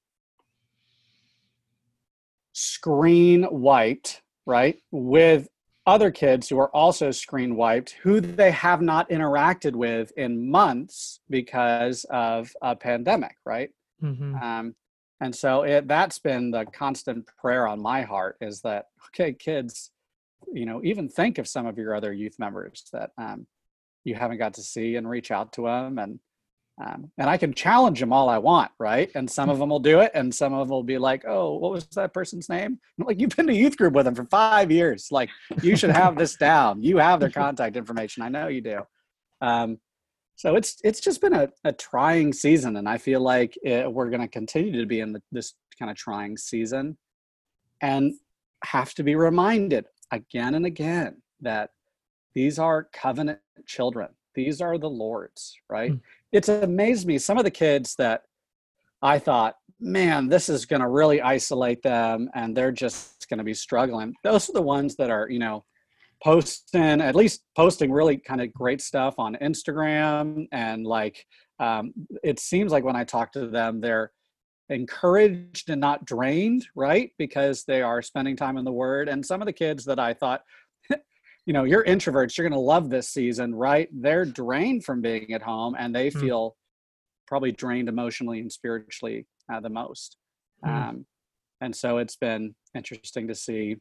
screen 2.52 3.46
wiped, 3.50 4.22
right, 4.46 4.76
with 4.92 5.48
other 5.86 6.10
kids 6.10 6.48
who 6.48 6.58
are 6.58 6.74
also 6.74 7.10
screen 7.10 7.56
wiped, 7.56 7.90
who 8.02 8.20
they 8.20 8.52
have 8.52 8.80
not 8.80 9.10
interacted 9.10 9.74
with 9.74 10.12
in 10.16 10.48
months 10.48 11.20
because 11.28 12.04
of 12.08 12.52
a 12.62 12.76
pandemic, 12.76 13.36
right? 13.44 13.70
Mm-hmm. 14.02 14.36
Um, 14.36 14.74
and 15.20 15.34
so 15.34 15.62
it, 15.62 15.88
that's 15.88 16.18
been 16.18 16.50
the 16.50 16.64
constant 16.66 17.26
prayer 17.40 17.66
on 17.66 17.80
my 17.80 18.02
heart 18.02 18.36
is 18.40 18.60
that 18.62 18.86
okay, 19.08 19.32
kids, 19.32 19.90
you 20.52 20.66
know, 20.66 20.80
even 20.84 21.08
think 21.08 21.38
of 21.38 21.48
some 21.48 21.66
of 21.66 21.78
your 21.78 21.94
other 21.94 22.12
youth 22.12 22.38
members 22.38 22.84
that 22.92 23.10
um, 23.18 23.46
you 24.04 24.14
haven't 24.14 24.38
got 24.38 24.54
to 24.54 24.62
see 24.62 24.96
and 24.96 25.08
reach 25.08 25.30
out 25.30 25.52
to 25.54 25.62
them 25.62 25.98
and 25.98 26.18
um, 26.84 27.12
and 27.18 27.30
I 27.30 27.36
can 27.36 27.54
challenge 27.54 28.00
them 28.00 28.12
all 28.12 28.28
I 28.28 28.38
want, 28.38 28.72
right? 28.80 29.08
And 29.14 29.30
some 29.30 29.48
of 29.48 29.58
them 29.58 29.68
will 29.68 29.78
do 29.78 30.00
it, 30.00 30.10
and 30.12 30.34
some 30.34 30.52
of 30.52 30.66
them 30.66 30.74
will 30.74 30.82
be 30.82 30.98
like, 30.98 31.24
"Oh, 31.24 31.54
what 31.56 31.70
was 31.70 31.86
that 31.94 32.12
person's 32.12 32.48
name?" 32.48 32.80
I'm 32.98 33.06
like, 33.06 33.20
"You've 33.20 33.36
been 33.36 33.46
to 33.46 33.54
youth 33.54 33.76
group 33.76 33.94
with 33.94 34.06
them 34.06 34.16
for 34.16 34.24
five 34.24 34.72
years. 34.72 35.08
Like, 35.12 35.30
you 35.62 35.76
should 35.76 35.90
have 35.90 36.16
this 36.16 36.34
down. 36.36 36.82
You 36.82 36.98
have 36.98 37.20
their 37.20 37.30
contact 37.30 37.76
information. 37.76 38.24
I 38.24 38.28
know 38.28 38.48
you 38.48 38.60
do." 38.60 38.80
Um, 39.40 39.78
so 40.36 40.56
it's 40.56 40.76
it's 40.84 41.00
just 41.00 41.20
been 41.20 41.34
a, 41.34 41.48
a 41.64 41.72
trying 41.72 42.32
season, 42.32 42.76
and 42.76 42.88
I 42.88 42.98
feel 42.98 43.20
like 43.20 43.56
it, 43.62 43.90
we're 43.92 44.10
going 44.10 44.20
to 44.20 44.28
continue 44.28 44.80
to 44.80 44.86
be 44.86 45.00
in 45.00 45.12
the, 45.12 45.22
this 45.32 45.54
kind 45.78 45.90
of 45.90 45.96
trying 45.96 46.36
season, 46.36 46.96
and 47.80 48.14
have 48.64 48.94
to 48.94 49.02
be 49.02 49.14
reminded 49.14 49.86
again 50.10 50.54
and 50.54 50.66
again 50.66 51.22
that 51.40 51.70
these 52.34 52.58
are 52.58 52.88
covenant 52.92 53.38
children. 53.66 54.08
These 54.34 54.60
are 54.60 54.78
the 54.78 54.90
Lord's, 54.90 55.54
right? 55.70 55.92
Mm. 55.92 56.00
It's 56.32 56.48
amazed 56.48 57.06
me. 57.06 57.18
Some 57.18 57.38
of 57.38 57.44
the 57.44 57.50
kids 57.50 57.94
that 57.96 58.22
I 59.02 59.18
thought, 59.18 59.56
man, 59.78 60.28
this 60.28 60.48
is 60.48 60.66
going 60.66 60.80
to 60.80 60.88
really 60.88 61.20
isolate 61.20 61.82
them 61.82 62.28
and 62.34 62.56
they're 62.56 62.72
just 62.72 63.28
going 63.28 63.38
to 63.38 63.44
be 63.44 63.54
struggling. 63.54 64.14
Those 64.24 64.48
are 64.48 64.54
the 64.54 64.62
ones 64.62 64.96
that 64.96 65.10
are, 65.10 65.28
you 65.30 65.38
know, 65.38 65.64
posting, 66.24 67.00
at 67.02 67.14
least 67.14 67.42
posting 67.54 67.92
really 67.92 68.16
kind 68.16 68.40
of 68.40 68.52
great 68.52 68.80
stuff 68.80 69.14
on 69.18 69.36
Instagram. 69.42 70.46
And 70.50 70.86
like, 70.86 71.24
um, 71.60 71.92
it 72.22 72.40
seems 72.40 72.72
like 72.72 72.82
when 72.82 72.96
I 72.96 73.04
talk 73.04 73.32
to 73.32 73.46
them, 73.46 73.80
they're 73.80 74.10
encouraged 74.70 75.68
and 75.68 75.80
not 75.80 76.06
drained, 76.06 76.66
right? 76.74 77.10
Because 77.18 77.64
they 77.64 77.82
are 77.82 78.00
spending 78.00 78.36
time 78.36 78.56
in 78.56 78.64
the 78.64 78.72
Word. 78.72 79.08
And 79.08 79.24
some 79.24 79.42
of 79.42 79.46
the 79.46 79.52
kids 79.52 79.84
that 79.84 79.98
I 79.98 80.14
thought, 80.14 80.40
you 81.46 81.52
know 81.52 81.64
you're 81.64 81.84
introverts 81.84 82.36
you're 82.36 82.48
going 82.48 82.58
to 82.58 82.58
love 82.58 82.88
this 82.88 83.10
season 83.10 83.54
right 83.54 83.88
they're 83.92 84.24
drained 84.24 84.84
from 84.84 85.02
being 85.02 85.32
at 85.34 85.42
home 85.42 85.76
and 85.78 85.94
they 85.94 86.10
mm. 86.10 86.20
feel 86.20 86.56
probably 87.26 87.52
drained 87.52 87.88
emotionally 87.88 88.40
and 88.40 88.50
spiritually 88.50 89.26
uh, 89.52 89.60
the 89.60 89.68
most 89.68 90.16
mm. 90.64 90.70
um, 90.70 91.06
and 91.60 91.74
so 91.74 91.98
it's 91.98 92.16
been 92.16 92.54
interesting 92.74 93.28
to 93.28 93.34
see 93.34 93.76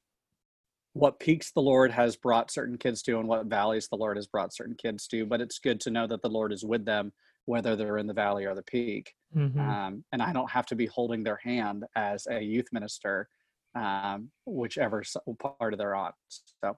what 0.93 1.19
peaks 1.19 1.51
the 1.51 1.61
lord 1.61 1.91
has 1.91 2.15
brought 2.15 2.51
certain 2.51 2.77
kids 2.77 3.01
to 3.01 3.19
and 3.19 3.27
what 3.27 3.45
valleys 3.47 3.87
the 3.89 3.97
lord 3.97 4.15
has 4.15 4.27
brought 4.27 4.53
certain 4.53 4.75
kids 4.75 5.07
to 5.07 5.25
but 5.25 5.41
it's 5.41 5.59
good 5.59 5.79
to 5.79 5.89
know 5.89 6.07
that 6.07 6.21
the 6.21 6.29
lord 6.29 6.53
is 6.53 6.63
with 6.63 6.85
them 6.85 7.11
whether 7.45 7.75
they're 7.75 7.97
in 7.97 8.07
the 8.07 8.13
valley 8.13 8.45
or 8.45 8.55
the 8.55 8.63
peak. 8.63 9.13
Mhm. 9.35 9.57
Um, 9.57 10.05
and 10.11 10.21
I 10.21 10.31
don't 10.33 10.49
have 10.49 10.65
to 10.67 10.75
be 10.75 10.85
holding 10.85 11.23
their 11.23 11.35
hand 11.37 11.85
as 11.95 12.27
a 12.27 12.39
youth 12.39 12.67
minister, 12.71 13.27
um, 13.75 14.31
whichever 14.45 15.03
part 15.59 15.73
of 15.73 15.79
they're 15.79 15.95
on. 15.95 16.13
So, 16.63 16.77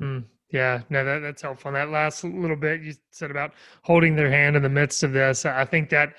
Mm, 0.00 0.24
yeah, 0.50 0.82
no, 0.90 1.04
that, 1.04 1.20
that's 1.20 1.42
helpful. 1.42 1.68
And 1.68 1.76
that 1.76 1.90
last 1.90 2.22
little 2.24 2.56
bit 2.56 2.82
you 2.82 2.94
said 3.10 3.30
about 3.30 3.54
holding 3.82 4.14
their 4.14 4.30
hand 4.30 4.56
in 4.56 4.62
the 4.62 4.68
midst 4.68 5.02
of 5.02 5.12
this, 5.12 5.44
I 5.46 5.64
think 5.64 5.88
that 5.90 6.16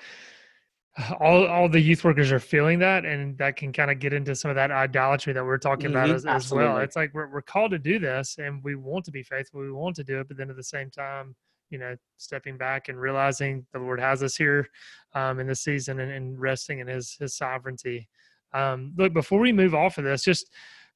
all 1.20 1.46
all 1.46 1.68
the 1.68 1.80
youth 1.80 2.04
workers 2.04 2.30
are 2.32 2.38
feeling 2.38 2.78
that, 2.80 3.04
and 3.06 3.36
that 3.38 3.56
can 3.56 3.72
kind 3.72 3.90
of 3.90 3.98
get 3.98 4.12
into 4.12 4.34
some 4.34 4.50
of 4.50 4.54
that 4.56 4.70
idolatry 4.70 5.32
that 5.32 5.44
we're 5.44 5.56
talking 5.58 5.86
about 5.86 6.08
Mhm, 6.08 6.14
as, 6.14 6.26
as 6.26 6.52
well. 6.52 6.76
It's 6.78 6.96
like 6.96 7.14
we're 7.14 7.28
we're 7.32 7.42
called 7.42 7.70
to 7.70 7.78
do 7.78 7.98
this, 7.98 8.36
and 8.38 8.62
we 8.62 8.74
want 8.74 9.04
to 9.06 9.10
be 9.10 9.22
faithful, 9.22 9.60
we 9.60 9.72
want 9.72 9.96
to 9.96 10.04
do 10.04 10.20
it, 10.20 10.28
but 10.28 10.36
then 10.36 10.50
at 10.50 10.56
the 10.56 10.62
same 10.62 10.90
time, 10.90 11.34
you 11.70 11.78
know, 11.78 11.96
stepping 12.18 12.58
back 12.58 12.88
and 12.88 13.00
realizing 13.00 13.66
the 13.72 13.78
Lord 13.78 14.00
has 14.00 14.22
us 14.22 14.36
here 14.36 14.68
um, 15.14 15.40
in 15.40 15.46
this 15.46 15.62
season 15.62 16.00
and, 16.00 16.12
and 16.12 16.38
resting 16.38 16.80
in 16.80 16.88
His 16.88 17.16
His 17.18 17.34
sovereignty. 17.34 18.08
Um, 18.52 18.92
look, 18.98 19.14
before 19.14 19.40
we 19.40 19.50
move 19.50 19.74
off 19.74 19.96
of 19.96 20.04
this, 20.04 20.22
just 20.22 20.50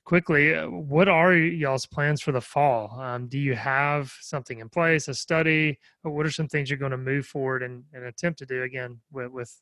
quickly, 0.04 0.54
uh, 0.54 0.68
what 0.68 1.08
are 1.08 1.34
y'all's 1.34 1.86
plans 1.86 2.20
for 2.20 2.32
the 2.32 2.40
fall? 2.40 3.00
Um, 3.00 3.28
do 3.28 3.38
you 3.38 3.54
have 3.54 4.12
something 4.20 4.60
in 4.60 4.68
place, 4.68 5.08
a 5.08 5.14
study? 5.14 5.78
What 6.02 6.26
are 6.26 6.30
some 6.30 6.48
things 6.48 6.68
you're 6.68 6.78
going 6.78 6.92
to 6.92 6.98
move 6.98 7.26
forward 7.26 7.62
and, 7.62 7.82
and 7.94 8.04
attempt 8.04 8.38
to 8.40 8.46
do 8.46 8.62
again 8.62 9.00
with, 9.10 9.32
with 9.32 9.58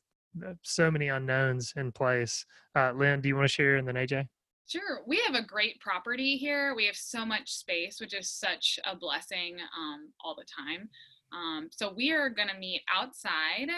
so 0.63 0.91
many 0.91 1.07
unknowns 1.07 1.73
in 1.75 1.91
place? 1.91 2.45
Uh, 2.75 2.91
Lynne, 2.93 3.21
do 3.21 3.29
you 3.29 3.35
want 3.35 3.47
to 3.47 3.53
share 3.53 3.77
and 3.77 3.87
then 3.87 3.95
AJ? 3.95 4.27
Sure. 4.67 5.01
We 5.05 5.21
have 5.25 5.35
a 5.35 5.45
great 5.45 5.79
property 5.79 6.37
here. 6.37 6.73
We 6.75 6.85
have 6.87 6.95
so 6.95 7.25
much 7.25 7.51
space, 7.51 7.99
which 7.99 8.15
is 8.15 8.31
such 8.31 8.79
a 8.85 8.95
blessing 8.95 9.57
um, 9.77 10.11
all 10.23 10.35
the 10.35 10.45
time. 10.45 10.89
Um, 11.31 11.69
so 11.71 11.93
we 11.93 12.11
are 12.11 12.29
going 12.29 12.47
to 12.47 12.57
meet 12.57 12.81
outside 12.93 13.69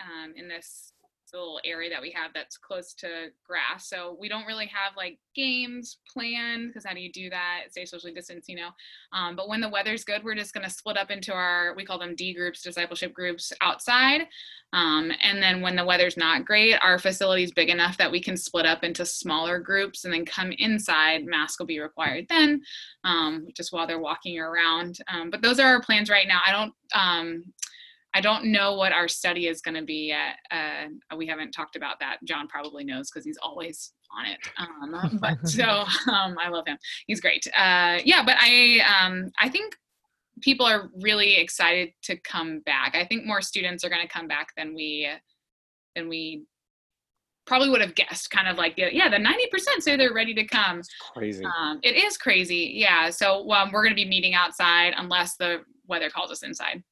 um, 0.00 0.34
in 0.36 0.46
this 0.48 0.92
little 1.32 1.60
area 1.64 1.90
that 1.90 2.02
we 2.02 2.10
have 2.12 2.32
that's 2.34 2.56
close 2.56 2.94
to 2.94 3.28
grass. 3.46 3.88
So 3.88 4.16
we 4.20 4.28
don't 4.28 4.46
really 4.46 4.66
have 4.66 4.96
like 4.96 5.18
games 5.34 5.98
planned 6.12 6.68
because 6.68 6.84
how 6.84 6.94
do 6.94 7.00
you 7.00 7.12
do 7.12 7.30
that? 7.30 7.64
Stay 7.70 7.84
socially 7.84 8.12
distanced, 8.12 8.48
you 8.48 8.56
know. 8.56 8.70
Um, 9.12 9.36
but 9.36 9.48
when 9.48 9.60
the 9.60 9.68
weather's 9.68 10.04
good, 10.04 10.24
we're 10.24 10.34
just 10.34 10.54
going 10.54 10.64
to 10.64 10.70
split 10.70 10.96
up 10.96 11.10
into 11.10 11.32
our 11.32 11.74
we 11.76 11.84
call 11.84 11.98
them 11.98 12.14
D 12.14 12.34
groups, 12.34 12.62
discipleship 12.62 13.12
groups 13.12 13.52
outside. 13.60 14.26
Um, 14.72 15.10
and 15.22 15.42
then 15.42 15.62
when 15.62 15.76
the 15.76 15.84
weather's 15.84 16.16
not 16.16 16.44
great, 16.44 16.74
our 16.82 16.98
facility 16.98 17.42
is 17.42 17.52
big 17.52 17.70
enough 17.70 17.96
that 17.96 18.10
we 18.10 18.20
can 18.20 18.36
split 18.36 18.66
up 18.66 18.84
into 18.84 19.06
smaller 19.06 19.58
groups 19.58 20.04
and 20.04 20.12
then 20.12 20.26
come 20.26 20.52
inside. 20.58 21.24
Mask 21.24 21.58
will 21.58 21.66
be 21.66 21.80
required 21.80 22.26
then, 22.28 22.60
um, 23.04 23.48
just 23.54 23.72
while 23.72 23.86
they're 23.86 23.98
walking 23.98 24.38
around. 24.38 24.98
Um, 25.08 25.30
but 25.30 25.40
those 25.40 25.58
are 25.58 25.68
our 25.68 25.80
plans 25.80 26.10
right 26.10 26.28
now. 26.28 26.40
I 26.44 26.52
don't. 26.52 27.44
I 28.14 28.20
don't 28.20 28.46
know 28.46 28.74
what 28.74 28.92
our 28.92 29.06
study 29.06 29.46
is 29.46 29.60
going 29.60 29.74
to 29.74 29.84
be 29.84 30.08
yet. 30.08 30.36
Uh, 30.50 31.16
we 31.16 31.26
haven't 31.26 31.52
talked 31.52 31.76
about 31.76 32.00
that. 32.00 32.18
John 32.24 32.48
probably 32.48 32.84
knows 32.84 33.10
because 33.10 33.24
he's 33.24 33.38
always 33.42 33.92
on 34.16 34.26
it. 34.26 34.38
Um, 34.58 35.18
but 35.20 35.46
so 35.46 35.84
um, 36.10 36.36
I 36.38 36.48
love 36.48 36.66
him. 36.66 36.78
He's 37.06 37.20
great. 37.20 37.46
Uh, 37.56 37.98
yeah, 38.04 38.22
but 38.24 38.36
I 38.40 38.80
um, 39.00 39.30
I 39.40 39.48
think 39.48 39.76
people 40.40 40.66
are 40.66 40.90
really 41.02 41.36
excited 41.36 41.90
to 42.04 42.16
come 42.16 42.60
back. 42.60 42.94
I 42.94 43.04
think 43.04 43.26
more 43.26 43.42
students 43.42 43.84
are 43.84 43.90
going 43.90 44.02
to 44.02 44.12
come 44.12 44.28
back 44.28 44.48
than 44.56 44.74
we 44.74 45.08
than 45.94 46.08
we 46.08 46.44
probably 47.46 47.70
would 47.70 47.80
have 47.80 47.94
guessed. 47.94 48.30
Kind 48.30 48.48
of 48.48 48.56
like 48.56 48.74
yeah, 48.76 49.08
the 49.08 49.18
ninety 49.18 49.46
percent 49.50 49.82
say 49.82 49.96
they're 49.96 50.14
ready 50.14 50.34
to 50.34 50.44
come. 50.44 50.78
it's 50.78 50.94
crazy. 51.12 51.44
Um, 51.44 51.80
it 51.82 51.96
is 51.96 52.16
crazy. 52.16 52.72
Yeah. 52.74 53.10
So 53.10 53.50
um, 53.52 53.70
we're 53.72 53.82
going 53.82 53.94
to 53.94 54.02
be 54.02 54.08
meeting 54.08 54.34
outside 54.34 54.94
unless 54.96 55.36
the 55.36 55.60
weather 55.86 56.10
calls 56.10 56.30
us 56.30 56.42
inside. 56.42 56.82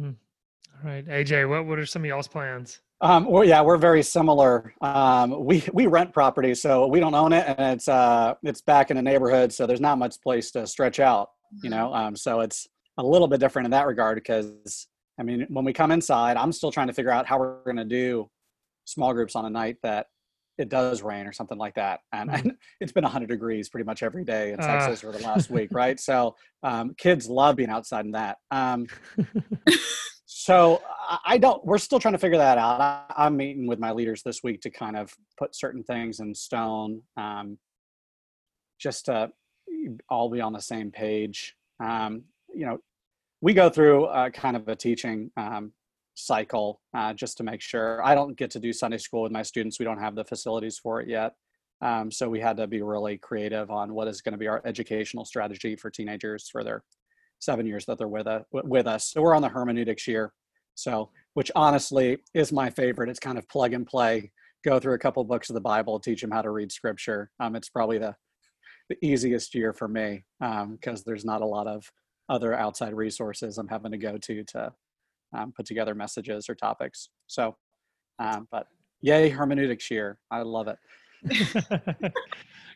All 0.00 0.14
right, 0.84 1.06
AJ, 1.06 1.48
what, 1.48 1.66
what 1.66 1.78
are 1.78 1.86
some 1.86 2.02
of 2.02 2.06
y'all's 2.06 2.28
plans? 2.28 2.80
Um, 3.00 3.26
well, 3.26 3.44
yeah, 3.44 3.60
we're 3.60 3.76
very 3.76 4.02
similar. 4.02 4.72
Um, 4.80 5.44
we 5.44 5.64
we 5.72 5.86
rent 5.86 6.12
property, 6.12 6.54
so 6.54 6.86
we 6.86 7.00
don't 7.00 7.14
own 7.14 7.32
it, 7.32 7.44
and 7.46 7.74
it's 7.74 7.88
uh 7.88 8.34
it's 8.42 8.60
back 8.62 8.90
in 8.90 8.96
the 8.96 9.02
neighborhood, 9.02 9.52
so 9.52 9.66
there's 9.66 9.80
not 9.80 9.98
much 9.98 10.20
place 10.22 10.50
to 10.52 10.66
stretch 10.66 11.00
out. 11.00 11.30
You 11.62 11.70
know, 11.70 11.92
um, 11.94 12.16
so 12.16 12.40
it's 12.40 12.66
a 12.98 13.02
little 13.02 13.28
bit 13.28 13.40
different 13.40 13.66
in 13.66 13.70
that 13.72 13.86
regard 13.86 14.16
because 14.16 14.86
I 15.20 15.22
mean, 15.22 15.46
when 15.50 15.64
we 15.64 15.72
come 15.72 15.90
inside, 15.90 16.36
I'm 16.36 16.52
still 16.52 16.72
trying 16.72 16.86
to 16.86 16.92
figure 16.92 17.10
out 17.10 17.26
how 17.26 17.38
we're 17.38 17.62
going 17.64 17.76
to 17.76 17.84
do 17.84 18.28
small 18.84 19.12
groups 19.12 19.36
on 19.36 19.44
a 19.44 19.50
night 19.50 19.76
that 19.82 20.06
it 20.58 20.68
does 20.68 21.02
rain 21.02 21.26
or 21.26 21.32
something 21.32 21.58
like 21.58 21.74
that, 21.74 22.00
and, 22.12 22.30
Mhm. 22.30 22.40
and 22.40 22.52
it's 22.80 22.92
been 22.92 23.04
100 23.04 23.28
degrees 23.28 23.68
pretty 23.68 23.84
much 23.84 24.02
every 24.02 24.24
day 24.24 24.52
in 24.52 24.60
Ah. 24.60 24.66
Texas 24.66 25.00
for 25.00 25.12
the 25.12 25.18
last 25.24 25.50
week, 25.50 25.68
right? 25.72 25.98
So 26.00 26.36
um, 26.62 26.94
kids 26.96 27.28
love 27.28 27.56
being 27.56 27.70
outside 27.70 28.04
in 28.06 28.12
that. 28.12 28.38
Um, 28.50 28.86
so 30.44 30.82
I- 31.24 31.38
don't. 31.38 31.64
We're 31.64 31.78
still 31.78 31.98
trying 31.98 32.12
to 32.12 32.18
figure 32.18 32.36
that 32.36 32.58
out. 32.58 32.78
I, 32.78 33.04
I'm 33.16 33.34
meeting 33.34 33.66
with 33.66 33.78
my 33.78 33.92
leaders 33.92 34.22
this 34.22 34.42
week 34.42 34.60
to 34.60 34.70
kind 34.70 34.94
of 34.94 35.10
put 35.38 35.56
certain 35.56 35.82
things 35.82 36.20
in 36.20 36.34
stone, 36.34 37.00
um, 37.16 37.56
just 38.78 39.06
to 39.06 39.30
all 40.10 40.28
be 40.28 40.42
on 40.42 40.52
the 40.52 40.60
same 40.60 40.90
page. 40.90 41.54
Um, 41.82 42.24
you 42.54 42.66
know, 42.66 42.76
we 43.40 43.54
go 43.54 43.70
through 43.70 44.04
uh, 44.04 44.28
kind 44.28 44.54
of 44.54 44.68
a 44.68 44.76
teaching 44.76 45.30
um, 45.38 45.72
cycle 46.12 46.82
uh, 46.94 47.14
just 47.14 47.38
to 47.38 47.42
make 47.42 47.62
sure. 47.62 48.04
I 48.04 48.14
don't 48.14 48.36
get 48.36 48.50
to 48.50 48.60
do 48.60 48.74
Sunday 48.74 48.98
school 48.98 49.22
with 49.22 49.32
my 49.32 49.42
students. 49.42 49.78
We 49.78 49.86
don't 49.86 49.98
have 49.98 50.14
the 50.14 50.26
facilities 50.26 50.78
for 50.78 51.00
it 51.00 51.08
yet. 51.08 51.32
Um, 51.80 52.10
so 52.10 52.28
we 52.28 52.40
had 52.40 52.58
to 52.58 52.66
be 52.66 52.82
really 52.82 53.16
creative 53.16 53.70
on 53.70 53.94
what 53.94 54.08
is 54.08 54.20
going 54.20 54.32
to 54.32 54.38
be 54.38 54.48
our 54.48 54.60
educational 54.66 55.24
strategy 55.24 55.74
for 55.74 55.90
teenagers 55.90 56.50
for 56.52 56.62
their 56.62 56.82
seven 57.44 57.66
years 57.66 57.84
that 57.86 57.98
they're 57.98 58.08
with 58.08 58.26
us. 58.26 58.44
With 58.52 58.86
us. 58.86 59.10
So 59.10 59.22
we're 59.22 59.34
on 59.34 59.42
the 59.42 59.48
hermeneutics 59.48 60.06
year. 60.06 60.32
So, 60.74 61.10
which 61.34 61.50
honestly 61.54 62.18
is 62.32 62.52
my 62.52 62.70
favorite. 62.70 63.08
It's 63.08 63.20
kind 63.20 63.38
of 63.38 63.48
plug 63.48 63.72
and 63.72 63.86
play. 63.86 64.32
Go 64.64 64.80
through 64.80 64.94
a 64.94 64.98
couple 64.98 65.22
books 65.24 65.50
of 65.50 65.54
the 65.54 65.60
Bible, 65.60 66.00
teach 66.00 66.20
them 66.20 66.30
how 66.30 66.42
to 66.42 66.50
read 66.50 66.72
Scripture. 66.72 67.30
Um, 67.38 67.54
it's 67.54 67.68
probably 67.68 67.98
the 67.98 68.14
the 68.90 68.96
easiest 69.02 69.54
year 69.54 69.72
for 69.72 69.88
me 69.88 70.24
because 70.40 71.04
there's 71.04 71.24
not 71.24 71.40
a 71.40 71.46
lot 71.46 71.66
of 71.66 71.90
other 72.28 72.54
outside 72.54 72.94
resources 72.94 73.56
I'm 73.56 73.68
having 73.68 73.92
to 73.92 73.98
go 73.98 74.18
to 74.18 74.44
to 74.44 74.72
um, 75.36 75.52
put 75.56 75.66
together 75.66 75.94
messages 75.94 76.48
or 76.48 76.54
topics. 76.54 77.08
So, 77.26 77.56
um, 78.18 78.46
but 78.50 78.66
yay, 79.00 79.28
hermeneutics 79.28 79.90
year! 79.90 80.18
I 80.30 80.42
love 80.42 80.68
it. 80.68 80.76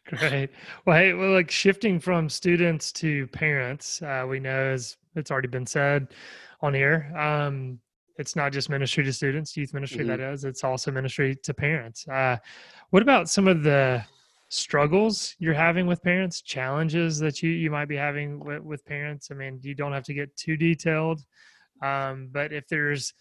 Great. 0.07 0.51
Well, 0.87 0.97
hey, 0.97 1.13
well, 1.13 1.33
like 1.33 1.51
shifting 1.51 2.01
from 2.01 2.29
students 2.29 2.93
to 2.93 3.27
parents, 3.29 4.01
uh, 4.03 4.25
we 4.29 4.41
know 4.41 4.73
as 4.73 4.97
it's 5.17 5.31
already 5.31 5.49
been 5.49 5.67
said 5.67 6.09
on 6.63 6.73
here, 6.73 7.13
um, 7.17 7.79
it's 8.17 8.35
not 8.35 8.53
just 8.53 8.71
ministry 8.71 9.05
to 9.05 9.13
students, 9.13 9.57
youth 9.57 9.75
ministry 9.75 10.05
that 10.05 10.19
is, 10.19 10.45
it's 10.45 10.65
also 10.65 10.91
ministry 10.91 11.37
to 11.43 11.55
parents. 11.55 12.07
Uh, 12.09 12.37
what 12.91 13.03
about 13.03 13.29
some 13.29 13.47
of 13.47 13.63
the 13.63 14.03
struggles 14.49 15.37
you're 15.39 15.55
having 15.55 15.87
with 15.87 16.03
parents, 16.03 16.43
challenges 16.43 17.19
that 17.19 17.43
you, 17.43 17.51
you 17.51 17.71
might 17.71 17.87
be 17.89 17.97
having 17.97 18.41
with, 18.41 18.63
with 18.63 18.85
parents? 18.87 19.29
I 19.31 19.35
mean, 19.35 19.61
you 19.63 19.75
don't 19.75 19.93
have 19.93 20.05
to 20.05 20.15
get 20.15 20.35
too 20.37 20.57
detailed, 20.57 21.21
um, 21.83 22.29
but 22.33 22.53
if 22.53 22.67
there's 22.67 23.13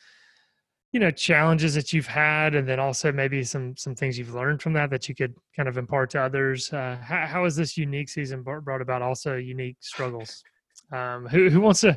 you 0.97 1.01
know 1.01 1.11
challenges 1.11 1.75
that 1.75 1.93
you've 1.93 2.07
had 2.07 2.55
and 2.55 2.67
then 2.67 2.79
also 2.79 3.11
maybe 3.11 3.43
some 3.43 3.77
some 3.77 3.93
things 3.93 4.17
you've 4.17 4.33
learned 4.33 4.59
from 4.59 4.73
that 4.73 4.89
that 4.89 5.07
you 5.07 5.13
could 5.13 5.35
kind 5.55 5.69
of 5.69 5.77
impart 5.77 6.09
to 6.09 6.19
others 6.19 6.73
uh, 6.73 6.97
how, 7.03 7.23
how 7.27 7.43
has 7.43 7.55
this 7.55 7.77
unique 7.77 8.09
season 8.09 8.41
brought 8.41 8.65
brought 8.65 8.81
about 8.81 9.03
also 9.03 9.35
unique 9.35 9.77
struggles 9.79 10.43
um 10.91 11.27
who 11.27 11.51
who 11.51 11.61
wants 11.61 11.81
to 11.81 11.95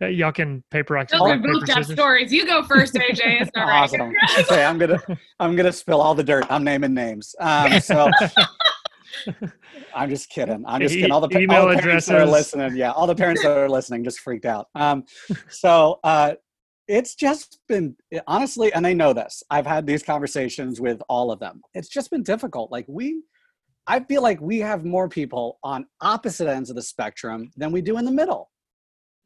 uh, 0.00 0.06
y'all 0.06 0.32
can 0.32 0.64
paper 0.70 0.94
rock 0.94 1.10
Those 1.10 1.20
rock, 1.20 1.28
are 1.28 1.36
paper, 1.36 1.52
bootstrap 1.52 1.78
scissors? 1.80 1.94
stories. 1.98 2.32
You 2.32 2.46
go 2.46 2.62
first, 2.62 2.94
AJ. 2.94 3.42
It's 3.42 3.50
all 3.54 3.66
right. 3.66 3.82
Awesome. 3.82 4.14
Okay, 4.38 4.64
I'm 4.64 4.78
gonna 4.78 5.02
I'm 5.40 5.56
gonna 5.56 5.72
spill 5.72 6.00
all 6.00 6.14
the 6.14 6.22
dirt. 6.22 6.46
I'm 6.48 6.64
naming 6.64 6.94
names. 6.94 7.34
Um, 7.40 7.80
so 7.80 8.08
I'm 9.92 10.08
just 10.08 10.30
kidding. 10.30 10.64
I'm 10.66 10.80
just 10.80 10.94
kidding. 10.94 11.10
All 11.10 11.20
the, 11.20 11.28
pa- 11.28 11.38
Email 11.38 11.62
all 11.62 11.68
the 11.68 11.82
parents 11.82 12.06
that 12.06 12.16
are 12.16 12.26
listening, 12.26 12.76
yeah, 12.76 12.92
all 12.92 13.08
the 13.08 13.14
parents 13.16 13.42
that 13.42 13.58
are 13.58 13.68
listening 13.68 14.04
just 14.04 14.20
freaked 14.20 14.46
out. 14.46 14.68
Um, 14.76 15.04
so 15.48 15.98
uh, 16.04 16.34
it's 16.88 17.14
just 17.14 17.60
been 17.68 17.94
honestly, 18.26 18.72
and 18.72 18.84
they 18.84 18.94
know 18.94 19.12
this. 19.12 19.42
I've 19.50 19.66
had 19.66 19.86
these 19.86 20.02
conversations 20.02 20.80
with 20.80 21.00
all 21.08 21.30
of 21.30 21.38
them. 21.38 21.60
It's 21.74 21.88
just 21.88 22.10
been 22.10 22.22
difficult. 22.22 22.72
Like 22.72 22.86
we, 22.88 23.22
I 23.86 24.00
feel 24.00 24.22
like 24.22 24.40
we 24.40 24.58
have 24.60 24.84
more 24.84 25.08
people 25.08 25.58
on 25.62 25.86
opposite 26.00 26.48
ends 26.48 26.70
of 26.70 26.76
the 26.76 26.82
spectrum 26.82 27.50
than 27.56 27.72
we 27.72 27.82
do 27.82 27.98
in 27.98 28.04
the 28.04 28.12
middle. 28.12 28.50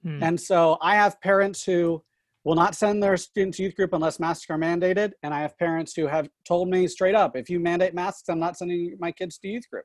Hmm. 0.03 0.23
And 0.23 0.41
so 0.41 0.77
I 0.83 0.97
have 0.97 1.21
parents 1.21 1.65
who 1.65 2.03
will 2.45 2.57
not 2.57 2.75
send 2.75 3.01
their 3.01 3.17
students 3.17 3.59
to 3.59 3.63
youth 3.63 3.77
group 3.77 3.93
unless 3.93 4.19
masks 4.19 4.47
are 4.51 4.59
mandated. 4.59 5.13
And 5.23 5.33
I 5.33 5.41
have 5.41 5.57
parents 5.59 5.95
who 5.95 6.09
have 6.09 6.29
told 6.47 6.69
me 6.69 6.89
straight 6.89 7.15
up, 7.15 7.37
if 7.37 7.49
you 7.49 7.61
mandate 7.61 7.95
masks, 7.95 8.29
I'm 8.29 8.41
not 8.41 8.57
sending 8.57 8.97
my 8.99 9.13
kids 9.13 9.39
to 9.39 9.49
youth 9.49 9.71
group. 9.71 9.85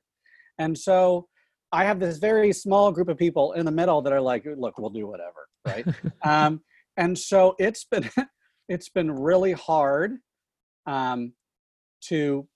And 0.58 0.76
so 0.76 1.28
I 1.72 1.84
have 1.84 2.00
this 2.00 2.18
very 2.18 2.52
small 2.54 2.92
group 2.92 3.10
of 3.10 3.18
people 3.18 3.54
in 3.54 3.66
the 3.66 3.72
middle 3.72 4.02
that 4.02 4.14
are 4.14 4.22
like, 4.22 4.48
look, 4.58 4.80
we'll 4.80 4.90
do 4.90 5.06
whatever, 5.06 5.48
right? 5.68 5.86
um, 6.24 6.62
and 6.98 7.18
so 7.18 7.56
it's 7.60 7.86
been 7.86 8.10
it's 8.70 8.90
been 8.90 9.12
really 9.12 9.54
hard 9.54 10.18
um, 10.86 11.34
to 12.02 12.48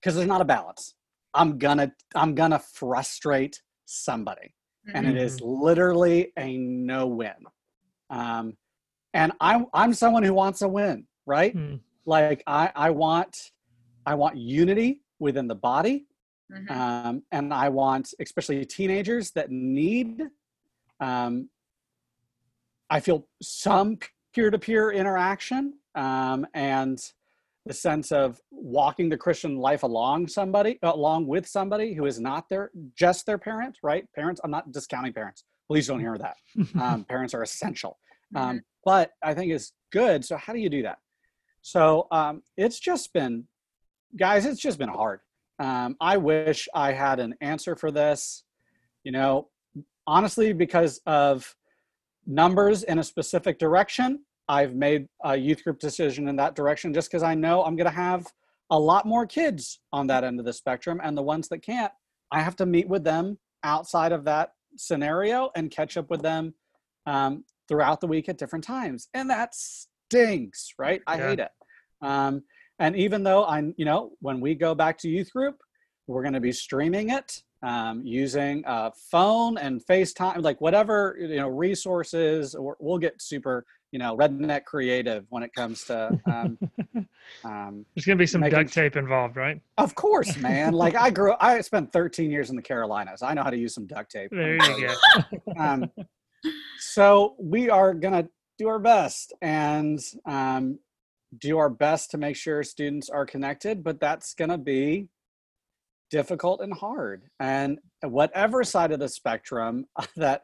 because 0.00 0.14
there's 0.16 0.28
not 0.28 0.40
a 0.40 0.44
balance. 0.44 0.94
I'm 1.34 1.58
gonna 1.58 1.92
I'm 2.14 2.34
gonna 2.34 2.58
frustrate 2.58 3.60
somebody 3.86 4.54
and 4.92 5.06
it 5.06 5.16
is 5.16 5.40
literally 5.40 6.32
a 6.38 6.56
no 6.58 7.06
win. 7.06 7.32
Um, 8.10 8.56
and 9.14 9.32
I'm 9.40 9.66
I'm 9.72 9.94
someone 9.94 10.22
who 10.22 10.34
wants 10.34 10.62
a 10.62 10.68
win, 10.68 11.06
right? 11.26 11.56
Mm. 11.56 11.80
Like 12.06 12.42
I 12.46 12.70
I 12.74 12.90
want 12.90 13.50
I 14.06 14.14
want 14.14 14.36
unity 14.36 15.02
within 15.18 15.48
the 15.48 15.54
body, 15.54 16.06
Mhm. 16.52 16.70
um, 16.70 17.22
and 17.32 17.54
I 17.54 17.70
want 17.70 18.12
especially 18.20 18.64
teenagers 18.66 19.30
that 19.32 19.50
need. 19.50 20.22
Um, 21.00 21.48
I 22.94 23.00
feel 23.00 23.26
some 23.42 23.98
peer-to-peer 24.36 24.92
interaction 24.92 25.74
um, 25.96 26.46
and 26.54 26.96
the 27.66 27.74
sense 27.74 28.12
of 28.12 28.40
walking 28.52 29.08
the 29.08 29.16
Christian 29.16 29.56
life 29.56 29.82
along 29.82 30.28
somebody, 30.28 30.78
along 30.80 31.26
with 31.26 31.44
somebody 31.44 31.94
who 31.94 32.06
is 32.06 32.20
not 32.20 32.48
their 32.48 32.70
just 32.96 33.26
their 33.26 33.36
parent, 33.36 33.78
right? 33.82 34.04
Parents. 34.14 34.40
I'm 34.44 34.52
not 34.52 34.70
discounting 34.70 35.12
parents. 35.12 35.42
Please 35.66 35.88
don't 35.88 35.98
hear 35.98 36.16
that. 36.18 36.36
Um, 36.80 37.02
parents 37.02 37.34
are 37.34 37.42
essential, 37.42 37.98
um, 38.36 38.62
but 38.84 39.10
I 39.24 39.34
think 39.34 39.50
it's 39.50 39.72
good. 39.90 40.24
So 40.24 40.36
how 40.36 40.52
do 40.52 40.60
you 40.60 40.70
do 40.70 40.82
that? 40.82 40.98
So 41.62 42.06
um, 42.12 42.42
it's 42.56 42.78
just 42.78 43.12
been, 43.12 43.48
guys, 44.16 44.46
it's 44.46 44.60
just 44.60 44.78
been 44.78 44.88
hard. 44.88 45.18
Um, 45.58 45.96
I 46.00 46.16
wish 46.16 46.68
I 46.76 46.92
had 46.92 47.18
an 47.18 47.34
answer 47.40 47.74
for 47.74 47.90
this. 47.90 48.44
You 49.02 49.10
know, 49.10 49.48
honestly, 50.06 50.52
because 50.52 51.00
of 51.06 51.56
numbers 52.26 52.82
in 52.82 52.98
a 52.98 53.04
specific 53.04 53.58
direction, 53.58 54.20
I've 54.48 54.74
made 54.74 55.08
a 55.22 55.36
youth 55.36 55.64
group 55.64 55.78
decision 55.78 56.28
in 56.28 56.36
that 56.36 56.54
direction 56.54 56.92
just 56.92 57.10
because 57.10 57.22
I 57.22 57.34
know 57.34 57.64
I'm 57.64 57.76
going 57.76 57.86
to 57.90 57.96
have 57.96 58.26
a 58.70 58.78
lot 58.78 59.06
more 59.06 59.26
kids 59.26 59.80
on 59.92 60.06
that 60.08 60.24
end 60.24 60.38
of 60.38 60.46
the 60.46 60.52
spectrum. 60.52 61.00
And 61.02 61.16
the 61.16 61.22
ones 61.22 61.48
that 61.48 61.58
can't, 61.58 61.92
I 62.30 62.40
have 62.40 62.56
to 62.56 62.66
meet 62.66 62.88
with 62.88 63.04
them 63.04 63.38
outside 63.62 64.12
of 64.12 64.24
that 64.24 64.52
scenario 64.76 65.50
and 65.54 65.70
catch 65.70 65.96
up 65.96 66.10
with 66.10 66.22
them 66.22 66.54
um, 67.06 67.44
throughout 67.68 68.00
the 68.00 68.06
week 68.06 68.28
at 68.28 68.38
different 68.38 68.64
times. 68.64 69.08
And 69.14 69.30
that 69.30 69.54
stinks, 69.54 70.74
right? 70.78 71.02
I 71.06 71.16
Yeah. 71.16 71.28
hate 71.28 71.38
it. 71.40 71.50
Um, 72.02 72.42
and 72.78 72.96
even 72.96 73.22
though 73.22 73.46
I'm, 73.46 73.74
you 73.76 73.84
know, 73.84 74.12
when 74.20 74.40
we 74.40 74.54
go 74.54 74.74
back 74.74 74.98
to 74.98 75.08
youth 75.08 75.32
group, 75.32 75.56
we're 76.06 76.22
going 76.22 76.34
to 76.34 76.40
be 76.40 76.52
streaming 76.52 77.10
it 77.10 77.42
um, 77.64 78.02
using 78.04 78.62
a 78.66 78.92
phone 79.10 79.56
and 79.56 79.84
FaceTime, 79.84 80.42
like 80.42 80.60
whatever 80.60 81.16
you 81.18 81.36
know 81.36 81.48
resources. 81.48 82.54
Or 82.54 82.76
we'll 82.78 82.98
get 82.98 83.20
super, 83.20 83.64
you 83.90 83.98
know, 83.98 84.16
redneck 84.16 84.64
creative 84.64 85.24
when 85.30 85.42
it 85.42 85.52
comes 85.54 85.84
to. 85.84 86.10
Um, 86.26 86.58
um, 87.44 87.86
There's 87.94 88.04
gonna 88.04 88.16
be 88.16 88.26
some 88.26 88.42
Making 88.42 88.58
duct 88.58 88.72
tape 88.74 88.96
involved, 88.96 89.36
right? 89.36 89.60
of 89.78 89.94
course, 89.94 90.36
man. 90.36 90.74
Like 90.84 90.94
I 90.96 91.08
grew, 91.10 91.34
I 91.40 91.60
spent 91.62 91.92
13 91.92 92.30
years 92.30 92.50
in 92.50 92.56
the 92.56 92.62
Carolinas. 92.62 93.22
I 93.22 93.32
know 93.32 93.42
how 93.42 93.50
to 93.50 93.56
use 93.56 93.74
some 93.74 93.86
duct 93.86 94.10
tape. 94.10 94.30
There 94.30 94.56
you 94.56 94.88
go. 94.88 95.52
um, 95.58 95.90
so 96.78 97.34
we 97.40 97.70
are 97.70 97.94
gonna 97.94 98.28
do 98.58 98.68
our 98.68 98.78
best 98.78 99.32
and 99.40 99.98
um, 100.26 100.78
do 101.38 101.56
our 101.56 101.70
best 101.70 102.10
to 102.10 102.18
make 102.18 102.36
sure 102.36 102.62
students 102.62 103.08
are 103.08 103.24
connected, 103.24 103.82
but 103.82 104.00
that's 104.00 104.34
gonna 104.34 104.58
be 104.58 105.08
difficult 106.14 106.60
and 106.60 106.72
hard. 106.72 107.24
And 107.40 107.80
whatever 108.04 108.62
side 108.62 108.92
of 108.92 109.00
the 109.00 109.08
spectrum 109.08 109.86
that 110.16 110.42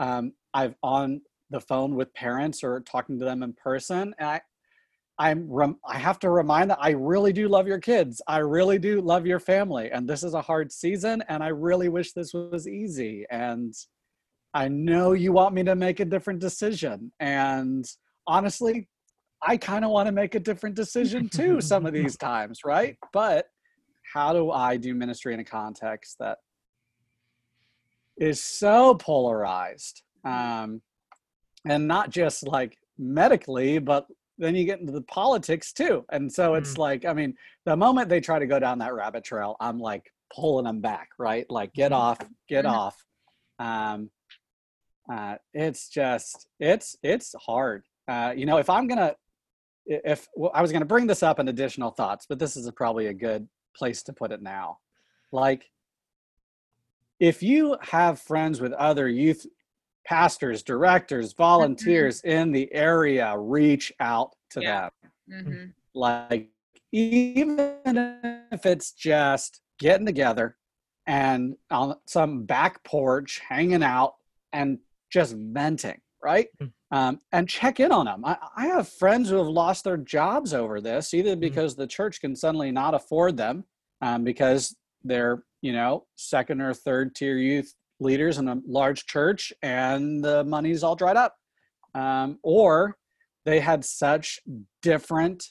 um, 0.00 0.32
I've 0.52 0.74
on 0.82 1.20
the 1.50 1.60
phone 1.60 1.94
with 1.94 2.12
parents 2.14 2.64
or 2.64 2.80
talking 2.80 3.20
to 3.20 3.24
them 3.24 3.44
in 3.44 3.52
person, 3.52 4.12
I, 4.20 4.40
I'm 5.16 5.46
rem- 5.48 5.78
I 5.86 5.98
have 5.98 6.18
to 6.20 6.30
remind 6.30 6.68
that 6.70 6.78
I 6.80 6.90
really 6.90 7.32
do 7.32 7.46
love 7.46 7.68
your 7.68 7.78
kids. 7.78 8.20
I 8.26 8.38
really 8.38 8.80
do 8.80 9.00
love 9.00 9.24
your 9.24 9.38
family, 9.38 9.92
and 9.92 10.08
this 10.08 10.24
is 10.24 10.34
a 10.34 10.42
hard 10.42 10.72
season, 10.72 11.22
and 11.28 11.44
I 11.44 11.48
really 11.48 11.88
wish 11.88 12.12
this 12.12 12.34
was 12.34 12.66
easy. 12.66 13.24
And 13.30 13.72
I 14.52 14.66
know 14.66 15.12
you 15.12 15.30
want 15.30 15.54
me 15.54 15.62
to 15.62 15.76
make 15.76 16.00
a 16.00 16.04
different 16.04 16.40
decision, 16.40 17.12
and 17.20 17.84
honestly, 18.26 18.88
I 19.46 19.58
kind 19.58 19.84
of 19.84 19.92
want 19.92 20.06
to 20.06 20.12
make 20.12 20.34
a 20.34 20.40
different 20.40 20.74
decision 20.74 21.28
too 21.28 21.60
some 21.60 21.86
of 21.86 21.92
these 21.92 22.16
times, 22.30 22.60
right? 22.64 22.96
But 23.12 23.46
how 24.12 24.32
do 24.32 24.50
I 24.50 24.76
do 24.76 24.94
ministry 24.94 25.34
in 25.34 25.40
a 25.40 25.44
context 25.44 26.16
that 26.18 26.38
is 28.16 28.42
so 28.42 28.94
polarized, 28.94 30.02
um, 30.24 30.80
and 31.66 31.88
not 31.88 32.10
just 32.10 32.46
like 32.46 32.76
medically, 32.98 33.78
but 33.78 34.06
then 34.38 34.54
you 34.54 34.64
get 34.64 34.80
into 34.80 34.92
the 34.92 35.02
politics 35.02 35.72
too. 35.72 36.04
And 36.10 36.32
so 36.32 36.54
it's 36.54 36.74
Mm. 36.74 36.78
like, 36.78 37.04
I 37.04 37.12
mean, 37.12 37.36
the 37.64 37.76
moment 37.76 38.08
they 38.08 38.20
try 38.20 38.38
to 38.38 38.46
go 38.46 38.58
down 38.58 38.78
that 38.78 38.94
rabbit 38.94 39.24
trail, 39.24 39.56
I'm 39.60 39.78
like 39.78 40.12
pulling 40.34 40.64
them 40.64 40.80
back, 40.80 41.10
right? 41.18 41.48
Like, 41.50 41.72
get 41.72 41.92
off, 41.92 42.18
get 42.48 42.64
Mhm. 42.64 42.70
off. 42.70 43.04
Um, 43.58 44.10
uh, 45.12 45.36
it's 45.52 45.88
just, 45.88 46.48
it's, 46.58 46.96
it's 47.02 47.34
hard. 47.34 47.84
Uh, 48.08 48.32
you 48.36 48.46
know, 48.46 48.58
if 48.58 48.68
I'm 48.70 48.86
gonna, 48.86 49.14
if 49.86 50.28
well, 50.34 50.50
I 50.54 50.62
was 50.62 50.72
gonna 50.72 50.84
bring 50.84 51.06
this 51.06 51.22
up 51.22 51.38
in 51.38 51.48
additional 51.48 51.90
thoughts, 51.90 52.26
but 52.26 52.38
this 52.38 52.56
is 52.56 52.70
probably 52.72 53.06
a 53.06 53.14
good 53.14 53.48
place 53.74 54.02
to 54.04 54.12
put 54.12 54.32
it 54.32 54.42
now. 54.42 54.78
Like, 55.32 55.70
if 57.20 57.42
you 57.42 57.76
have 57.80 58.20
friends 58.20 58.60
with 58.60 58.72
other 58.72 59.08
youth 59.08 59.46
pastors, 60.06 60.62
directors, 60.62 61.32
volunteers 61.32 62.20
in 62.22 62.52
the 62.52 62.72
area, 62.72 63.36
reach 63.38 63.92
out 64.00 64.34
to 64.50 64.60
Yeah. 64.62 64.90
them. 65.28 65.44
Mhm. 65.46 65.74
Like, 65.94 66.50
even 66.92 68.46
if 68.52 68.66
it's 68.66 68.92
just 68.92 69.60
getting 69.78 70.06
together 70.06 70.56
and 71.06 71.56
on 71.70 71.98
some 72.06 72.44
back 72.44 72.82
porch, 72.84 73.40
hanging 73.40 73.82
out 73.82 74.16
and 74.52 74.78
just 75.10 75.34
venting, 75.34 76.00
right? 76.24 76.48
Mm. 76.62 76.72
Um, 76.90 77.20
and 77.32 77.48
check 77.48 77.80
in 77.80 77.92
on 77.92 78.06
them. 78.06 78.24
I, 78.24 78.36
I 78.56 78.66
have 78.66 78.88
friends 78.88 79.28
who 79.28 79.36
have 79.36 79.46
lost 79.46 79.84
their 79.84 79.96
jobs 79.96 80.54
over 80.54 80.80
this, 80.80 81.12
either 81.14 81.36
because 81.36 81.76
the 81.76 81.86
church 81.86 82.20
can 82.20 82.34
suddenly 82.34 82.70
not 82.70 82.94
afford 82.94 83.36
them 83.36 83.64
um, 84.00 84.24
because 84.24 84.74
they're, 85.02 85.42
you 85.60 85.72
know, 85.72 86.06
second 86.16 86.60
or 86.60 86.72
third 86.72 87.14
tier 87.14 87.36
youth 87.36 87.74
leaders 88.00 88.38
in 88.38 88.48
a 88.48 88.60
large 88.66 89.06
church 89.06 89.52
and 89.62 90.24
the 90.24 90.44
money's 90.44 90.82
all 90.82 90.96
dried 90.96 91.16
up. 91.16 91.36
Um, 91.94 92.38
or 92.42 92.96
they 93.44 93.60
had 93.60 93.84
such 93.84 94.40
different 94.82 95.44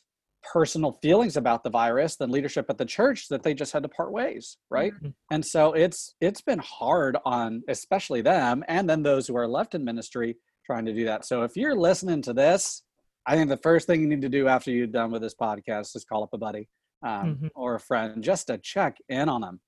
personal 0.52 0.92
feelings 1.02 1.38
about 1.38 1.64
the 1.64 1.70
virus 1.70 2.18
than 2.18 2.30
leadership 2.30 2.66
at 2.70 2.78
the 2.78 2.86
church 2.86 3.30
that 3.30 3.44
they 3.44 3.54
just 3.54 3.72
had 3.72 3.82
to 3.82 3.88
part 3.88 4.12
ways 4.12 4.58
right 4.70 4.92
Mhm. 5.02 5.14
and 5.32 5.46
so 5.46 5.72
it's 5.72 6.16
it's 6.20 6.42
been 6.42 6.60
hard 6.60 7.16
on 7.24 7.64
especially 7.70 8.22
them 8.22 8.62
and 8.68 8.90
then 8.90 9.04
those 9.04 9.26
who 9.26 9.38
are 9.38 9.48
left 9.48 9.74
in 9.74 9.86
ministry 9.86 10.36
trying 10.66 10.86
to 10.86 10.93
do 10.93 11.05
that 11.05 11.26
so 11.26 11.43
if 11.43 11.55
you're 11.55 11.76
listening 11.76 12.22
to 12.22 12.34
this 12.34 12.84
i 13.26 13.36
think 13.36 13.49
the 13.49 13.57
first 13.57 13.88
thing 13.88 14.01
you 14.01 14.07
need 14.07 14.22
to 14.22 14.30
do 14.30 14.47
after 14.47 14.72
you're 14.72 14.88
done 14.88 15.11
with 15.11 15.22
this 15.22 15.36
podcast 15.36 15.95
is 15.95 16.05
call 16.05 16.24
up 16.24 16.34
a 16.34 16.38
buddy 16.38 16.68
um, 17.03 17.36
Mhm. 17.41 17.49
or 17.55 17.76
a 17.76 17.80
friend 17.80 18.24
just 18.24 18.47
to 18.47 18.57
check 18.57 18.97
in 19.09 19.28
on 19.30 19.41
them 19.41 19.59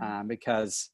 Mhm. 0.00 0.02
um, 0.20 0.28
because 0.28 0.90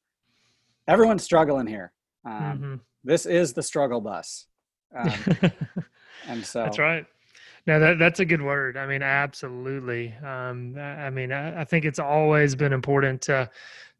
everyone's 0.87 1.23
struggling 1.23 1.67
here 1.67 1.91
um, 2.25 2.31
Mhm. 2.59 2.79
this 3.03 3.25
is 3.25 3.53
the 3.53 3.63
struggle 3.63 4.01
bus 4.01 4.47
um, 4.95 5.11
and 6.27 6.43
so 6.45 6.63
That's 6.63 6.79
right. 6.79 7.05
No, 7.67 7.79
that 7.79 7.99
that's 7.99 8.19
a 8.19 8.25
good 8.25 8.41
word. 8.41 8.75
I 8.77 8.87
mean, 8.87 9.03
absolutely. 9.03 10.13
Um, 10.23 10.75
I 10.77 11.05
I 11.05 11.09
mean, 11.11 11.31
I, 11.31 11.61
I 11.61 11.63
think 11.63 11.85
it's 11.85 11.99
always 11.99 12.55
been 12.55 12.73
important 12.73 13.21
to 13.23 13.49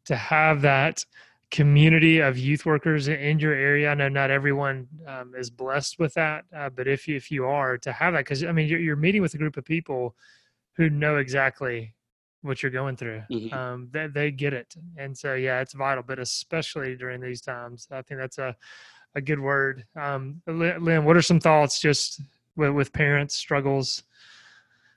to 0.06 0.16
have 0.16 0.62
that 0.62 1.04
community 1.50 2.20
of 2.20 2.38
youth 2.38 2.64
workers 2.64 3.08
in 3.08 3.38
your 3.38 3.54
area. 3.54 3.90
I 3.90 3.94
know 3.94 4.08
not 4.08 4.30
everyone 4.30 4.86
um, 5.06 5.34
is 5.36 5.50
blessed 5.50 5.98
with 5.98 6.14
that, 6.14 6.44
uh, 6.56 6.70
but 6.70 6.86
if 6.86 7.08
you, 7.08 7.16
if 7.16 7.30
you 7.30 7.46
are, 7.46 7.76
to 7.78 7.92
have 7.92 8.12
that, 8.14 8.20
because 8.20 8.44
I 8.44 8.52
mean, 8.52 8.68
you're, 8.68 8.80
you're 8.80 8.96
meeting 8.96 9.22
with 9.22 9.34
a 9.34 9.38
group 9.38 9.56
of 9.56 9.64
people 9.64 10.14
who 10.76 10.88
know 10.90 11.16
exactly 11.16 11.94
what 12.42 12.62
you're 12.62 12.72
going 12.72 12.96
through. 12.96 13.22
Mhm. 13.30 13.52
Um, 13.52 13.88
they, 13.90 14.06
they 14.06 14.30
get 14.30 14.52
it, 14.52 14.74
and 14.96 15.16
so 15.16 15.34
yeah, 15.34 15.60
it's 15.60 15.74
vital. 15.74 16.02
But 16.06 16.18
especially 16.18 16.96
during 16.96 17.20
these 17.20 17.40
times, 17.40 17.88
I 17.90 18.02
think 18.02 18.20
that's 18.20 18.38
a 18.38 18.56
a 19.14 19.20
good 19.20 19.40
word. 19.40 19.84
Um, 19.96 20.40
Lynne, 20.46 20.84
Lynne, 20.84 21.04
what 21.04 21.16
are 21.16 21.22
some 21.22 21.40
thoughts 21.40 21.80
just 21.80 22.20
with, 22.56 22.70
with 22.70 22.92
parents 22.92 23.34
struggles? 23.34 24.04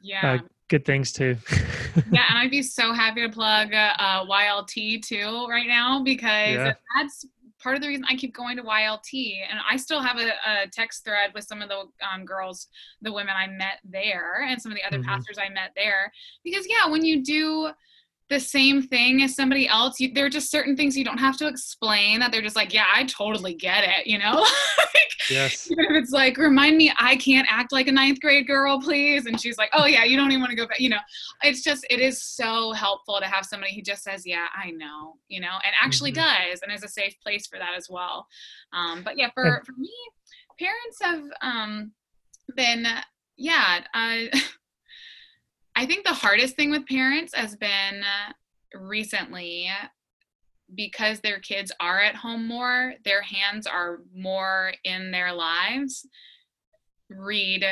Yeah. 0.02 0.40
Good 0.70 0.86
things 0.86 1.12
too. 1.12 1.36
yeah, 2.12 2.24
and 2.30 2.38
I'd 2.38 2.52
be 2.52 2.64
so 2.64 2.94
happy 2.94 3.22
to 3.22 3.30
plug 3.30 3.74
uh, 3.74 4.26
YLT 4.26 5.02
too 5.06 5.46
right 5.50 5.68
now 5.68 6.02
because 6.04 6.56
Yeah. 6.56 6.74
that's 6.98 7.26
part 7.62 7.76
of 7.76 7.82
the 7.82 7.88
reason 7.88 8.06
I 8.10 8.16
keep 8.16 8.34
going 8.36 8.58
to 8.58 8.64
YLT. 8.64 9.42
And 9.50 9.60
I 9.70 9.78
still 9.78 10.02
have 10.02 10.18
a, 10.18 10.30
a 10.46 10.68
text 10.72 11.06
thread 11.06 11.32
with 11.34 11.46
some 11.46 11.62
of 11.62 11.70
the 11.70 11.84
um, 12.14 12.26
girls, 12.26 12.68
the 13.02 13.12
women 13.14 13.34
I 13.38 13.48
met 13.48 13.80
there, 13.84 14.44
and 14.48 14.62
some 14.62 14.72
of 14.72 14.78
the 14.78 14.84
other 14.84 15.00
Mhm. 15.00 15.06
pastors 15.06 15.38
I 15.38 15.50
met 15.50 15.72
there. 15.76 16.12
Because, 16.44 16.66
yeah, 16.68 16.90
when 16.90 17.06
you 17.06 17.24
do 17.24 17.72
the 18.30 18.40
same 18.40 18.82
thing 18.82 19.22
as 19.22 19.36
somebody 19.36 19.68
else, 19.68 20.00
you, 20.00 20.12
there 20.14 20.26
are 20.26 20.30
just 20.30 20.50
certain 20.50 20.76
things 20.76 20.98
you 20.98 21.04
don't 21.04 21.20
have 21.20 21.38
to 21.38 21.48
explain 21.48 22.20
that 22.20 22.32
they're 22.32 22.42
just 22.42 22.56
like, 22.56 22.74
yeah, 22.74 22.86
I 22.94 23.04
totally 23.04 23.54
get 23.54 23.84
it, 23.84 24.08
you 24.08 24.18
know? 24.18 24.34
like, 24.78 25.12
yes. 25.30 25.70
even 25.70 25.86
if 25.86 26.04
it's 26.04 26.12
like, 26.12 26.38
remind 26.38 26.78
me, 26.78 26.92
I 26.98 27.16
can't 27.18 27.48
act 27.50 27.72
like 27.72 27.88
a 27.88 27.92
ninth 27.92 28.22
grade 28.22 28.48
girl, 28.48 28.80
please. 28.80 29.26
And 29.26 29.40
she's 29.40 29.58
like, 29.58 29.70
oh 29.74 29.86
yeah, 29.86 30.04
you 30.04 30.18
don't 30.18 30.32
even 30.32 30.42
want 30.42 30.52
to 30.52 30.56
go 30.56 30.66
back. 30.66 30.80
You 30.80 30.90
know, 30.90 31.00
it's 31.44 31.62
just, 31.64 31.86
it 31.90 32.00
is 32.00 32.24
so 32.24 32.72
helpful 32.72 33.20
to 33.20 33.26
have 33.28 33.46
somebody 33.46 33.76
who 33.76 33.82
just 33.82 34.04
says, 34.04 34.26
yeah, 34.26 34.48
I 34.56 34.72
know, 34.72 35.18
you 35.28 35.42
know, 35.42 35.58
and 35.64 35.74
actually 35.82 36.12
Mhm. 36.12 36.16
does, 36.16 36.62
and 36.62 36.72
is 36.72 36.84
a 36.84 36.88
safe 36.88 37.16
place 37.22 37.46
for 37.48 37.60
that 37.60 37.76
as 37.76 37.88
well. 37.90 38.28
Um, 38.72 39.04
but 39.04 39.18
yeah, 39.18 39.30
for 39.34 39.62
for 39.66 39.74
me, 39.78 39.92
parents 40.60 40.98
have 41.02 41.24
um, 41.42 41.92
then 42.56 42.88
yeah, 43.38 43.82
uh, 43.94 44.18
I 45.76 45.86
think 45.86 46.06
the 46.06 46.14
hardest 46.14 46.56
thing 46.56 46.72
with 46.72 46.86
parents 46.88 47.34
has 47.34 47.56
been 47.56 48.04
recently 48.74 49.70
because 50.76 51.20
their 51.20 51.40
kids 51.40 51.72
are 51.80 52.00
at 52.00 52.16
home 52.16 52.48
more, 52.48 52.94
their 53.06 53.22
hands 53.22 53.68
are 53.68 54.00
more 54.16 54.74
in 54.84 55.12
their 55.12 55.34
lives. 55.34 56.08
Read, 57.10 57.66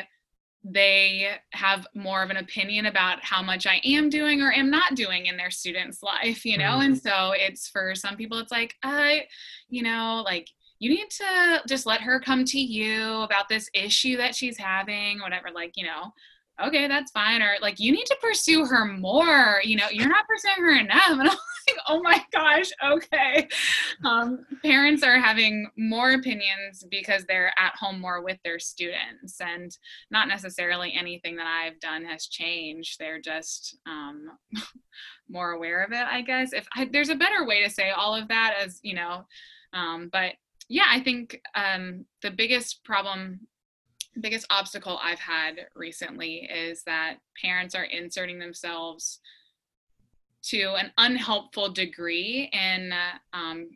they 0.64 1.30
have 1.54 1.88
more 1.96 2.22
of 2.22 2.30
an 2.30 2.38
opinion 2.38 2.86
about 2.86 3.24
how 3.24 3.42
much 3.42 3.66
I 3.66 3.82
am 3.84 4.10
doing 4.10 4.42
or 4.42 4.52
am 4.52 4.70
not 4.70 4.96
doing 4.96 5.26
in 5.26 5.38
their 5.38 5.50
student's 5.50 6.04
life, 6.04 6.46
you 6.46 6.58
know? 6.58 6.66
Mm-hmm. 6.66 6.82
And 6.82 7.02
so 7.02 7.32
it's 7.36 7.68
for 7.68 7.96
some 7.96 8.16
people, 8.16 8.38
it's 8.38 8.52
like, 8.52 8.76
I, 8.84 9.26
you 9.70 9.82
know, 9.82 10.22
like, 10.24 10.48
you 10.78 10.90
need 10.90 11.10
to 11.10 11.62
just 11.68 11.86
let 11.86 12.02
her 12.02 12.20
come 12.20 12.44
to 12.46 12.60
you 12.60 13.22
about 13.22 13.50
this 13.50 13.70
issue 13.74 14.18
that 14.18 14.36
she's 14.36 14.58
having, 14.58 15.20
whatever, 15.20 15.50
like, 15.54 15.74
you 15.76 15.86
know, 15.86 16.12
okay, 16.64 16.88
that's 16.88 17.12
fine. 17.12 17.42
Or 17.42 17.56
like, 17.62 17.80
you 17.80 17.92
need 17.92 18.06
to 18.06 18.18
pursue 18.22 18.66
her 18.66 18.86
more. 18.86 19.62
You 19.64 19.78
know, 19.78 19.88
you're 19.92 20.10
not 20.10 20.28
pursuing 20.28 20.66
her 20.66 20.80
enough. 20.80 21.02
And 21.12 21.22
I'm 21.22 21.28
like, 21.28 21.40
oh 21.88 22.02
my 22.02 22.24
gosh, 22.32 22.72
okay. 22.84 23.48
Um, 24.04 24.46
parents 24.64 25.04
are 25.04 25.20
having 25.20 25.70
more 25.78 26.12
opinions 26.12 26.84
because 26.90 27.24
they're 27.26 27.54
at 27.60 27.76
home 27.76 28.00
more 28.00 28.24
with 28.24 28.38
their 28.44 28.58
students, 28.58 29.40
and 29.40 29.70
not 30.10 30.28
necessarily 30.28 30.94
anything 30.98 31.36
that 31.36 31.46
I've 31.46 31.80
done 31.80 32.04
has 32.06 32.26
changed. 32.26 32.98
They're 32.98 33.22
just 33.22 33.78
um, 33.86 34.32
more 35.30 35.52
aware 35.52 35.84
of 35.84 35.92
it, 35.92 36.04
I 36.04 36.22
guess. 36.22 36.52
If 36.52 36.68
I, 36.76 36.90
there's 36.92 37.10
a 37.10 37.16
better 37.16 37.46
way 37.46 37.64
to 37.64 37.70
say 37.70 37.92
all 37.92 38.16
of 38.16 38.28
that, 38.30 38.56
as 38.60 38.80
you 38.82 38.96
know, 38.96 39.26
um, 39.74 40.10
but 40.12 40.34
yeah, 40.68 40.86
I 40.90 41.02
think 41.02 41.40
um, 41.54 42.06
the 42.22 42.32
biggest 42.32 42.84
problem 42.84 43.42
biggest 44.20 44.46
obstacle 44.50 45.00
I've 45.02 45.20
had 45.20 45.68
recently 45.76 46.50
is 46.52 46.84
that 46.84 47.18
parents 47.42 47.76
are 47.76 47.84
inserting 47.84 48.40
themselves 48.40 49.20
to 50.44 50.74
an 50.76 50.92
unhelpful 50.98 51.70
degree 51.70 52.50
in 52.52 52.94
um, 53.34 53.70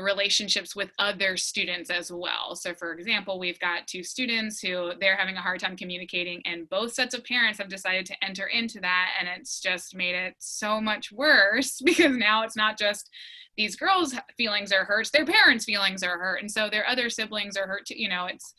relationships 0.00 0.76
with 0.76 0.90
other 0.98 1.36
students 1.36 1.90
as 1.90 2.12
well. 2.12 2.54
So, 2.54 2.74
for 2.74 2.92
example, 2.92 3.38
we've 3.38 3.58
got 3.58 3.86
two 3.86 4.02
students 4.02 4.60
who 4.60 4.92
they're 5.00 5.16
having 5.16 5.36
a 5.36 5.40
hard 5.40 5.60
time 5.60 5.76
communicating, 5.76 6.42
and 6.44 6.68
both 6.68 6.92
sets 6.92 7.14
of 7.14 7.24
parents 7.24 7.58
have 7.58 7.68
decided 7.68 8.06
to 8.06 8.24
enter 8.24 8.46
into 8.46 8.80
that, 8.80 9.12
and 9.18 9.28
it's 9.28 9.60
just 9.60 9.94
made 9.94 10.14
it 10.14 10.34
so 10.38 10.80
much 10.80 11.12
worse 11.12 11.80
because 11.84 12.16
now 12.16 12.42
it's 12.42 12.56
not 12.56 12.78
just 12.78 13.10
these 13.56 13.76
girls' 13.76 14.14
feelings 14.36 14.70
are 14.70 14.84
hurt, 14.84 15.08
their 15.12 15.24
parents' 15.24 15.64
feelings 15.64 16.02
are 16.02 16.18
hurt, 16.18 16.40
and 16.40 16.50
so 16.50 16.68
their 16.68 16.86
other 16.86 17.08
siblings 17.08 17.56
are 17.56 17.66
hurt 17.66 17.86
too. 17.86 18.00
You 18.00 18.08
know, 18.08 18.26
it's 18.26 18.54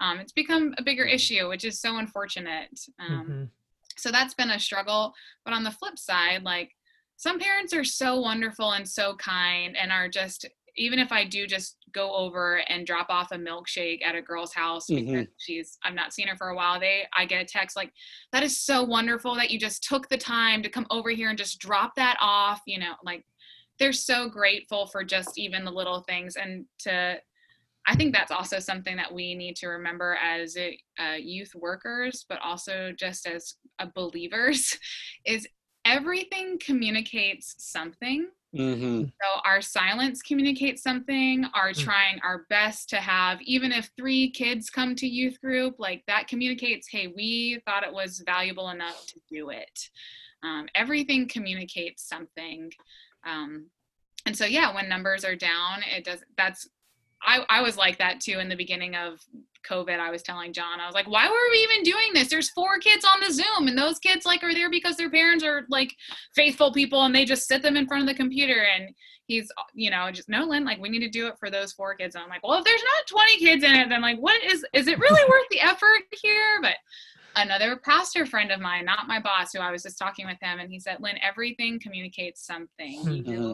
um, 0.00 0.18
it's 0.18 0.32
become 0.32 0.74
a 0.78 0.82
bigger 0.82 1.04
mm-hmm. 1.04 1.14
issue, 1.14 1.48
which 1.48 1.64
is 1.64 1.80
so 1.80 1.96
unfortunate. 1.98 2.80
Um, 2.98 3.20
mm-hmm. 3.20 3.44
So 3.96 4.10
that's 4.10 4.34
been 4.34 4.50
a 4.50 4.58
struggle. 4.58 5.14
But 5.44 5.54
on 5.54 5.64
the 5.64 5.70
flip 5.70 5.98
side, 5.98 6.42
like 6.42 6.72
some 7.16 7.38
parents 7.38 7.72
are 7.72 7.84
so 7.84 8.20
wonderful 8.20 8.72
and 8.72 8.88
so 8.88 9.14
kind 9.16 9.76
and 9.76 9.92
are 9.92 10.08
just 10.08 10.46
even 10.76 10.98
if 10.98 11.12
I 11.12 11.24
do 11.24 11.46
just 11.46 11.76
go 11.92 12.12
over 12.12 12.56
and 12.68 12.84
drop 12.84 13.06
off 13.08 13.30
a 13.30 13.36
milkshake 13.36 14.04
at 14.04 14.16
a 14.16 14.22
girl's 14.22 14.52
house 14.52 14.86
because 14.88 15.04
mm-hmm. 15.04 15.22
she's 15.38 15.78
I've 15.84 15.94
not 15.94 16.12
seen 16.12 16.26
her 16.26 16.36
for 16.36 16.48
a 16.48 16.56
while, 16.56 16.80
they 16.80 17.04
I 17.12 17.26
get 17.26 17.40
a 17.40 17.44
text 17.44 17.76
like 17.76 17.92
that 18.32 18.42
is 18.42 18.58
so 18.58 18.82
wonderful 18.82 19.36
that 19.36 19.50
you 19.50 19.58
just 19.58 19.84
took 19.84 20.08
the 20.08 20.18
time 20.18 20.62
to 20.62 20.68
come 20.68 20.86
over 20.90 21.10
here 21.10 21.28
and 21.28 21.38
just 21.38 21.60
drop 21.60 21.94
that 21.94 22.16
off, 22.20 22.60
you 22.66 22.80
know, 22.80 22.94
like 23.04 23.24
they're 23.78 23.92
so 23.92 24.28
grateful 24.28 24.86
for 24.86 25.04
just 25.04 25.38
even 25.38 25.64
the 25.64 25.70
little 25.70 26.00
things 26.00 26.36
and 26.36 26.64
to 26.80 27.18
I 27.86 27.96
think 27.96 28.14
that's 28.14 28.30
also 28.30 28.58
something 28.58 28.96
that 28.96 29.12
we 29.12 29.34
need 29.34 29.56
to 29.56 29.68
remember 29.68 30.16
as 30.22 30.56
uh, 30.56 31.14
youth 31.16 31.54
workers, 31.54 32.24
but 32.28 32.38
also 32.42 32.92
just 32.98 33.26
as 33.26 33.54
uh, 33.78 33.86
believers, 33.94 34.78
is 35.26 35.46
everything 35.84 36.58
communicates 36.58 37.54
something. 37.58 38.28
Mm-hmm. 38.56 39.04
So 39.04 39.40
our 39.44 39.60
silence 39.60 40.22
communicates 40.22 40.82
something. 40.82 41.44
Our 41.54 41.70
mm. 41.70 41.78
trying 41.78 42.20
our 42.22 42.46
best 42.48 42.88
to 42.90 42.96
have, 42.96 43.42
even 43.42 43.72
if 43.72 43.90
three 43.98 44.30
kids 44.30 44.70
come 44.70 44.94
to 44.96 45.06
youth 45.06 45.40
group, 45.40 45.74
like 45.78 46.04
that 46.06 46.28
communicates, 46.28 46.88
hey, 46.88 47.12
we 47.14 47.60
thought 47.66 47.82
it 47.82 47.92
was 47.92 48.22
valuable 48.24 48.70
enough 48.70 49.06
to 49.08 49.20
do 49.28 49.50
it. 49.50 49.80
Um, 50.42 50.68
everything 50.74 51.26
communicates 51.28 52.08
something. 52.08 52.70
Um, 53.26 53.66
and 54.26 54.36
so 54.36 54.44
yeah 54.44 54.74
when 54.74 54.88
numbers 54.88 55.24
are 55.24 55.36
down 55.36 55.82
it 55.94 56.04
does 56.04 56.22
that's 56.36 56.68
I, 57.24 57.44
I 57.48 57.62
was 57.62 57.76
like 57.76 57.98
that 57.98 58.20
too 58.20 58.38
in 58.38 58.48
the 58.48 58.56
beginning 58.56 58.94
of 58.94 59.20
COVID. 59.68 59.98
I 59.98 60.10
was 60.10 60.22
telling 60.22 60.52
John, 60.52 60.80
I 60.80 60.86
was 60.86 60.94
like, 60.94 61.08
why 61.08 61.26
were 61.26 61.50
we 61.50 61.58
even 61.58 61.82
doing 61.82 62.12
this? 62.12 62.28
There's 62.28 62.50
four 62.50 62.78
kids 62.78 63.04
on 63.04 63.20
the 63.20 63.32
Zoom, 63.32 63.68
and 63.68 63.78
those 63.78 63.98
kids 63.98 64.26
like 64.26 64.42
are 64.42 64.54
there 64.54 64.70
because 64.70 64.96
their 64.96 65.10
parents 65.10 65.44
are 65.44 65.64
like 65.68 65.94
faithful 66.34 66.72
people 66.72 67.02
and 67.04 67.14
they 67.14 67.24
just 67.24 67.48
sit 67.48 67.62
them 67.62 67.76
in 67.76 67.86
front 67.86 68.02
of 68.02 68.08
the 68.08 68.14
computer. 68.14 68.66
And 68.76 68.94
he's, 69.26 69.50
you 69.74 69.90
know, 69.90 70.10
just 70.10 70.28
no, 70.28 70.44
Lynne, 70.44 70.64
like 70.64 70.80
we 70.80 70.88
need 70.88 71.00
to 71.00 71.08
do 71.08 71.26
it 71.26 71.38
for 71.38 71.50
those 71.50 71.72
four 71.72 71.94
kids. 71.94 72.14
And 72.14 72.22
I'm 72.22 72.30
like, 72.30 72.42
well, 72.42 72.58
if 72.58 72.64
there's 72.64 72.82
not 72.82 73.06
20 73.18 73.38
kids 73.38 73.64
in 73.64 73.74
it, 73.74 73.88
then 73.88 74.02
like, 74.02 74.18
what 74.18 74.42
is, 74.44 74.64
is 74.72 74.86
it 74.86 74.98
really 74.98 75.30
worth 75.30 75.48
the 75.50 75.60
effort 75.60 76.02
here? 76.12 76.60
But 76.60 76.76
another 77.36 77.76
pastor 77.76 78.26
friend 78.26 78.50
of 78.52 78.60
mine, 78.60 78.84
not 78.84 79.08
my 79.08 79.20
boss, 79.20 79.52
who 79.52 79.60
I 79.60 79.70
was 79.70 79.82
just 79.82 79.98
talking 79.98 80.26
with 80.26 80.38
him, 80.40 80.60
and 80.60 80.70
he 80.70 80.78
said, 80.78 80.98
Lynne, 81.00 81.18
everything 81.22 81.80
communicates 81.80 82.46
something. 82.46 83.04
Mm-hmm. 83.04 83.52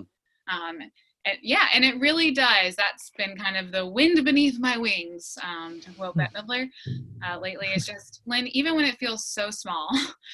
Um, 0.53 0.79
and 1.25 1.39
yeah, 1.43 1.67
and 1.75 1.85
it 1.85 2.01
really 2.01 2.31
does. 2.31 2.77
That's 2.77 3.11
been 3.17 3.37
kind 3.37 3.57
of 3.57 3.73
the 3.73 3.87
wind 3.87 4.25
beneath 4.25 4.59
my 4.59 4.79
wings, 4.79 5.37
um, 5.43 5.81
to 5.81 5.91
quote 5.93 6.17
Bette 6.17 6.33
Midler 6.35 6.69
uh, 7.27 7.39
lately. 7.39 7.69
It's 7.75 7.87
just, 7.87 8.23
Lynne, 8.27 8.49
even 8.49 8.75
when 8.75 8.87
it 8.87 8.99
feels 8.99 9.27
so 9.27 9.51
small, 9.51 9.89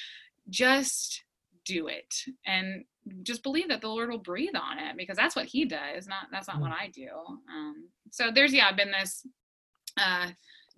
just 0.49 1.23
do 1.65 1.87
it 1.87 2.13
and 2.45 2.85
just 3.23 3.43
believe 3.43 3.67
that 3.67 3.81
the 3.81 3.89
Lord 3.89 4.09
will 4.09 4.17
breathe 4.17 4.55
on 4.55 4.79
it 4.79 4.95
because 4.97 5.17
that's 5.17 5.35
what 5.35 5.45
He 5.45 5.65
does. 5.65 6.07
Not 6.07 6.27
that's 6.31 6.47
not 6.47 6.61
what 6.61 6.71
I 6.71 6.89
do. 6.93 7.09
Um, 7.49 7.89
so 8.11 8.31
there's 8.33 8.53
yeah, 8.53 8.71
been 8.71 8.91
this 8.91 9.25
uh, 9.97 10.27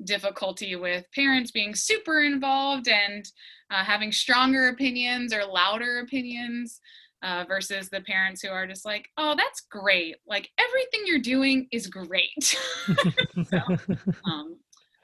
difficulty 0.03 0.75
with 0.75 1.05
parents 1.13 1.51
being 1.51 1.75
super 1.75 2.21
involved 2.23 2.87
and 2.87 3.25
uh, 3.69 3.83
having 3.83 4.11
stronger 4.11 4.69
opinions 4.69 5.33
or 5.33 5.45
louder 5.45 5.99
opinions 5.99 6.81
uh, 7.21 7.45
versus 7.47 7.89
the 7.89 8.01
parents 8.01 8.41
who 8.41 8.49
are 8.49 8.67
just 8.67 8.85
like, 8.85 9.09
oh, 9.17 9.35
that's 9.35 9.61
great. 9.61 10.15
Like 10.27 10.49
everything 10.57 11.01
you're 11.05 11.19
doing 11.19 11.67
is 11.71 11.87
great. 11.87 12.31
so, 13.45 13.59
um, 14.25 14.57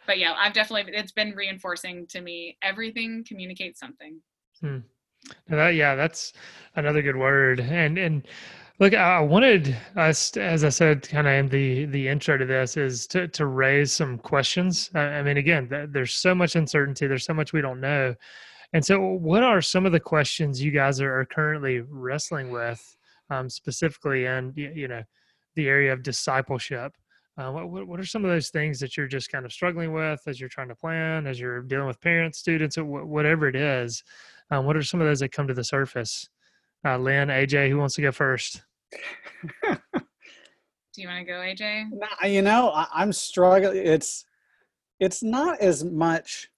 but 0.07 0.19
yeah, 0.19 0.33
I've 0.37 0.53
definitely, 0.53 0.93
it's 0.93 1.11
been 1.11 1.31
reinforcing 1.31 2.07
to 2.07 2.21
me. 2.21 2.57
Everything 2.61 3.23
communicates 3.27 3.79
something. 3.79 4.19
Hmm. 4.61 4.79
That, 5.47 5.69
yeah, 5.69 5.95
that's 5.95 6.33
another 6.75 7.01
good 7.01 7.17
word. 7.17 7.59
And, 7.59 7.97
and, 7.97 8.27
Look, 8.77 8.93
I 8.93 9.21
wanted 9.21 9.77
us, 9.95 10.35
as 10.35 10.65
I 10.65 10.69
said, 10.69 11.07
kind 11.07 11.27
of 11.27 11.33
in 11.33 11.47
the 11.47 11.85
the 11.85 12.09
intro 12.09 12.37
to 12.37 12.45
this, 12.45 12.75
is 12.75 13.07
to 13.07 13.25
to 13.29 13.45
raise 13.45 13.93
some 13.93 14.17
questions. 14.17 14.89
I 14.93 15.21
mean, 15.21 15.37
again, 15.37 15.69
there's 15.91 16.13
so 16.13 16.35
much 16.35 16.57
uncertainty. 16.57 17.07
There's 17.07 17.23
so 17.23 17.33
much 17.33 17.53
we 17.53 17.61
don't 17.61 17.79
know, 17.79 18.15
and 18.75 18.85
so, 18.85 18.99
what 18.99 19.41
are 19.41 19.61
some 19.61 19.85
of 19.85 19.93
the 19.93 20.01
questions 20.01 20.61
you 20.61 20.69
guys 20.69 20.99
are, 20.99 21.23
currently 21.31 21.79
wrestling 21.79 22.51
with, 22.51 22.97
um, 23.29 23.49
specifically 23.49 24.25
in 24.25 24.51
you 24.53 24.89
know 24.89 25.01
the 25.55 25.69
area 25.69 25.93
of 25.93 26.03
discipleship? 26.03 26.91
Uh, 27.37 27.51
what, 27.51 27.87
what 27.87 27.99
are 28.01 28.05
some 28.05 28.25
of 28.25 28.31
those 28.31 28.49
things 28.49 28.77
that 28.81 28.97
you're 28.97 29.07
just 29.07 29.31
kind 29.31 29.45
of 29.45 29.53
struggling 29.53 29.93
with 29.93 30.19
as 30.27 30.41
you're 30.41 30.49
trying 30.49 30.67
to 30.67 30.75
plan, 30.75 31.25
as 31.25 31.39
you're 31.39 31.61
dealing 31.61 31.87
with 31.87 32.01
parents, 32.01 32.37
students, 32.37 32.75
whatever 32.77 33.47
it 33.47 33.55
is? 33.55 34.03
Um, 34.51 34.65
what 34.65 34.75
are 34.75 34.83
some 34.83 34.99
of 34.99 35.07
those 35.07 35.21
that 35.21 35.31
come 35.31 35.47
to 35.47 35.53
the 35.53 35.63
surface? 35.63 36.27
Uh, 36.83 36.97
Lynne, 36.97 37.29
AJ, 37.29 37.69
who 37.69 37.77
wants 37.77 37.95
to 37.95 38.01
go 38.01 38.11
first? 38.11 38.61
Do 39.63 41.01
you 41.01 41.07
want 41.07 41.25
to 41.25 41.31
go, 41.31 41.39
AJ? 41.39 41.85
you 42.25 42.41
know, 42.41 42.71
I, 42.71 42.87
I'm 42.93 43.13
struggling. 43.13 43.77
It's 43.77 44.25
it's 44.99 45.23
not 45.23 45.61
as 45.61 45.85
much 45.85 46.49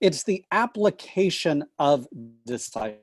it's 0.00 0.22
the 0.22 0.44
application 0.50 1.64
of 1.78 2.06
discipleship 2.46 3.00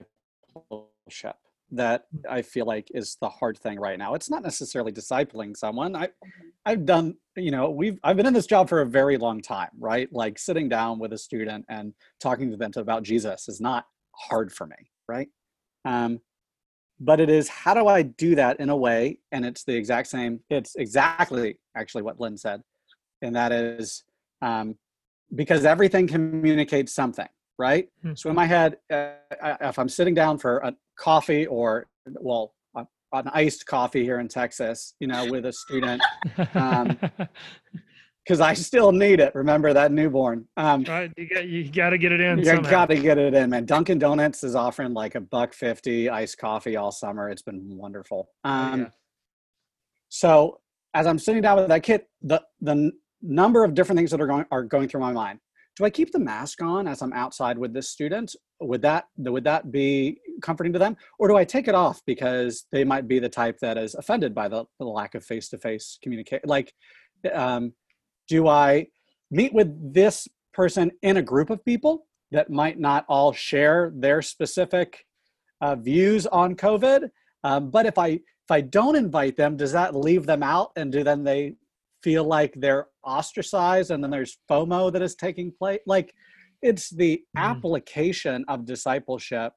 that 1.71 2.05
mm. 2.15 2.29
I 2.29 2.41
feel 2.41 2.65
like 2.65 2.89
is 2.93 3.17
the 3.21 3.29
hard 3.29 3.57
thing 3.57 3.79
right 3.79 3.99
now. 3.99 4.13
It's 4.13 4.29
not 4.29 4.43
necessarily 4.43 4.91
discipling 4.91 5.55
someone. 5.55 5.95
I 5.95 6.07
mm-hmm. 6.07 6.47
I've 6.65 6.85
done, 6.85 7.15
you 7.35 7.51
know, 7.51 7.69
we've 7.69 7.99
I've 8.03 8.17
been 8.17 8.25
in 8.25 8.33
this 8.33 8.45
job 8.45 8.69
for 8.69 8.81
a 8.81 8.85
very 8.85 9.17
long 9.17 9.41
time, 9.41 9.69
right? 9.79 10.11
Like 10.11 10.39
sitting 10.39 10.69
down 10.69 10.99
with 10.99 11.13
a 11.13 11.17
student 11.17 11.65
and 11.69 11.93
talking 12.19 12.51
to 12.51 12.57
them 12.57 12.71
about 12.75 13.03
Jesus 13.03 13.47
is 13.47 13.61
not 13.61 13.85
hard 14.15 14.51
for 14.51 14.67
me, 14.67 14.75
right? 15.07 15.29
Um, 15.85 16.19
but 16.99 17.19
it 17.19 17.29
is 17.29 17.47
how 17.47 17.73
do 17.73 17.87
I 17.87 18.01
do 18.01 18.35
that 18.35 18.59
in 18.59 18.69
a 18.69 18.75
way, 18.75 19.19
and 19.31 19.45
it's 19.45 19.63
the 19.63 19.75
exact 19.75 20.07
same. 20.07 20.39
It's 20.49 20.75
exactly 20.75 21.59
actually 21.75 22.03
what 22.03 22.19
Lynne 22.19 22.37
said, 22.37 22.61
and 23.21 23.35
that 23.35 23.51
is 23.51 24.03
um, 24.41 24.75
because 25.35 25.65
everything 25.65 26.07
communicates 26.07 26.93
something, 26.93 27.27
right? 27.57 27.89
Mm-hmm. 28.03 28.15
So 28.15 28.29
in 28.29 28.35
my 28.35 28.45
head, 28.45 28.77
uh, 28.91 29.11
if 29.61 29.77
I'm 29.79 29.89
sitting 29.89 30.13
down 30.13 30.37
for 30.37 30.57
a 30.59 30.73
coffee 30.97 31.45
or, 31.45 31.87
well, 32.05 32.53
a, 32.75 32.85
an 33.13 33.29
iced 33.33 33.65
coffee 33.65 34.03
here 34.03 34.19
in 34.19 34.27
Texas, 34.27 34.95
you 34.99 35.07
know, 35.07 35.25
with 35.29 35.45
a 35.45 35.53
student, 35.53 36.01
um, 36.53 36.97
because 38.27 38.41
I 38.41 38.53
still 38.53 38.91
need 38.91 39.21
it. 39.21 39.33
Remember 39.35 39.71
that 39.73 39.91
newborn. 39.91 40.45
Um, 40.57 40.83
right, 40.83 41.11
you 41.15 41.29
got 41.29 41.47
you 41.47 41.71
got 41.71 41.91
to 41.91 41.97
get 41.97 42.11
it 42.11 42.19
in. 42.19 42.39
You 42.39 42.45
got 42.61 42.89
to 42.89 42.97
get 42.97 43.17
it 43.17 43.33
in, 43.33 43.49
man. 43.49 43.63
Dunkin' 43.65 43.99
Donuts 43.99 44.43
is 44.43 44.53
offering 44.53 44.93
like 44.93 45.15
a 45.15 45.21
buck 45.21 45.53
fifty 45.53 46.09
iced 46.09 46.37
coffee 46.37 46.75
all 46.75 46.91
summer. 46.91 47.29
It's 47.29 47.41
been 47.41 47.61
wonderful. 47.63 48.29
Oh, 48.43 48.49
um, 48.49 48.79
yeah. 48.81 48.87
So 50.09 50.59
as 50.93 51.07
I'm 51.07 51.19
sitting 51.19 51.41
down 51.41 51.57
with 51.57 51.69
that 51.69 51.83
kid, 51.83 52.01
the 52.21 52.43
the 52.59 52.91
number 53.21 53.63
of 53.63 53.73
different 53.73 53.97
things 53.97 54.11
that 54.11 54.21
are 54.21 54.27
going 54.27 54.45
are 54.51 54.63
going 54.63 54.87
through 54.87 55.01
my 55.01 55.11
mind. 55.11 55.39
Do 55.75 55.85
I 55.85 55.89
keep 55.91 56.11
the 56.11 56.19
mask 56.19 56.63
on 56.63 56.87
as 56.87 57.03
I'm 57.03 57.13
outside 57.13 57.57
with 57.57 57.71
this 57.71 57.89
student? 57.89 58.35
Would 58.61 58.81
that 58.81 59.05
would 59.17 59.43
that 59.43 59.71
be 59.71 60.19
comforting 60.41 60.73
to 60.73 60.79
them, 60.79 60.97
or 61.19 61.27
do 61.27 61.35
I 61.35 61.43
take 61.43 61.67
it 61.67 61.75
off 61.75 62.01
because 62.05 62.65
they 62.71 62.83
might 62.83 63.07
be 63.07 63.19
the 63.19 63.29
type 63.29 63.59
that 63.59 63.77
is 63.77 63.93
offended 63.95 64.33
by 64.33 64.47
the, 64.47 64.65
the 64.79 64.85
lack 64.85 65.13
of 65.13 65.23
face 65.23 65.49
to 65.49 65.57
face 65.57 65.99
communication? 66.01 66.47
Like, 66.47 66.73
um, 67.33 67.73
do 68.27 68.47
I 68.47 68.87
meet 69.29 69.53
with 69.53 69.93
this 69.93 70.27
person 70.53 70.91
in 71.03 71.17
a 71.17 71.21
group 71.21 71.51
of 71.51 71.63
people 71.63 72.07
that 72.31 72.49
might 72.49 72.79
not 72.79 73.05
all 73.07 73.31
share 73.31 73.91
their 73.95 74.23
specific 74.23 75.05
uh, 75.61 75.75
views 75.75 76.25
on 76.25 76.55
COVID? 76.55 77.09
Um, 77.43 77.69
but 77.69 77.85
if 77.85 77.99
I 77.99 78.07
if 78.07 78.51
I 78.51 78.61
don't 78.61 78.95
invite 78.95 79.35
them, 79.37 79.57
does 79.57 79.73
that 79.73 79.95
leave 79.95 80.25
them 80.25 80.41
out, 80.41 80.71
and 80.75 80.91
do 80.91 81.03
then 81.03 81.23
they 81.23 81.53
feel 82.07 82.23
like 82.23 82.53
they're 82.55 82.87
ostracized 83.03 83.91
and 83.91 84.01
then 84.01 84.09
there's 84.09 84.37
FOMO 84.49 84.93
that 84.93 85.01
is 85.01 85.13
taking 85.13 85.51
place. 85.51 85.81
Like 85.85 86.13
it's 86.61 86.89
the 86.89 87.21
mm. 87.37 87.41
application 87.41 88.45
of 88.47 88.65
discipleship. 88.65 89.51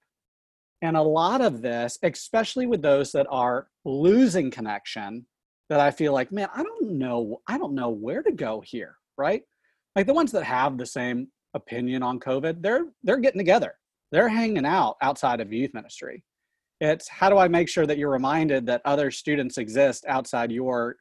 And 0.82 0.96
a 0.96 1.02
lot 1.02 1.42
of 1.42 1.62
this, 1.62 1.96
especially 2.02 2.66
with 2.66 2.82
those 2.82 3.12
that 3.12 3.28
are 3.30 3.68
losing 3.84 4.50
connection, 4.50 5.26
that 5.68 5.78
I 5.78 5.92
feel 5.92 6.12
like, 6.12 6.32
man, 6.32 6.48
I 6.52 6.64
don't 6.64 6.98
know, 6.98 7.40
I 7.46 7.56
don't 7.56 7.76
know 7.76 7.90
where 7.90 8.20
to 8.24 8.32
go 8.32 8.60
here, 8.66 8.96
right? 9.16 9.42
Like 9.94 10.08
the 10.08 10.14
ones 10.14 10.32
that 10.32 10.42
have 10.42 10.76
the 10.76 10.86
same 10.86 11.28
opinion 11.54 12.02
on 12.02 12.18
COVID, 12.18 12.62
they're 12.62 12.86
they're 13.04 13.18
getting 13.18 13.38
together. 13.38 13.74
They're 14.10 14.28
hanging 14.28 14.66
out 14.66 14.96
outside 15.02 15.40
of 15.40 15.52
youth 15.52 15.72
ministry. 15.72 16.24
It's 16.80 17.06
how 17.06 17.30
do 17.30 17.38
I 17.38 17.46
make 17.46 17.68
sure 17.68 17.86
that 17.86 17.96
you're 17.96 18.10
reminded 18.10 18.66
that 18.66 18.82
other 18.84 19.12
students 19.12 19.56
exist 19.56 20.04
outside 20.08 20.50
your 20.50 20.96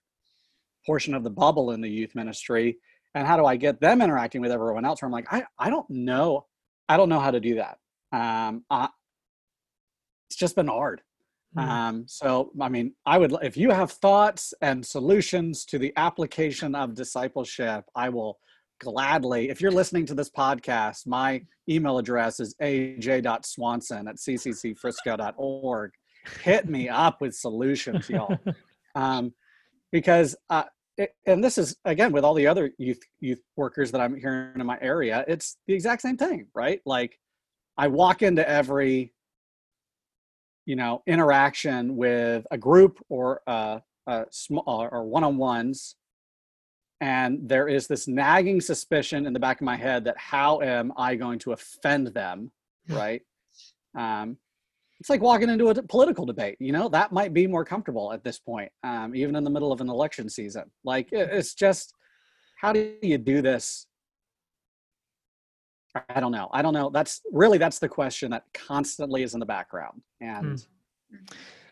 portion 0.89 1.13
of 1.13 1.23
the 1.23 1.29
bubble 1.29 1.69
in 1.69 1.81
the 1.81 1.87
youth 1.87 2.15
ministry 2.15 2.75
and 3.13 3.27
how 3.27 3.37
do 3.37 3.45
i 3.45 3.55
get 3.55 3.79
them 3.79 4.01
interacting 4.01 4.41
with 4.41 4.51
everyone 4.51 4.85
else? 4.85 4.99
Where 4.99 5.07
i'm 5.07 5.11
like 5.11 5.31
i, 5.31 5.43
I 5.59 5.69
don't 5.69 5.87
know 5.87 6.47
i 6.87 6.97
don't 6.97 7.09
know 7.09 7.19
how 7.19 7.29
to 7.29 7.39
do 7.39 7.55
that. 7.55 7.77
Um, 8.11 8.65
I, 8.71 8.89
it's 10.27 10.35
just 10.35 10.55
been 10.55 10.67
hard. 10.67 11.01
Mm-hmm. 11.55 11.69
um, 11.69 12.05
so 12.07 12.51
i 12.61 12.69
mean 12.69 12.93
i 13.07 13.17
would 13.19 13.33
if 13.43 13.55
you 13.57 13.69
have 13.71 13.91
thoughts 13.91 14.53
and 14.61 14.85
solutions 14.85 15.65
to 15.65 15.79
the 15.79 15.91
application 15.95 16.75
of 16.75 16.93
discipleship 16.93 17.85
i 17.95 18.07
will 18.07 18.37
gladly 18.79 19.49
if 19.49 19.59
you're 19.59 19.71
listening 19.81 20.05
to 20.05 20.13
this 20.13 20.29
podcast 20.29 21.07
my 21.07 21.43
email 21.67 21.97
address 21.97 22.39
is 22.39 22.55
aj.swanson 22.61 24.07
at 24.07 24.17
cccfrisco.org 24.17 25.91
hit 26.43 26.69
me 26.69 26.87
up 26.87 27.19
with 27.21 27.33
solutions 27.35 28.09
y'all. 28.09 28.37
Um, 28.95 29.33
because 29.91 30.35
uh, 30.49 30.63
and 31.25 31.43
this 31.43 31.57
is 31.57 31.77
again 31.85 32.11
with 32.11 32.23
all 32.23 32.33
the 32.33 32.47
other 32.47 32.71
youth 32.77 32.99
youth 33.19 33.41
workers 33.55 33.91
that 33.91 34.01
I'm 34.01 34.15
hearing 34.15 34.59
in 34.59 34.65
my 34.65 34.77
area, 34.81 35.23
it's 35.27 35.57
the 35.67 35.73
exact 35.73 36.01
same 36.01 36.17
thing, 36.17 36.47
right? 36.53 36.81
Like 36.85 37.17
I 37.77 37.87
walk 37.87 38.21
into 38.21 38.47
every 38.47 39.13
you 40.65 40.75
know 40.75 41.01
interaction 41.07 41.95
with 41.95 42.45
a 42.51 42.57
group 42.57 42.99
or 43.09 43.41
a, 43.47 43.81
a 44.07 44.25
small 44.29 44.87
or 44.91 45.03
one-on-ones 45.03 45.95
and 47.01 47.39
there 47.47 47.67
is 47.67 47.87
this 47.87 48.07
nagging 48.07 48.61
suspicion 48.61 49.25
in 49.25 49.33
the 49.33 49.39
back 49.39 49.61
of 49.61 49.65
my 49.65 49.75
head 49.75 50.03
that 50.03 50.17
how 50.17 50.61
am 50.61 50.93
i 50.95 51.15
going 51.15 51.39
to 51.39 51.53
offend 51.53 52.07
them 52.07 52.51
right 52.89 53.21
um, 53.97 54.37
it's 54.99 55.09
like 55.09 55.21
walking 55.21 55.49
into 55.49 55.69
a 55.69 55.83
political 55.83 56.25
debate 56.25 56.57
you 56.59 56.71
know? 56.71 56.89
That 56.89 57.11
might 57.11 57.33
be 57.33 57.47
more 57.47 57.65
comfortable 57.65 58.11
at 58.13 58.23
this 58.23 58.39
point 58.39 58.71
um, 58.83 59.15
even 59.15 59.35
in 59.35 59.43
the 59.43 59.49
middle 59.49 59.71
of 59.71 59.81
an 59.81 59.89
election 59.89 60.29
season. 60.29 60.63
Like 60.83 61.09
it's 61.11 61.53
just 61.53 61.93
how 62.59 62.73
do 62.73 62.93
you 63.01 63.17
do 63.17 63.41
this? 63.41 63.87
I 66.09 66.19
don't 66.19 66.31
know. 66.31 66.49
I 66.53 66.61
don't 66.61 66.73
know. 66.73 66.89
That's 66.89 67.21
really 67.31 67.57
that's 67.57 67.79
the 67.79 67.89
question 67.89 68.31
that 68.31 68.43
constantly 68.53 69.23
is 69.23 69.33
in 69.33 69.39
the 69.39 69.45
background 69.45 70.01
and 70.21 70.65
hmm. 71.09 71.17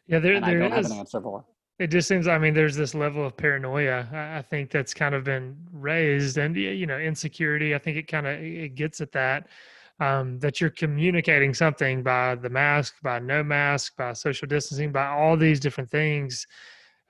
yeah 0.08 0.20
there, 0.20 0.34
and 0.34 0.46
there 0.46 0.64
I 0.64 0.70
don't 0.70 0.80
is, 0.80 0.88
have 0.88 0.92
an 0.94 1.00
answer 1.00 1.22
for. 1.22 1.46
it 1.80 1.88
just 1.88 2.08
seems 2.08 2.28
i 2.28 2.38
mean 2.38 2.54
there's 2.54 2.76
this 2.76 2.96
level 2.96 3.26
of 3.26 3.36
paranoia 3.36 4.08
i 4.38 4.42
think 4.42 4.72
that's 4.72 4.94
kind 4.94 5.14
of 5.14 5.24
been 5.24 5.56
raised 5.72 6.38
and 6.38 6.56
you 6.56 6.86
know 6.86 6.98
insecurity 6.98 7.76
i 7.76 7.78
think 7.78 7.98
it 7.98 8.08
kind 8.08 8.26
of 8.26 8.40
it 8.42 8.76
gets 8.76 9.02
at 9.02 9.12
that 9.12 9.48
um, 10.00 10.40
that 10.40 10.62
you're 10.62 10.70
communicating 10.70 11.54
something 11.54 12.04
by 12.04 12.36
the 12.36 12.50
mask, 12.50 12.96
by 13.02 13.20
no 13.20 13.44
mask, 13.44 13.96
by 13.98 14.14
social 14.14 14.48
distancing, 14.48 14.92
by 14.92 15.08
all 15.08 15.36
these 15.36 15.60
different 15.60 15.90
things. 15.90 16.46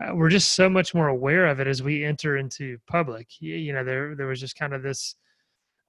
Uh, 0.03 0.15
we're 0.15 0.29
just 0.29 0.53
so 0.53 0.69
much 0.69 0.93
more 0.93 1.07
aware 1.07 1.47
of 1.47 1.59
it 1.59 1.67
as 1.67 1.83
we 1.83 2.05
enter 2.05 2.37
into 2.37 2.77
public. 2.87 3.27
You, 3.39 3.55
you 3.55 3.73
know, 3.73 3.83
there 3.83 4.15
there 4.15 4.27
was 4.27 4.39
just 4.39 4.57
kind 4.57 4.73
of 4.73 4.83
this 4.83 5.15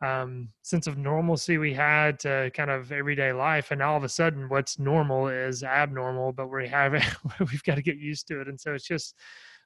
um, 0.00 0.48
sense 0.62 0.86
of 0.86 0.96
normalcy 0.96 1.58
we 1.58 1.74
had 1.74 2.18
to 2.20 2.50
kind 2.54 2.70
of 2.70 2.90
everyday 2.90 3.32
life, 3.32 3.70
and 3.70 3.82
all 3.82 3.96
of 3.96 4.04
a 4.04 4.08
sudden, 4.08 4.48
what's 4.48 4.78
normal 4.78 5.28
is 5.28 5.62
abnormal. 5.62 6.32
But 6.32 6.48
we 6.48 6.68
have 6.68 6.92
we've 7.40 7.64
got 7.64 7.76
to 7.76 7.82
get 7.82 7.98
used 7.98 8.26
to 8.28 8.40
it, 8.40 8.48
and 8.48 8.60
so 8.60 8.74
it's 8.74 8.86
just 8.86 9.14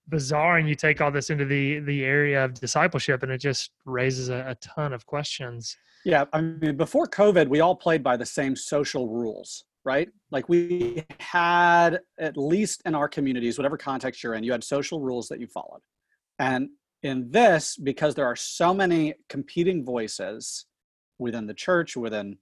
bizarre. 0.09 0.59
And 0.59 0.69
you 0.69 0.75
take 0.75 1.01
all 1.01 1.11
this 1.11 1.31
into 1.31 1.45
the 1.45 1.81
the 1.81 2.05
area 2.05 2.45
of 2.45 2.55
discipleship, 2.55 3.23
and 3.23 3.33
it 3.33 3.39
just 3.39 3.71
raises 3.85 4.29
a, 4.29 4.45
a 4.49 4.55
ton 4.57 4.93
of 4.93 5.07
questions. 5.07 5.77
Yeah, 6.05 6.25
I 6.33 6.41
mean, 6.41 6.77
before 6.77 7.07
COVID, 7.07 7.49
we 7.49 7.61
all 7.61 7.77
played 7.77 8.03
by 8.03 8.17
the 8.17 8.27
same 8.27 8.57
social 8.57 9.09
rules, 9.09 9.65
right? 9.85 10.09
Like 10.33 10.49
we 10.49 11.05
had, 11.21 12.01
at 12.19 12.37
least 12.37 12.83
in 12.85 12.95
our 12.95 13.09
communities, 13.09 13.57
whatever 13.57 13.77
context 13.77 14.23
you're 14.23 14.35
in, 14.35 14.43
you 14.43 14.51
had 14.51 14.65
social 14.65 15.01
rules 15.01 15.29
that 15.29 15.39
you 15.39 15.47
followed. 15.47 15.81
And 16.41 16.71
in 17.05 17.31
this, 17.31 17.77
because 17.77 18.15
there 18.15 18.27
are 18.27 18.37
so 18.37 18.75
many 18.75 19.15
competing 19.29 19.85
voices 19.85 20.67
within 21.19 21.47
the 21.47 21.55
church, 21.55 21.97
within, 21.97 22.39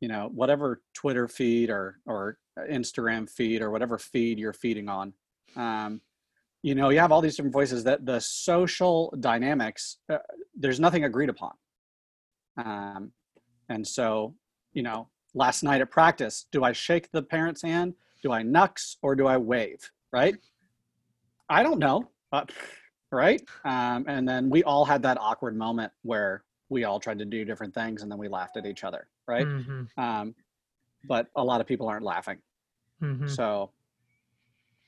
you 0.00 0.08
know, 0.08 0.30
whatever 0.32 0.80
Twitter 0.94 1.28
feed 1.28 1.68
or 1.68 1.98
or 2.06 2.38
Instagram 2.70 3.28
feed 3.28 3.60
or 3.60 3.70
whatever 3.70 3.98
feed 3.98 4.38
you're 4.38 4.54
feeding 4.54 4.88
on, 4.88 5.12
um, 5.56 6.00
you 6.62 6.74
know, 6.74 6.90
you 6.90 6.98
have 6.98 7.12
all 7.12 7.20
these 7.20 7.36
different 7.36 7.54
voices 7.54 7.84
that 7.84 8.04
the 8.04 8.20
social 8.20 9.14
dynamics, 9.20 9.98
uh, 10.08 10.18
there's 10.54 10.78
nothing 10.78 11.04
agreed 11.04 11.28
upon 11.28 11.52
um, 12.56 13.12
and 13.68 13.86
so, 13.86 14.34
you 14.72 14.82
know, 14.82 15.08
last 15.34 15.62
night 15.62 15.80
at 15.80 15.90
practice, 15.90 16.46
do 16.50 16.64
I 16.64 16.72
shake 16.72 17.10
the 17.12 17.22
parent's 17.22 17.62
hand? 17.62 17.94
Do 18.22 18.32
I 18.32 18.42
nux 18.42 18.96
or 19.02 19.14
do 19.14 19.26
I 19.26 19.36
wave? 19.36 19.90
Right? 20.12 20.36
I 21.48 21.62
don't 21.62 21.78
know. 21.78 22.08
But, 22.30 22.52
right? 23.10 23.42
Um, 23.64 24.04
and 24.08 24.28
then 24.28 24.50
we 24.50 24.62
all 24.64 24.84
had 24.84 25.02
that 25.02 25.18
awkward 25.20 25.56
moment 25.56 25.92
where 26.02 26.44
we 26.68 26.84
all 26.84 27.00
tried 27.00 27.18
to 27.18 27.24
do 27.24 27.44
different 27.44 27.74
things 27.74 28.02
and 28.02 28.10
then 28.10 28.18
we 28.18 28.28
laughed 28.28 28.56
at 28.56 28.66
each 28.66 28.84
other. 28.84 29.08
Right? 29.26 29.46
Mm-hmm. 29.46 30.00
Um, 30.00 30.34
but 31.08 31.28
a 31.36 31.42
lot 31.42 31.60
of 31.60 31.66
people 31.66 31.88
aren't 31.88 32.04
laughing. 32.04 32.38
Mm-hmm. 33.02 33.28
So, 33.28 33.70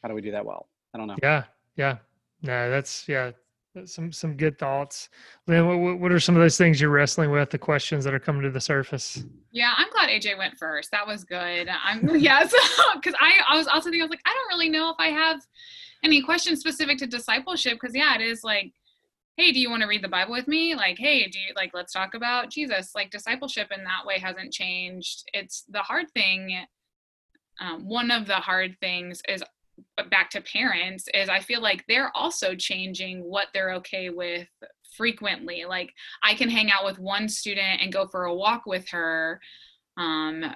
how 0.03 0.09
do 0.09 0.15
we 0.15 0.21
do 0.21 0.33
that 0.33 0.45
well? 0.45 0.69
I 0.95 0.99
don't 0.99 1.07
know. 1.07 1.17
Yeah. 1.23 1.45
Yeah. 1.77 1.99
No, 2.43 2.71
that's, 2.71 3.09
yeah, 3.09 3.33
some 3.85 4.13
some 4.13 4.37
good 4.37 4.59
thoughts. 4.59 5.09
Lynne, 5.47 5.67
what, 5.67 5.99
what 5.99 6.13
are 6.13 6.21
some 6.21 6.37
of 6.37 6.43
those 6.43 6.59
things 6.59 6.81
you're 6.81 6.91
wrestling 6.91 7.31
with? 7.31 7.51
The 7.51 7.59
questions 7.59 8.05
that 8.05 8.13
are 8.13 8.19
coming 8.19 8.43
to 8.43 8.51
the 8.51 8.61
surface. 8.61 9.25
Yeah, 9.51 9.73
I'm 9.77 9.89
glad 9.91 10.09
AJ 10.09 10.37
went 10.37 10.59
first. 10.59 10.91
That 10.91 11.07
was 11.07 11.25
good. 11.25 11.69
I'm 11.83 12.09
yes, 12.17 12.53
because 12.95 13.15
I 13.21 13.33
I 13.49 13.57
was 13.57 13.67
also 13.67 13.85
thinking 13.85 14.03
I 14.03 14.05
was 14.05 14.11
like 14.11 14.23
I 14.27 14.35
don't 14.35 14.59
really 14.59 14.69
know 14.69 14.91
if 14.91 14.97
I 14.99 15.09
have 15.09 15.41
any 16.05 16.21
questions 16.23 16.61
specific 16.61 16.99
to 16.99 17.07
discipleship 17.07 17.79
because 17.81 17.95
yeah, 17.95 18.15
it 18.15 18.21
is 18.21 18.45
like 18.45 18.73
hey 19.39 19.51
do 19.51 19.59
you 19.59 19.71
want 19.71 19.81
to 19.81 19.89
read 19.89 20.05
the 20.05 20.09
bible 20.09 20.33
with 20.33 20.47
me 20.47 20.75
like 20.75 20.99
hey 20.99 21.27
do 21.27 21.39
you 21.39 21.55
like 21.57 21.71
let's 21.73 21.91
talk 21.91 22.13
about 22.13 22.51
jesus 22.51 22.95
like 22.95 23.11
discipleship 23.11 23.69
in 23.75 23.83
that 23.83 24.05
way 24.05 24.19
hasn't 24.19 24.53
changed 24.53 25.25
it's 25.33 25.65
the 25.71 25.79
hard 25.79 26.05
thing 26.13 26.55
um, 27.59 27.89
one 27.89 28.11
of 28.11 28.27
the 28.27 28.35
hard 28.35 28.77
things 28.81 29.23
is 29.27 29.43
back 30.11 30.31
to 30.31 30.41
parents 30.41 31.07
is 31.15 31.29
I 31.29 31.41
feel 31.41 31.61
like 31.61 31.85
they're 31.87 32.15
also 32.17 32.55
changing 32.55 33.21
what 33.21 33.49
they're 33.53 33.75
okay 33.75 34.11
with 34.11 34.49
frequently. 34.97 35.65
Like 35.67 35.93
I 36.23 36.35
can 36.35 36.49
hang 36.49 36.71
out 36.71 36.85
with 36.85 36.99
one 36.99 37.29
student 37.29 37.81
and 37.81 37.93
go 37.93 38.07
for 38.07 38.25
a 38.25 38.35
walk 38.35 38.67
with 38.67 38.89
her. 38.91 39.41
Um, 39.97 40.55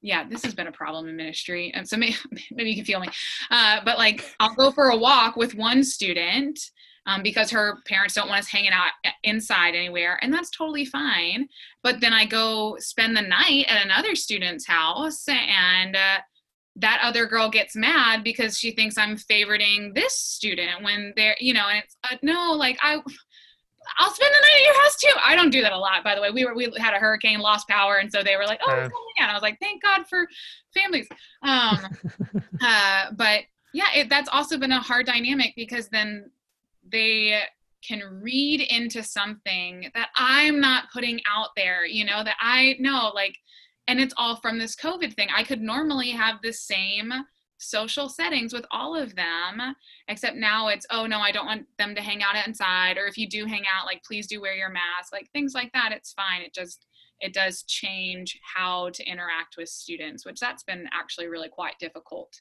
yeah, 0.00 0.28
this 0.28 0.42
has 0.44 0.54
been 0.54 0.66
a 0.66 0.72
problem 0.72 1.08
in 1.08 1.16
ministry, 1.16 1.72
and 1.74 1.88
so 1.88 1.96
maybe, 1.96 2.16
maybe 2.50 2.70
you 2.70 2.76
can 2.76 2.84
feel 2.84 3.00
me. 3.00 3.08
Uh, 3.50 3.80
but 3.84 3.98
like, 3.98 4.24
I'll 4.40 4.54
go 4.54 4.70
for 4.70 4.90
a 4.90 4.96
walk 4.96 5.36
with 5.36 5.54
one 5.54 5.82
student 5.82 6.58
um, 7.06 7.22
because 7.22 7.50
her 7.50 7.78
parents 7.86 8.14
don't 8.14 8.28
want 8.28 8.40
us 8.40 8.48
hanging 8.48 8.72
out 8.72 8.90
inside 9.22 9.74
anywhere, 9.74 10.18
and 10.22 10.32
that's 10.32 10.50
totally 10.50 10.84
fine. 10.84 11.48
But 11.82 12.00
then 12.00 12.12
I 12.12 12.26
go 12.26 12.76
spend 12.78 13.16
the 13.16 13.22
night 13.22 13.66
at 13.68 13.84
another 13.84 14.14
student's 14.14 14.66
house, 14.66 15.26
and 15.28 15.96
uh, 15.96 16.18
that 16.76 17.00
other 17.02 17.26
girl 17.26 17.50
gets 17.50 17.76
mad 17.76 18.24
because 18.24 18.58
she 18.58 18.70
thinks 18.70 18.96
I'm 18.96 19.16
favoriting 19.16 19.94
this 19.94 20.16
student 20.18 20.82
when 20.82 21.12
they're, 21.16 21.36
you 21.38 21.52
know, 21.52 21.66
and 21.68 21.82
it's 21.84 21.96
uh, 22.04 22.16
no, 22.22 22.52
like 22.52 22.78
I, 22.82 22.94
I'll 23.98 24.10
spend 24.10 24.34
the 24.34 24.40
night 24.40 24.56
at 24.56 24.64
your 24.64 24.82
house 24.82 24.96
too. 24.96 25.12
I 25.22 25.36
don't 25.36 25.50
do 25.50 25.60
that 25.62 25.72
a 25.72 25.78
lot, 25.78 26.04
by 26.04 26.14
the 26.14 26.20
way. 26.20 26.30
We 26.30 26.44
were 26.44 26.54
we 26.54 26.72
had 26.78 26.94
a 26.94 26.98
hurricane, 26.98 27.40
lost 27.40 27.68
power, 27.68 27.96
and 27.96 28.10
so 28.10 28.22
they 28.22 28.36
were 28.36 28.46
like, 28.46 28.60
"Oh, 28.66 28.72
uh, 28.72 28.88
yeah." 29.18 29.28
I 29.28 29.34
was 29.34 29.42
like, 29.42 29.58
"Thank 29.60 29.82
God 29.82 30.06
for 30.08 30.26
families." 30.74 31.08
Um, 31.42 31.78
uh, 32.62 33.06
but 33.16 33.40
yeah, 33.74 33.88
it, 33.94 34.08
that's 34.08 34.28
also 34.32 34.58
been 34.58 34.72
a 34.72 34.80
hard 34.80 35.06
dynamic 35.06 35.52
because 35.56 35.88
then 35.88 36.30
they 36.90 37.42
can 37.86 38.20
read 38.22 38.60
into 38.60 39.02
something 39.02 39.90
that 39.94 40.08
I'm 40.16 40.60
not 40.60 40.84
putting 40.92 41.20
out 41.30 41.48
there, 41.56 41.84
you 41.84 42.04
know, 42.04 42.22
that 42.22 42.36
I 42.40 42.76
know, 42.78 43.10
like, 43.14 43.36
and 43.88 44.00
it's 44.00 44.14
all 44.16 44.36
from 44.36 44.58
this 44.58 44.76
COVID 44.76 45.14
thing. 45.14 45.28
I 45.34 45.44
could 45.44 45.60
normally 45.60 46.10
have 46.10 46.36
the 46.42 46.52
same 46.52 47.12
social 47.58 48.08
settings 48.08 48.52
with 48.52 48.66
all 48.70 48.96
of 48.96 49.14
them, 49.14 49.74
except 50.08 50.36
now 50.36 50.68
it's, 50.68 50.86
oh 50.90 51.06
no, 51.06 51.18
I 51.18 51.30
don't 51.30 51.46
want 51.46 51.66
them 51.78 51.94
to 51.94 52.00
hang 52.00 52.22
out 52.22 52.46
inside. 52.46 52.98
Or 52.98 53.06
if 53.06 53.16
you 53.16 53.28
do 53.28 53.46
hang 53.46 53.64
out, 53.72 53.86
like, 53.86 54.02
please 54.04 54.26
do 54.26 54.40
wear 54.40 54.54
your 54.54 54.70
mask, 54.70 55.12
like 55.12 55.30
things 55.32 55.54
like 55.54 55.72
that. 55.72 55.92
It's 55.92 56.12
fine. 56.12 56.42
It 56.42 56.54
just, 56.54 56.86
it 57.20 57.32
does 57.32 57.62
change 57.62 58.38
how 58.54 58.90
to 58.90 59.04
interact 59.04 59.56
with 59.56 59.68
students, 59.68 60.26
which 60.26 60.40
that's 60.40 60.64
been 60.64 60.86
actually 60.92 61.28
really 61.28 61.48
quite 61.48 61.78
difficult. 61.78 62.40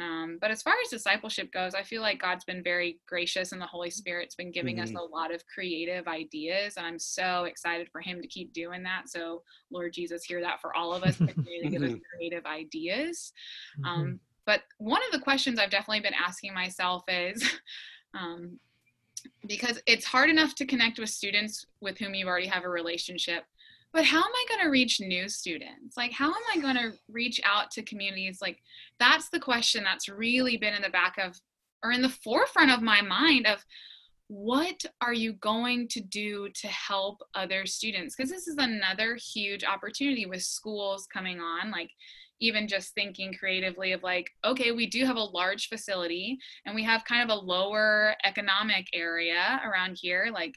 Um, 0.00 0.38
but 0.40 0.50
as 0.50 0.62
far 0.62 0.72
as 0.82 0.90
discipleship 0.90 1.52
goes, 1.52 1.74
I 1.74 1.82
feel 1.82 2.00
like 2.00 2.20
God's 2.20 2.44
been 2.44 2.62
very 2.62 3.00
gracious 3.06 3.52
and 3.52 3.60
the 3.60 3.66
Holy 3.66 3.90
Spirit's 3.90 4.34
been 4.34 4.50
giving 4.50 4.76
mm-hmm. 4.76 4.96
us 4.96 5.02
a 5.02 5.14
lot 5.14 5.32
of 5.32 5.46
creative 5.46 6.08
ideas. 6.08 6.78
And 6.78 6.86
I'm 6.86 6.98
so 6.98 7.44
excited 7.44 7.88
for 7.92 8.00
Him 8.00 8.22
to 8.22 8.28
keep 8.28 8.54
doing 8.54 8.82
that. 8.84 9.10
So, 9.10 9.42
Lord 9.70 9.92
Jesus, 9.92 10.24
hear 10.24 10.40
that 10.40 10.60
for 10.60 10.74
all 10.74 10.94
of 10.94 11.02
us, 11.02 11.18
to 11.18 11.26
give 11.68 11.82
us 11.82 11.92
creative 12.14 12.46
ideas. 12.46 13.32
Um, 13.84 14.00
mm-hmm. 14.00 14.14
but 14.46 14.62
one 14.78 15.02
of 15.04 15.12
the 15.12 15.22
questions 15.22 15.58
I've 15.58 15.70
definitely 15.70 16.00
been 16.00 16.14
asking 16.14 16.54
myself 16.54 17.04
is, 17.06 17.46
um, 18.18 18.58
because 19.46 19.82
it's 19.86 20.06
hard 20.06 20.30
enough 20.30 20.54
to 20.54 20.66
connect 20.66 20.98
with 20.98 21.10
students 21.10 21.66
with 21.82 21.98
whom 21.98 22.14
you 22.14 22.26
already 22.26 22.46
have 22.46 22.64
a 22.64 22.70
relationship 22.70 23.44
but 23.92 24.04
how 24.04 24.18
am 24.18 24.32
i 24.32 24.44
going 24.48 24.64
to 24.64 24.70
reach 24.70 25.00
new 25.00 25.28
students? 25.28 25.96
Like 25.96 26.12
how 26.12 26.28
am 26.28 26.42
i 26.52 26.60
going 26.60 26.76
to 26.76 26.92
reach 27.08 27.40
out 27.44 27.70
to 27.72 27.82
communities? 27.82 28.38
Like 28.40 28.58
that's 28.98 29.28
the 29.30 29.40
question 29.40 29.84
that's 29.84 30.08
really 30.08 30.56
been 30.56 30.74
in 30.74 30.82
the 30.82 30.90
back 30.90 31.16
of 31.18 31.38
or 31.82 31.92
in 31.92 32.02
the 32.02 32.08
forefront 32.08 32.70
of 32.70 32.82
my 32.82 33.00
mind 33.00 33.46
of 33.46 33.64
what 34.28 34.84
are 35.00 35.12
you 35.12 35.32
going 35.32 35.88
to 35.88 36.00
do 36.00 36.48
to 36.50 36.68
help 36.68 37.20
other 37.34 37.66
students? 37.66 38.14
Because 38.14 38.30
this 38.30 38.46
is 38.46 38.56
another 38.58 39.16
huge 39.16 39.64
opportunity 39.64 40.24
with 40.24 40.42
schools 40.42 41.08
coming 41.12 41.40
on 41.40 41.70
like 41.72 41.90
even 42.40 42.66
just 42.66 42.94
thinking 42.94 43.34
creatively 43.34 43.92
of 43.92 44.02
like 44.02 44.30
okay 44.44 44.72
we 44.72 44.86
do 44.86 45.04
have 45.04 45.16
a 45.16 45.20
large 45.20 45.68
facility 45.68 46.38
and 46.64 46.74
we 46.74 46.82
have 46.82 47.04
kind 47.04 47.22
of 47.22 47.36
a 47.36 47.40
lower 47.40 48.14
economic 48.24 48.86
area 48.94 49.60
around 49.64 49.98
here 50.00 50.30
like 50.32 50.54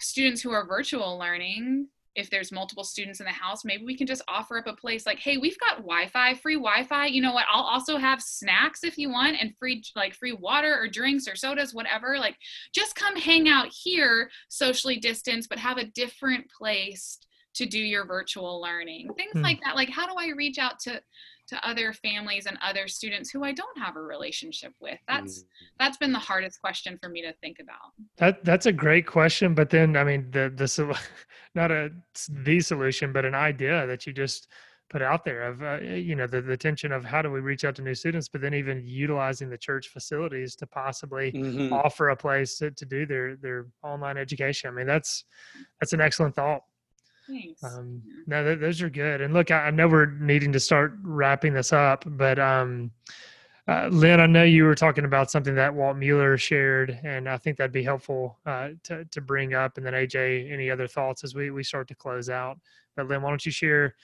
students 0.00 0.40
who 0.40 0.50
are 0.50 0.66
virtual 0.66 1.18
learning 1.18 1.86
if 2.18 2.30
there's 2.30 2.50
multiple 2.50 2.82
students 2.82 3.20
in 3.20 3.26
the 3.26 3.32
house, 3.32 3.64
maybe 3.64 3.84
we 3.84 3.96
can 3.96 4.06
just 4.06 4.22
offer 4.26 4.58
up 4.58 4.66
a 4.66 4.72
place 4.72 5.06
like, 5.06 5.20
hey, 5.20 5.36
we've 5.36 5.58
got 5.60 5.76
Wi-Fi, 5.76 6.34
free 6.34 6.56
Wi-Fi. 6.56 7.06
You 7.06 7.22
know 7.22 7.32
what? 7.32 7.46
I'll 7.50 7.62
also 7.62 7.96
have 7.96 8.20
snacks 8.20 8.82
if 8.82 8.98
you 8.98 9.08
want 9.08 9.36
and 9.40 9.56
free 9.56 9.84
like 9.94 10.14
free 10.14 10.32
water 10.32 10.76
or 10.76 10.88
drinks 10.88 11.28
or 11.28 11.36
sodas, 11.36 11.72
whatever. 11.72 12.18
Like 12.18 12.36
just 12.74 12.96
come 12.96 13.14
hang 13.14 13.48
out 13.48 13.68
here, 13.70 14.30
socially 14.48 14.98
distanced, 14.98 15.48
but 15.48 15.60
have 15.60 15.78
a 15.78 15.86
different 15.86 16.50
place 16.50 17.18
to 17.54 17.66
do 17.66 17.78
your 17.78 18.04
virtual 18.04 18.60
learning. 18.60 19.10
Things 19.16 19.32
hmm. 19.34 19.42
like 19.42 19.60
that. 19.64 19.76
Like 19.76 19.88
how 19.88 20.06
do 20.06 20.14
I 20.18 20.32
reach 20.36 20.58
out 20.58 20.80
to 20.80 21.00
to 21.48 21.66
other 21.66 21.94
families 21.94 22.44
and 22.46 22.58
other 22.62 22.86
students 22.88 23.30
who 23.30 23.42
I 23.42 23.52
don't 23.52 23.78
have 23.78 23.96
a 23.96 24.02
relationship 24.02 24.72
with? 24.80 24.98
That's 25.08 25.40
mm. 25.40 25.46
that's 25.78 25.96
been 25.96 26.12
the 26.12 26.18
hardest 26.18 26.60
question 26.60 26.98
for 27.00 27.08
me 27.08 27.22
to 27.22 27.32
think 27.40 27.56
about. 27.60 27.92
That 28.18 28.44
that's 28.44 28.66
a 28.66 28.72
great 28.72 29.06
question, 29.06 29.54
but 29.54 29.70
then 29.70 29.96
I 29.96 30.04
mean 30.04 30.30
the 30.30 30.52
the 30.54 30.68
not 31.54 31.70
a 31.70 31.90
the 32.28 32.60
solution, 32.60 33.12
but 33.12 33.24
an 33.24 33.34
idea 33.34 33.86
that 33.86 34.06
you 34.06 34.12
just 34.12 34.48
put 34.88 35.02
out 35.02 35.24
there 35.24 35.42
of 35.42 35.62
uh, 35.62 35.80
you 35.80 36.14
know 36.14 36.26
the, 36.26 36.40
the 36.40 36.56
tension 36.56 36.92
of 36.92 37.04
how 37.04 37.20
do 37.20 37.30
we 37.30 37.40
reach 37.40 37.64
out 37.64 37.74
to 37.74 37.82
new 37.82 37.94
students 37.94 38.28
but 38.28 38.40
then 38.40 38.54
even 38.54 38.82
utilizing 38.86 39.50
the 39.50 39.58
church 39.58 39.88
facilities 39.88 40.56
to 40.56 40.66
possibly 40.66 41.30
mm-hmm. 41.30 41.72
offer 41.72 42.08
a 42.08 42.16
place 42.16 42.56
to, 42.56 42.70
to 42.70 42.86
do 42.86 43.04
their 43.04 43.36
their 43.36 43.66
online 43.82 44.16
education 44.16 44.70
i 44.70 44.72
mean 44.72 44.86
that's 44.86 45.24
that's 45.78 45.92
an 45.92 46.00
excellent 46.00 46.34
thought 46.34 46.62
Thanks. 47.28 47.62
Um, 47.62 48.02
no, 48.26 48.42
th- 48.42 48.58
those 48.58 48.80
are 48.80 48.88
good. 48.88 49.20
And 49.20 49.34
look, 49.34 49.50
I, 49.50 49.66
I, 49.66 49.70
know 49.70 49.86
we're 49.86 50.12
needing 50.12 50.50
to 50.52 50.60
start 50.60 50.94
wrapping 51.02 51.52
this 51.52 51.74
up, 51.74 52.04
but 52.06 52.38
um, 52.38 52.90
uh, 53.68 53.88
Lynne, 53.92 54.20
I 54.20 54.26
know 54.26 54.44
you 54.44 54.64
were 54.64 54.74
talking 54.74 55.04
about 55.04 55.30
something 55.30 55.54
that 55.54 55.74
Walt 55.74 55.98
Mueller 55.98 56.38
shared, 56.38 56.98
and 57.04 57.28
I 57.28 57.36
think 57.36 57.58
that'd 57.58 57.70
be 57.70 57.82
helpful 57.82 58.38
uh, 58.46 58.70
to 58.84 59.04
to 59.04 59.20
bring 59.20 59.52
up. 59.52 59.76
And 59.76 59.84
then 59.84 59.92
AJ, 59.92 60.50
any 60.50 60.70
other 60.70 60.88
thoughts 60.88 61.22
as 61.22 61.34
we 61.34 61.50
we 61.50 61.62
start 61.62 61.86
to 61.88 61.94
close 61.94 62.30
out? 62.30 62.58
But 62.96 63.08
Lynne, 63.08 63.22
why 63.22 63.28
don't 63.28 63.44
you 63.44 63.52
share 63.52 63.94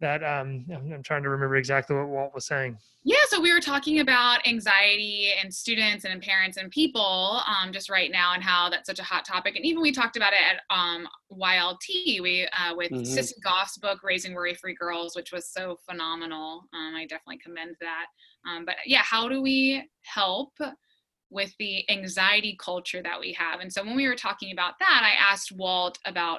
that 0.00 0.22
um, 0.22 0.66
I'm, 0.70 1.02
trying 1.02 1.22
to 1.22 1.30
remember 1.30 1.56
exactly 1.56 1.96
what 1.96 2.08
Walt 2.08 2.34
was 2.34 2.46
saying. 2.46 2.76
Yeah, 3.02 3.16
so 3.28 3.40
we 3.40 3.52
were 3.52 3.60
talking 3.60 4.00
about 4.00 4.46
anxiety 4.46 5.30
and 5.42 5.52
students 5.52 6.04
and 6.04 6.20
parents 6.20 6.58
and 6.58 6.70
people 6.70 7.40
um, 7.46 7.72
just 7.72 7.88
right 7.88 8.10
now 8.10 8.34
and 8.34 8.42
how 8.42 8.68
that's 8.68 8.86
such 8.86 8.98
a 8.98 9.04
hot 9.04 9.24
topic. 9.24 9.56
And 9.56 9.64
even 9.64 9.80
we 9.80 9.92
talked 9.92 10.16
about 10.16 10.32
it 10.32 10.40
at 10.40 10.76
um, 10.76 11.08
YLT 11.32 12.20
we 12.20 12.48
uh, 12.48 12.74
with 12.74 12.90
mm-hmm. 12.90 13.02
Sissy 13.02 13.40
Goff's 13.42 13.78
book 13.78 14.02
Raising 14.02 14.34
Worry 14.34 14.54
Free 14.54 14.74
Girls, 14.74 15.16
which 15.16 15.32
was 15.32 15.48
so 15.48 15.78
phenomenal. 15.88 16.64
Um, 16.74 16.94
I 16.94 17.06
definitely 17.08 17.38
commend 17.38 17.76
that. 17.80 18.06
Um, 18.46 18.64
but 18.64 18.76
yeah, 18.86 19.02
how 19.02 19.28
do 19.28 19.42
we 19.42 19.88
help? 20.02 20.52
with 21.28 21.52
the 21.58 21.84
anxiety 21.90 22.56
culture 22.62 23.02
that 23.02 23.18
we 23.18 23.32
have. 23.32 23.58
And 23.58 23.72
so 23.72 23.82
when 23.84 23.96
we 23.96 24.06
were 24.06 24.14
talking 24.14 24.52
about 24.52 24.74
that, 24.78 25.02
I 25.02 25.32
asked 25.32 25.50
Walt 25.50 25.98
about 26.06 26.38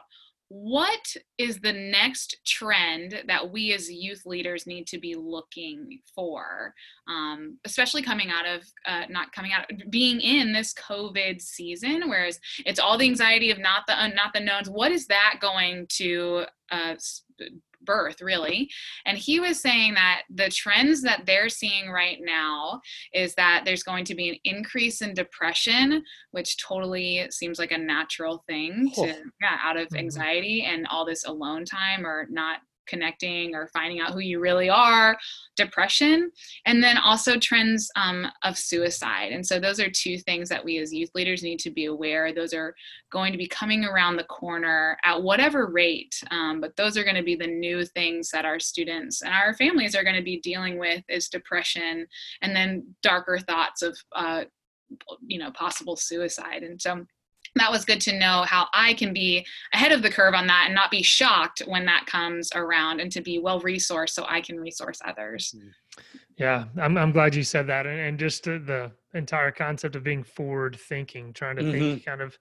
what 0.49 1.13
is 1.37 1.59
the 1.59 1.73
next 1.73 2.37
trend 2.45 3.21
that 3.27 3.51
we 3.51 3.73
as 3.73 3.91
youth 3.91 4.25
leaders 4.25 4.65
need 4.65 4.87
to 4.87 4.97
be 4.97 5.13
looking 5.13 5.99
for 6.15 6.73
um, 7.09 7.57
especially 7.65 8.01
coming 8.01 8.29
out 8.29 8.45
of 8.45 8.63
uh, 8.85 9.03
not 9.09 9.31
coming 9.33 9.51
out 9.51 9.65
being 9.89 10.21
in 10.21 10.53
this 10.53 10.73
covid 10.73 11.41
season 11.41 12.07
whereas 12.07 12.39
it's 12.65 12.79
all 12.79 12.97
the 12.97 13.05
anxiety 13.05 13.51
of 13.51 13.59
not 13.59 13.83
the 13.87 14.01
uh, 14.01 14.07
not 14.07 14.33
the 14.33 14.39
knowns 14.39 14.69
what 14.69 14.91
is 14.91 15.05
that 15.07 15.35
going 15.41 15.85
to 15.89 16.45
uh, 16.71 16.95
birth 17.87 18.21
really 18.21 18.69
and 19.05 19.17
he 19.17 19.39
was 19.39 19.59
saying 19.59 19.95
that 19.95 20.21
the 20.29 20.49
trends 20.49 21.01
that 21.01 21.25
they're 21.25 21.49
seeing 21.49 21.89
right 21.89 22.19
now 22.21 22.79
is 23.13 23.33
that 23.35 23.63
there's 23.65 23.83
going 23.83 24.05
to 24.05 24.13
be 24.13 24.29
an 24.29 24.35
increase 24.43 25.01
in 25.01 25.13
depression 25.13 26.03
which 26.31 26.57
totally 26.57 27.25
seems 27.31 27.57
like 27.57 27.71
a 27.71 27.77
natural 27.77 28.43
thing 28.47 28.91
to 28.93 29.15
yeah 29.41 29.57
out 29.63 29.77
of 29.77 29.87
mm-hmm. 29.87 29.97
anxiety 29.97 30.63
and 30.63 30.85
all 30.87 31.05
this 31.05 31.25
alone 31.25 31.65
time 31.65 32.05
or 32.05 32.27
not 32.29 32.59
connecting 32.87 33.55
or 33.55 33.67
finding 33.67 33.99
out 33.99 34.13
who 34.13 34.19
you 34.19 34.39
really 34.39 34.69
are, 34.69 35.17
depression, 35.55 36.31
and 36.65 36.83
then 36.83 36.97
also 36.97 37.37
trends 37.37 37.89
um, 37.95 38.27
of 38.43 38.57
suicide. 38.57 39.31
And 39.31 39.45
so, 39.45 39.59
those 39.59 39.79
are 39.79 39.89
two 39.89 40.17
things 40.17 40.49
that 40.49 40.63
we 40.63 40.77
as 40.77 40.93
youth 40.93 41.11
leaders 41.15 41.43
need 41.43 41.59
to 41.59 41.71
be 41.71 41.85
aware. 41.85 42.33
Those 42.33 42.53
are 42.53 42.73
going 43.11 43.31
to 43.31 43.37
be 43.37 43.47
coming 43.47 43.85
around 43.85 44.15
the 44.15 44.23
corner 44.25 44.97
at 45.03 45.21
whatever 45.21 45.67
rate, 45.67 46.21
um, 46.31 46.61
but 46.61 46.75
those 46.75 46.97
are 46.97 47.03
going 47.03 47.15
to 47.15 47.23
be 47.23 47.35
the 47.35 47.47
new 47.47 47.85
things 47.85 48.29
that 48.31 48.45
our 48.45 48.59
students 48.59 49.21
and 49.21 49.33
our 49.33 49.53
families 49.53 49.95
are 49.95 50.03
going 50.03 50.15
to 50.15 50.23
be 50.23 50.39
dealing 50.39 50.77
with 50.77 51.03
is 51.09 51.29
depression 51.29 52.07
and 52.41 52.55
then 52.55 52.95
darker 53.03 53.39
thoughts 53.39 53.81
of, 53.81 53.97
uh, 54.15 54.43
you 55.25 55.39
know, 55.39 55.51
possible 55.51 55.95
suicide. 55.95 56.63
And 56.63 56.81
so, 56.81 57.05
that 57.59 57.71
was 57.71 57.85
good 57.85 58.01
to 58.01 58.17
know 58.17 58.43
how 58.47 58.67
I 58.73 58.93
can 58.93 59.13
be 59.13 59.45
ahead 59.73 59.91
of 59.91 60.01
the 60.01 60.11
curve 60.11 60.33
on 60.33 60.47
that 60.47 60.63
and 60.65 60.75
not 60.75 60.91
be 60.91 61.03
shocked 61.03 61.61
when 61.67 61.85
that 61.85 62.05
comes 62.05 62.49
around 62.55 62.99
and 62.99 63.11
to 63.11 63.21
be 63.21 63.39
well 63.39 63.61
resourced 63.61 64.11
so 64.11 64.25
I 64.27 64.41
can 64.41 64.59
resource 64.59 64.99
others. 65.05 65.55
Mm. 65.55 66.03
Yeah, 66.37 66.65
I'm, 66.79 66.97
I'm 66.97 67.11
glad 67.11 67.33
you 67.33 67.43
said 67.43 67.67
that. 67.67 67.87
And, 67.87 67.99
and 67.99 68.19
just 68.19 68.43
the 68.43 68.91
entire 69.13 69.51
concept 69.51 69.95
of 69.95 70.03
being 70.03 70.23
forward 70.23 70.77
thinking, 70.79 71.33
trying 71.33 71.55
to 71.55 71.63
mm-hmm. 71.63 71.71
think 71.71 72.05
kind 72.05 72.21
of 72.21 72.37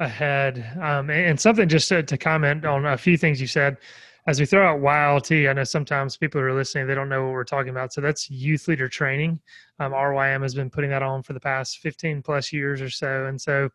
ahead. 0.00 0.66
Um, 0.76 1.10
and, 1.10 1.26
and, 1.26 1.40
something 1.40 1.68
just 1.68 1.88
to, 1.90 2.02
to, 2.02 2.16
comment 2.16 2.64
on 2.64 2.86
a 2.86 2.96
few 2.96 3.16
things 3.16 3.40
you 3.40 3.46
said. 3.46 3.76
As 4.26 4.40
we 4.40 4.46
throw 4.46 4.66
out 4.66 4.80
YLT, 4.80 5.50
I 5.50 5.52
know 5.52 5.64
sometimes 5.64 6.16
people 6.16 6.40
who 6.40 6.46
are 6.46 6.54
listening, 6.54 6.86
they 6.86 6.94
don't 6.94 7.10
know 7.10 7.24
what 7.24 7.32
we're 7.32 7.44
talking 7.44 7.68
about. 7.68 7.92
So 7.92 8.00
that's 8.00 8.30
youth 8.30 8.66
leader 8.68 8.88
training. 8.88 9.38
Um, 9.78 9.92
RYM 9.92 10.40
has 10.40 10.54
been 10.54 10.70
putting 10.70 10.88
that 10.90 11.02
on 11.02 11.22
for 11.22 11.34
the 11.34 11.40
past 11.40 11.78
15 11.80 12.22
plus 12.22 12.50
years 12.50 12.80
or 12.80 12.88
so. 12.88 13.26
And 13.26 13.38
so 13.38 13.68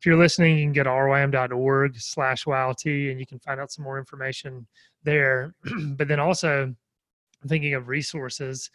if 0.00 0.06
you're 0.06 0.16
listening, 0.16 0.56
you 0.56 0.64
can 0.64 0.72
go 0.72 0.84
to 0.84 0.90
rym.org 0.90 2.00
slash 2.00 2.46
YLT 2.46 3.10
and 3.10 3.20
you 3.20 3.26
can 3.26 3.38
find 3.38 3.60
out 3.60 3.70
some 3.70 3.84
more 3.84 3.98
information 3.98 4.66
there. 5.04 5.54
but 5.96 6.08
then 6.08 6.18
also 6.18 6.74
I'm 7.42 7.48
thinking 7.48 7.74
of 7.74 7.88
resources, 7.88 8.70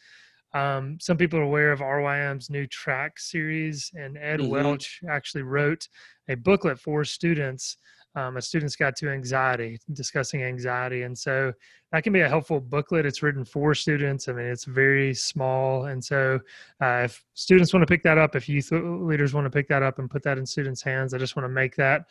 um, 0.54 1.00
some 1.02 1.18
people 1.18 1.40
are 1.40 1.44
aware 1.44 1.72
of 1.72 1.80
RYM's 1.80 2.52
new 2.52 2.68
track 2.68 3.18
series, 3.18 3.92
and 3.96 4.18
Ed 4.18 4.40
mm-hmm. 4.40 4.52
Welch 4.52 5.02
actually 5.10 5.42
wrote 5.42 5.88
a 6.30 6.36
booklet 6.36 6.80
for 6.80 7.04
students 7.04 7.78
um, 8.16 8.38
a 8.38 8.42
Student's 8.42 8.76
Guide 8.76 8.96
to 8.98 9.10
Anxiety, 9.10 9.78
discussing 9.94 10.44
anxiety. 10.44 11.04
And 11.04 11.18
so 11.18 11.52
that 11.92 12.04
can 12.04 12.14
be 12.14 12.22
a 12.22 12.30
helpful 12.30 12.60
booklet. 12.60 13.06
It's 13.06 13.22
written 13.22 13.44
for 13.46 13.76
students. 13.76 14.28
I 14.28 14.34
mean, 14.34 14.46
it's 14.46 14.66
very 14.66 15.14
small. 15.14 15.86
And 15.86 16.04
so 16.04 16.40
uh, 16.82 17.02
if 17.06 17.24
students 17.34 17.74
want 17.74 17.82
to 17.82 17.92
pick 17.92 18.04
that 18.04 18.18
up, 18.18 18.36
if 18.36 18.48
youth 18.48 18.72
leaders 18.72 19.34
want 19.34 19.46
to 19.46 19.52
pick 19.52 19.68
that 19.68 19.84
up 19.84 20.00
and 20.00 20.10
put 20.10 20.24
that 20.24 20.38
in 20.38 20.46
students' 20.46 20.82
hands, 20.82 21.14
I 21.14 21.18
just 21.18 21.36
want 21.36 21.46
to 21.46 21.50
make 21.50 21.76
that 21.76 22.06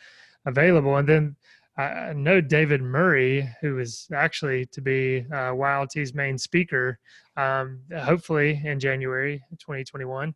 available. 0.45 0.97
And 0.97 1.07
then 1.07 1.35
I 1.77 2.13
know 2.13 2.39
David 2.39 2.81
Murray, 2.81 3.49
who 3.59 3.79
is 3.79 4.07
actually 4.13 4.65
to 4.67 4.81
be 4.81 5.25
uh, 5.31 5.51
YLT's 5.51 6.13
main 6.13 6.37
speaker, 6.37 6.99
um, 7.35 7.81
hopefully 7.97 8.61
in 8.63 8.79
January 8.79 9.43
2021. 9.59 10.33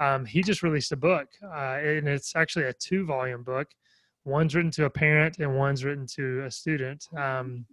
Um, 0.00 0.24
he 0.24 0.42
just 0.42 0.62
released 0.62 0.92
a 0.92 0.96
book, 0.96 1.28
uh, 1.44 1.78
and 1.80 2.08
it's 2.08 2.34
actually 2.34 2.64
a 2.64 2.72
two 2.72 3.04
volume 3.04 3.44
book. 3.44 3.68
One's 4.30 4.54
written 4.54 4.70
to 4.72 4.84
a 4.84 4.90
parent, 4.90 5.38
and 5.38 5.56
one's 5.56 5.84
written 5.84 6.06
to 6.14 6.44
a 6.44 6.50
student. 6.50 7.08
Um, 7.16 7.66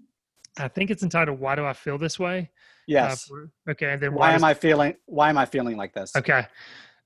I 0.60 0.68
think 0.68 0.90
it's 0.90 1.04
entitled 1.04 1.40
"Why 1.40 1.56
Do 1.56 1.66
I 1.66 1.74
Feel 1.74 1.98
This 1.98 2.18
Way." 2.20 2.40
Uh, 2.40 2.88
yes. 2.88 3.30
Uh, 3.32 3.72
okay. 3.72 3.94
And 3.94 4.02
then 4.02 4.14
why, 4.14 4.30
why 4.30 4.34
am 4.34 4.44
I 4.44 4.54
feeling? 4.54 4.96
Why 5.06 5.30
am 5.30 5.38
I 5.38 5.46
feeling 5.46 5.78
like 5.78 5.94
this? 5.94 6.16
Okay. 6.16 6.46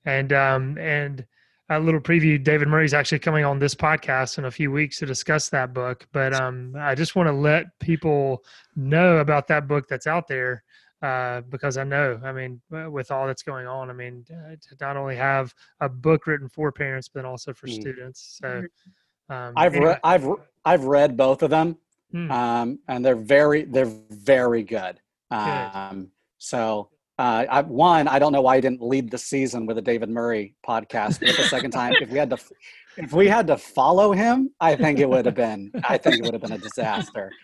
And 0.04 0.32
um 0.32 0.78
and 0.78 1.26
a 1.68 1.80
little 1.80 2.00
preview 2.00 2.42
david 2.42 2.68
murray's 2.68 2.92
actually 2.92 3.18
coming 3.18 3.44
on 3.44 3.58
this 3.58 3.74
podcast 3.74 4.38
in 4.38 4.44
a 4.44 4.50
few 4.50 4.70
weeks 4.70 4.98
to 4.98 5.06
discuss 5.06 5.48
that 5.48 5.72
book 5.72 6.06
but 6.12 6.34
um, 6.34 6.74
i 6.78 6.94
just 6.94 7.16
want 7.16 7.26
to 7.26 7.32
let 7.32 7.66
people 7.78 8.42
know 8.76 9.18
about 9.18 9.46
that 9.48 9.66
book 9.66 9.88
that's 9.88 10.06
out 10.06 10.28
there 10.28 10.62
uh, 11.02 11.40
because 11.42 11.78
i 11.78 11.84
know 11.84 12.20
i 12.24 12.32
mean 12.32 12.60
with 12.90 13.10
all 13.10 13.26
that's 13.26 13.42
going 13.42 13.66
on 13.66 13.90
i 13.90 13.92
mean 13.92 14.24
uh, 14.30 14.54
to 14.60 14.76
not 14.80 14.96
only 14.96 15.16
have 15.16 15.54
a 15.80 15.88
book 15.88 16.26
written 16.26 16.48
for 16.48 16.70
parents 16.70 17.08
but 17.08 17.24
also 17.24 17.52
for 17.54 17.66
mm. 17.66 17.80
students 17.80 18.38
so 18.40 18.48
mm-hmm. 18.48 18.90
Um, 19.30 19.52
i've 19.56 19.74
anyway. 19.74 19.90
read 19.90 20.00
i've 20.04 20.26
i've 20.64 20.84
read 20.84 21.16
both 21.16 21.42
of 21.42 21.50
them 21.50 21.76
mm. 22.14 22.30
um, 22.30 22.78
and 22.88 23.04
they're 23.04 23.16
very 23.16 23.64
they're 23.64 23.92
very 24.10 24.62
good, 24.62 25.00
good. 25.30 25.36
Um, 25.36 26.10
so 26.38 26.90
uh, 27.18 27.44
I, 27.48 27.60
one, 27.62 28.08
I 28.08 28.18
don't 28.18 28.32
know 28.32 28.40
why 28.40 28.56
he 28.56 28.60
didn't 28.60 28.82
lead 28.82 29.10
the 29.10 29.18
season 29.18 29.66
with 29.66 29.78
a 29.78 29.82
David 29.82 30.08
Murray 30.08 30.56
podcast. 30.66 31.20
But 31.20 31.36
the 31.36 31.44
second 31.44 31.70
time, 31.70 31.94
if 32.00 32.10
we 32.10 32.18
had 32.18 32.30
to, 32.30 32.38
if 32.96 33.12
we 33.12 33.28
had 33.28 33.46
to 33.48 33.56
follow 33.56 34.12
him, 34.12 34.50
I 34.60 34.74
think 34.74 34.98
it 34.98 35.08
would 35.08 35.26
have 35.26 35.34
been, 35.34 35.70
I 35.84 35.98
think 35.98 36.16
it 36.16 36.22
would 36.22 36.32
have 36.32 36.42
been 36.42 36.52
a 36.52 36.58
disaster. 36.58 37.30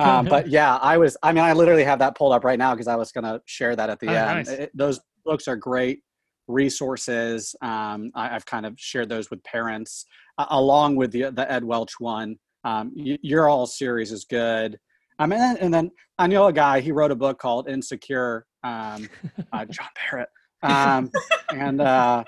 Um, 0.00 0.26
but 0.26 0.46
yeah, 0.46 0.76
I 0.76 0.96
was, 0.96 1.16
I 1.24 1.32
mean, 1.32 1.42
I 1.42 1.52
literally 1.52 1.82
have 1.82 1.98
that 1.98 2.16
pulled 2.16 2.32
up 2.32 2.44
right 2.44 2.56
now 2.56 2.72
because 2.72 2.86
I 2.86 2.94
was 2.94 3.10
going 3.10 3.24
to 3.24 3.42
share 3.46 3.74
that 3.74 3.90
at 3.90 3.98
the 3.98 4.06
oh, 4.06 4.12
end. 4.12 4.46
Nice. 4.46 4.48
It, 4.48 4.70
those 4.72 5.00
books 5.24 5.48
are 5.48 5.56
great 5.56 6.04
resources. 6.48 7.54
Um, 7.62 8.10
I, 8.14 8.28
have 8.28 8.46
kind 8.46 8.66
of 8.66 8.74
shared 8.78 9.08
those 9.08 9.30
with 9.30 9.42
parents 9.44 10.04
uh, 10.38 10.46
along 10.50 10.96
with 10.96 11.12
the, 11.12 11.30
the 11.30 11.50
Ed 11.50 11.64
Welch 11.64 11.94
one. 11.98 12.36
Um, 12.64 12.92
y- 12.96 13.18
your 13.22 13.48
all 13.48 13.66
series 13.66 14.12
is 14.12 14.24
good. 14.24 14.78
I 15.18 15.26
mean, 15.26 15.40
and 15.40 15.72
then 15.72 15.90
I 16.18 16.26
know 16.26 16.46
a 16.46 16.52
guy. 16.52 16.80
He 16.80 16.92
wrote 16.92 17.10
a 17.10 17.16
book 17.16 17.38
called 17.38 17.68
Insecure. 17.68 18.46
Um, 18.64 19.08
uh, 19.52 19.64
John 19.66 19.88
Perritt, 19.94 20.28
um, 20.62 21.10
and 21.50 21.80
uh, 21.80 22.24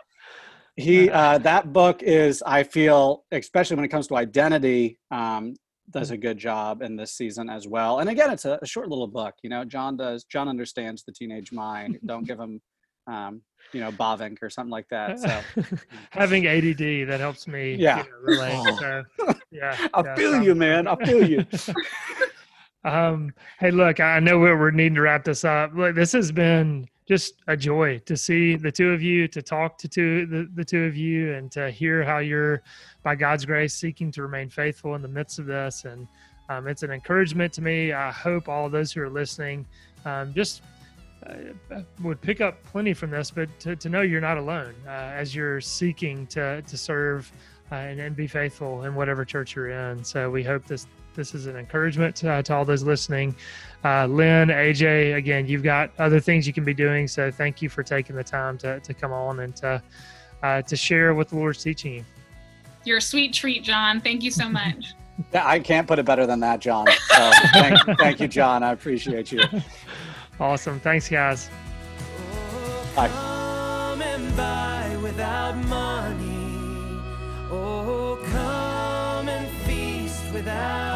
he 0.77 1.11
uh, 1.11 1.39
that 1.39 1.73
book 1.73 2.03
is. 2.03 2.43
I 2.45 2.63
feel, 2.63 3.25
especially 3.33 3.77
when 3.77 3.85
it 3.85 3.89
comes 3.89 4.07
to 4.09 4.17
identity, 4.17 4.99
um, 5.11 5.55
does 5.91 6.11
a 6.11 6.17
good 6.17 6.39
job 6.39 6.83
in 6.83 6.97
this 6.97 7.13
season 7.13 7.49
as 7.51 7.67
well. 7.67 7.99
And 7.99 8.09
again, 8.09 8.31
it's 8.31 8.45
a, 8.45 8.59
a, 8.63 8.67
short 8.67 8.89
little 8.89 9.09
book. 9.09 9.35
You 9.43 9.51
know, 9.51 9.65
John 9.65 9.97
does. 9.97 10.25
John 10.25 10.49
understands 10.49 11.03
the 11.05 11.13
teenage 11.13 11.53
mind. 11.53 11.99
Don't 12.07 12.27
give 12.27 12.39
him. 12.39 12.61
Um, 13.11 13.43
you 13.73 13.81
know, 13.81 13.93
Bavinck 13.93 14.43
or 14.43 14.51
something 14.51 14.71
like 14.71 14.89
that. 14.89 15.19
So 15.21 15.65
having 16.11 16.47
ADD 16.47 17.09
that 17.09 17.19
helps 17.21 17.47
me. 17.47 17.75
Yeah. 17.75 17.99
You 17.99 18.11
know, 18.11 18.17
relate. 18.23 18.79
So, 18.79 19.05
yeah. 19.51 19.89
I 19.95 20.03
yeah, 20.03 20.15
feel 20.15 20.43
you, 20.43 20.55
man. 20.55 20.87
I 20.87 20.97
feel 20.97 21.29
you. 21.29 21.47
Um, 22.83 23.35
hey, 23.59 23.71
look, 23.71 24.01
I 24.01 24.21
know 24.21 24.39
we're, 24.39 24.59
we're 24.59 24.71
needing 24.71 24.95
to 24.95 25.03
wrap 25.03 25.23
this 25.23 25.45
up. 25.45 25.73
Look, 25.75 25.95
this 25.95 26.13
has 26.13 26.33
been 26.33 26.89
just 27.07 27.35
a 27.47 27.55
joy 27.55 27.99
to 28.07 28.17
see 28.17 28.57
the 28.57 28.73
two 28.73 28.93
of 28.93 29.03
you, 29.03 29.29
to 29.29 29.43
talk 29.43 29.77
to 29.81 29.87
two, 29.87 30.25
the, 30.25 30.49
the 30.55 30.65
two 30.65 30.85
of 30.85 30.97
you, 30.97 31.35
and 31.35 31.53
to 31.53 31.71
hear 31.71 32.03
how 32.03 32.21
you're, 32.21 32.63
by 33.03 33.17
God's 33.17 33.45
grace, 33.45 33.75
seeking 33.75 34.11
to 34.13 34.23
remain 34.23 34.49
faithful 34.49 34.95
in 34.95 35.03
the 35.03 35.09
midst 35.09 35.39
of 35.39 35.45
this. 35.45 35.85
And 35.85 36.09
um, 36.49 36.67
it's 36.67 36.83
an 36.83 36.91
encouragement 36.91 37.53
to 37.53 37.61
me. 37.61 37.93
I 37.93 38.11
hope 38.11 38.49
all 38.49 38.71
those 38.71 38.93
who 38.93 39.03
are 39.03 39.11
listening 39.11 39.67
um, 40.07 40.33
just 40.33 40.63
uh, 41.27 41.81
would 42.03 42.21
pick 42.21 42.41
up 42.41 42.63
plenty 42.65 42.95
from 42.95 43.11
this, 43.11 43.31
but 43.31 43.49
to, 43.61 43.77
to 43.77 43.89
know 43.89 44.01
you're 44.01 44.21
not 44.21 44.39
alone 44.39 44.75
uh, 44.87 44.91
as 44.91 45.35
you're 45.35 45.61
seeking 45.61 46.27
to, 46.29 46.63
to 46.63 46.77
serve 46.79 47.31
uh, 47.71 47.77
and, 47.77 48.01
and 48.01 48.17
be 48.17 48.27
faithful 48.27 48.85
in 48.85 48.95
whatever 48.95 49.25
church 49.25 49.55
you're 49.55 49.71
in. 49.71 50.03
So 50.03 50.31
we 50.31 50.43
hope 50.43 50.67
this 50.67 50.87
this 51.15 51.35
is 51.35 51.47
an 51.47 51.57
encouragement 51.57 52.23
uh, 52.25 52.43
to 52.43 52.55
all 52.55 52.65
those 52.65 52.83
listening. 52.83 53.35
Uh, 53.85 54.07
Lynne, 54.07 54.49
AJ, 54.49 55.17
again, 55.17 55.47
you've 55.47 55.63
got 55.63 55.91
other 55.99 56.21
things 56.21 56.47
you 56.47 56.53
can 56.53 56.65
be 56.65 56.75
doing. 56.75 57.09
So 57.09 57.31
thank 57.31 57.61
you 57.61 57.69
for 57.69 57.83
taking 57.83 58.17
the 58.17 58.25
time 58.25 58.57
to, 58.59 58.81
to 58.81 58.95
come 58.95 59.13
on 59.13 59.41
and 59.41 59.55
to, 59.57 59.83
uh, 60.43 60.63
to 60.63 60.77
share 60.77 61.15
what 61.15 61.29
the 61.29 61.37
Lord's 61.37 61.63
teaching 61.63 61.95
you. 61.95 62.05
You're 62.85 62.99
a 62.99 63.03
sweet 63.03 63.35
treat, 63.35 63.65
John. 63.65 64.01
Thank 64.01 64.23
you 64.23 64.31
so 64.31 64.49
much. 64.49 64.95
I 65.35 65.59
can't 65.59 65.87
put 65.87 65.99
it 65.99 66.07
better 66.07 66.27
than 66.27 66.41
that, 66.41 66.61
John. 66.61 66.87
So 66.87 67.31
thank, 67.53 67.99
thank 67.99 68.21
you, 68.21 68.29
John. 68.29 68.63
I 68.63 68.73
appreciate 68.73 69.33
you. 69.33 69.43
Awesome. 70.41 70.81
Thanks, 70.81 71.09
guys. 71.09 71.51
Bye. 72.97 73.31
without 80.41 80.90